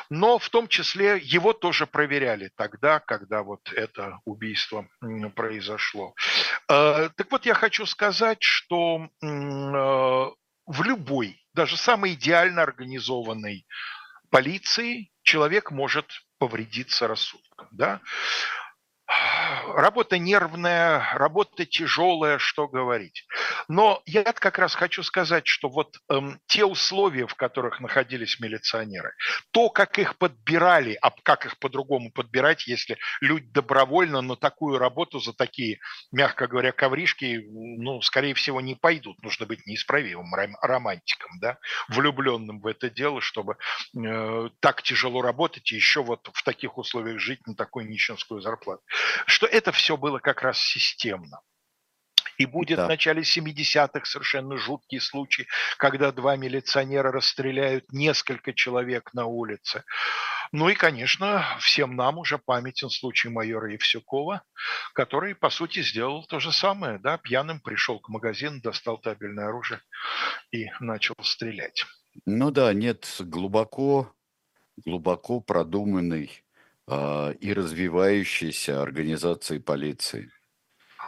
но 0.08 0.38
в 0.38 0.48
том 0.48 0.68
числе 0.68 1.18
его 1.22 1.52
тоже 1.52 1.86
проверяли 1.86 2.50
тогда, 2.56 2.98
когда 2.98 3.42
вот 3.42 3.70
это 3.74 4.20
убийство 4.24 4.88
произошло. 5.36 6.14
Э, 6.70 7.10
так 7.14 7.30
вот, 7.30 7.44
я 7.44 7.52
хочу 7.52 7.84
сказать, 7.84 8.42
что 8.42 9.10
э, 9.22 9.26
в 9.26 10.82
любой 10.82 11.39
даже 11.54 11.76
самой 11.76 12.14
идеально 12.14 12.62
организованной 12.62 13.66
полиции 14.30 15.10
человек 15.22 15.70
может 15.70 16.06
повредиться 16.38 17.08
рассудком. 17.08 17.68
Да? 17.72 18.00
Работа 19.74 20.18
нервная, 20.18 21.06
работа 21.14 21.66
тяжелая, 21.66 22.38
что 22.38 22.68
говорить. 22.68 23.26
Но 23.68 24.02
я 24.06 24.22
как 24.24 24.58
раз 24.58 24.74
хочу 24.74 25.02
сказать, 25.02 25.46
что 25.46 25.68
вот 25.68 25.96
эм, 26.08 26.40
те 26.46 26.64
условия, 26.64 27.26
в 27.26 27.34
которых 27.34 27.80
находились 27.80 28.40
милиционеры, 28.40 29.12
то, 29.50 29.68
как 29.70 29.98
их 29.98 30.16
подбирали, 30.16 30.98
а 31.00 31.10
как 31.22 31.46
их 31.46 31.58
по-другому 31.58 32.10
подбирать, 32.12 32.66
если 32.66 32.98
люди 33.20 33.46
добровольно 33.52 34.20
на 34.20 34.36
такую 34.36 34.78
работу 34.78 35.18
за 35.18 35.32
такие, 35.32 35.80
мягко 36.12 36.46
говоря, 36.46 36.72
ковришки, 36.72 37.46
ну, 37.50 38.00
скорее 38.02 38.34
всего, 38.34 38.60
не 38.60 38.74
пойдут. 38.74 39.22
Нужно 39.22 39.46
быть 39.46 39.66
неисправимым 39.66 40.32
романтиком, 40.62 41.30
да, 41.40 41.58
влюбленным 41.88 42.60
в 42.60 42.66
это 42.66 42.90
дело, 42.90 43.20
чтобы 43.20 43.56
э, 43.96 44.48
так 44.60 44.82
тяжело 44.82 45.22
работать 45.22 45.72
и 45.72 45.76
еще 45.76 46.02
вот 46.02 46.28
в 46.32 46.42
таких 46.42 46.78
условиях 46.78 47.18
жить 47.18 47.46
на 47.46 47.54
такую 47.54 47.88
нищенскую 47.88 48.40
зарплату 48.40 48.82
что 49.26 49.46
это 49.46 49.72
все 49.72 49.96
было 49.96 50.18
как 50.18 50.42
раз 50.42 50.58
системно. 50.58 51.40
И 52.40 52.46
будет 52.46 52.78
да. 52.78 52.86
в 52.86 52.88
начале 52.88 53.20
70-х 53.20 54.06
совершенно 54.06 54.56
жуткий 54.56 54.98
случай, 54.98 55.46
когда 55.76 56.10
два 56.10 56.36
милиционера 56.36 57.12
расстреляют 57.12 57.92
несколько 57.92 58.54
человек 58.54 59.12
на 59.12 59.26
улице. 59.26 59.84
Ну 60.52 60.70
и, 60.70 60.74
конечно, 60.74 61.44
всем 61.60 61.96
нам 61.96 62.16
уже 62.16 62.38
памятен 62.38 62.88
случай 62.88 63.28
майора 63.28 63.70
Евсюкова, 63.72 64.42
который, 64.94 65.34
по 65.34 65.50
сути, 65.50 65.82
сделал 65.82 66.24
то 66.24 66.40
же 66.40 66.50
самое. 66.50 66.98
Да? 66.98 67.18
Пьяным 67.18 67.60
пришел 67.60 68.00
к 68.00 68.08
магазину, 68.08 68.60
достал 68.62 68.96
табельное 68.96 69.48
оружие 69.48 69.82
и 70.50 70.70
начал 70.80 71.14
стрелять. 71.22 71.84
Ну 72.24 72.50
да, 72.50 72.72
нет 72.72 73.06
глубоко, 73.20 74.14
глубоко 74.84 75.40
продуманный 75.40 76.42
и 77.40 77.52
развивающейся 77.52 78.82
организации 78.82 79.58
полиции. 79.58 80.30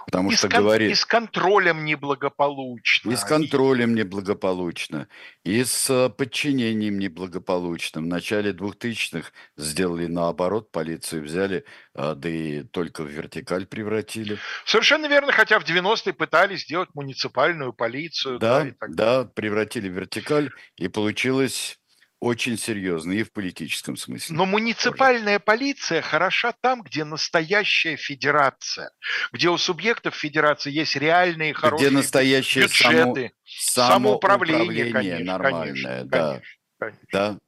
Потому 0.06 0.30
и 0.30 0.34
что 0.34 0.48
с 0.48 0.50
кон- 0.50 0.62
говорит... 0.62 0.90
И 0.90 0.94
с 0.94 1.04
контролем 1.04 1.84
неблагополучно. 1.84 3.10
И 3.10 3.16
с 3.16 3.24
контролем 3.24 3.94
неблагополучно. 3.94 5.08
И 5.44 5.62
с 5.64 5.88
а, 5.90 6.08
подчинением 6.08 6.98
неблагополучно. 6.98 8.00
В 8.00 8.06
начале 8.06 8.52
2000-х 8.52 9.30
сделали 9.56 10.06
наоборот, 10.06 10.70
полицию 10.72 11.24
взяли, 11.24 11.64
а, 11.94 12.14
да 12.14 12.28
и 12.28 12.62
только 12.62 13.02
в 13.02 13.08
вертикаль 13.08 13.66
превратили. 13.66 14.38
Совершенно 14.64 15.06
верно, 15.06 15.32
хотя 15.32 15.58
в 15.58 15.64
90-е 15.64 16.12
пытались 16.12 16.62
сделать 16.62 16.90
муниципальную 16.94 17.72
полицию. 17.72 18.38
Да, 18.38 18.64
да, 18.80 18.86
да, 18.88 19.24
превратили 19.24 19.88
в 19.88 19.92
вертикаль, 19.92 20.50
и 20.76 20.88
получилось 20.88 21.78
очень 22.22 22.56
серьезно 22.56 23.10
и 23.10 23.24
в 23.24 23.32
политическом 23.32 23.96
смысле. 23.96 24.36
Но 24.36 24.46
муниципальная 24.46 25.40
тоже. 25.40 25.44
полиция 25.44 26.02
хороша 26.02 26.54
там, 26.60 26.82
где 26.82 27.02
настоящая 27.02 27.96
федерация, 27.96 28.92
где 29.32 29.48
у 29.48 29.58
субъектов 29.58 30.14
федерации 30.14 30.70
есть 30.70 30.94
реальные 30.94 31.52
хорошие 31.52 31.88
где 31.88 31.96
настоящие 31.96 32.66
бюджеты, 32.66 33.32
само, 33.44 33.92
самоуправление, 33.94 34.92
конечно, 34.92 35.24
нормальное, 35.24 35.72
конечно, 35.72 36.04
да, 36.04 36.28
конечно, 36.28 36.56
конечно. 36.78 37.08
да, 37.12 37.38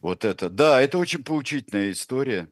вот 0.00 0.24
это, 0.26 0.50
да, 0.50 0.82
это 0.82 0.98
очень 0.98 1.24
поучительная 1.24 1.90
история, 1.90 2.50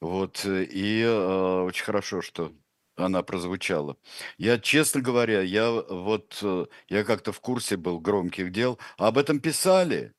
вот 0.00 0.44
и 0.44 1.02
э, 1.02 1.62
очень 1.62 1.84
хорошо, 1.84 2.22
что 2.22 2.52
она 2.94 3.24
прозвучала. 3.24 3.96
Я, 4.38 4.60
честно 4.60 5.00
говоря, 5.00 5.40
я 5.40 5.72
вот, 5.72 6.38
э, 6.40 6.66
я 6.88 7.02
как-то 7.02 7.32
в 7.32 7.40
курсе 7.40 7.76
был 7.76 7.98
громких 7.98 8.52
дел, 8.52 8.78
об 8.96 9.18
этом 9.18 9.40
писали, 9.40 10.12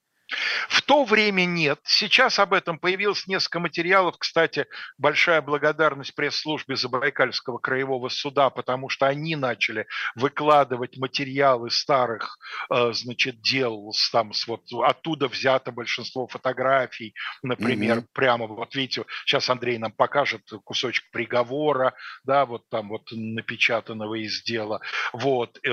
В 0.70 0.82
то 0.82 1.04
время 1.04 1.46
нет. 1.46 1.80
Сейчас 1.84 2.40
об 2.40 2.54
этом 2.54 2.78
появилось 2.78 3.28
несколько 3.28 3.60
материалов. 3.60 4.16
Кстати, 4.18 4.66
большая 4.98 5.42
благодарность 5.42 6.16
пресс-службе 6.16 6.76
Забайкальского 6.76 7.58
краевого 7.58 8.10
суда, 8.10 8.50
потому 8.50 8.90
что 8.90 9.08
они 9.08 9.36
начали 9.36 9.88
выкладывать 10.16 10.98
материалы 10.98 11.70
старых, 11.70 12.38
э, 12.70 12.94
значит, 12.94 13.42
дел. 13.42 13.92
Там, 14.12 14.32
вот, 14.48 14.62
оттуда 14.84 15.28
взято 15.28 15.72
большинство 15.72 16.28
фотографий, 16.28 17.14
например, 17.42 18.00
угу. 18.00 18.08
прямо, 18.14 18.48
вот 18.48 18.76
видите, 18.76 19.06
сейчас 19.26 19.50
Андрей 19.50 19.78
нам 19.78 19.92
покажет 19.92 20.42
кусочек 20.64 21.10
приговора, 21.12 21.94
да, 22.24 22.46
вот 22.46 22.68
там 22.70 22.90
вот 22.90 23.10
напечатанного 23.12 24.16
из 24.16 24.44
дела. 24.44 24.82
Вот, 25.12 25.60
э, 25.64 25.70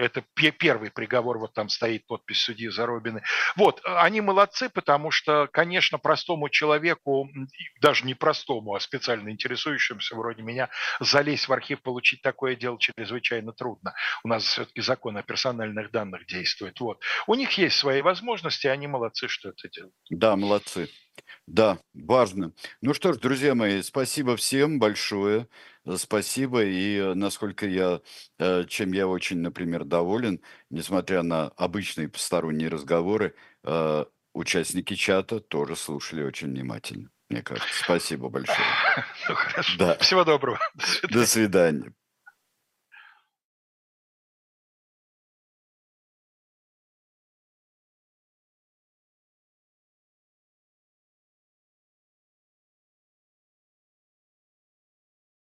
это 0.00 0.24
первый 0.34 0.90
приговор, 0.90 1.38
вот 1.38 1.54
там 1.54 1.68
стоит 1.68 2.06
подпись 2.06 2.42
судьи 2.42 2.68
Заробины. 2.68 3.22
Вот, 3.56 3.79
они 3.84 4.20
молодцы, 4.20 4.68
потому 4.68 5.10
что, 5.10 5.48
конечно, 5.52 5.98
простому 5.98 6.48
человеку, 6.48 7.28
даже 7.80 8.04
не 8.04 8.14
простому, 8.14 8.74
а 8.74 8.80
специально 8.80 9.30
интересующемуся 9.30 10.16
вроде 10.16 10.42
меня, 10.42 10.68
залезть 11.00 11.48
в 11.48 11.52
архив, 11.52 11.82
получить 11.82 12.22
такое 12.22 12.56
дело 12.56 12.78
чрезвычайно 12.78 13.52
трудно. 13.52 13.94
У 14.24 14.28
нас 14.28 14.44
все-таки 14.44 14.80
закон 14.80 15.16
о 15.16 15.22
персональных 15.22 15.90
данных 15.90 16.26
действует. 16.26 16.80
Вот. 16.80 17.02
У 17.26 17.34
них 17.34 17.52
есть 17.52 17.76
свои 17.76 18.02
возможности, 18.02 18.66
они 18.66 18.86
молодцы, 18.86 19.28
что 19.28 19.50
это 19.50 19.68
делают. 19.68 19.94
Да, 20.10 20.36
молодцы. 20.36 20.88
Да, 21.46 21.78
важно. 21.94 22.52
Ну 22.80 22.94
что 22.94 23.12
ж, 23.12 23.18
друзья 23.18 23.54
мои, 23.54 23.82
спасибо 23.82 24.36
всем 24.36 24.78
большое. 24.78 25.48
Спасибо. 25.96 26.62
И 26.64 26.96
э, 26.96 27.14
насколько 27.14 27.66
я, 27.66 28.00
э, 28.38 28.64
чем 28.68 28.92
я 28.92 29.08
очень, 29.08 29.38
например, 29.38 29.84
доволен, 29.84 30.40
несмотря 30.70 31.22
на 31.22 31.48
обычные 31.48 32.08
посторонние 32.08 32.68
разговоры, 32.68 33.34
э, 33.64 34.04
участники 34.34 34.94
чата 34.94 35.40
тоже 35.40 35.76
слушали 35.76 36.22
очень 36.22 36.48
внимательно. 36.48 37.10
Мне 37.28 37.42
кажется. 37.42 37.68
Спасибо 37.82 38.28
большое. 38.28 38.58
Ну, 39.28 39.34
хорошо. 39.34 39.78
Да. 39.78 39.96
Всего 39.98 40.24
доброго. 40.24 40.58
До 40.74 40.86
свидания. 40.86 41.14
До 41.14 41.26
свидания. 41.26 41.94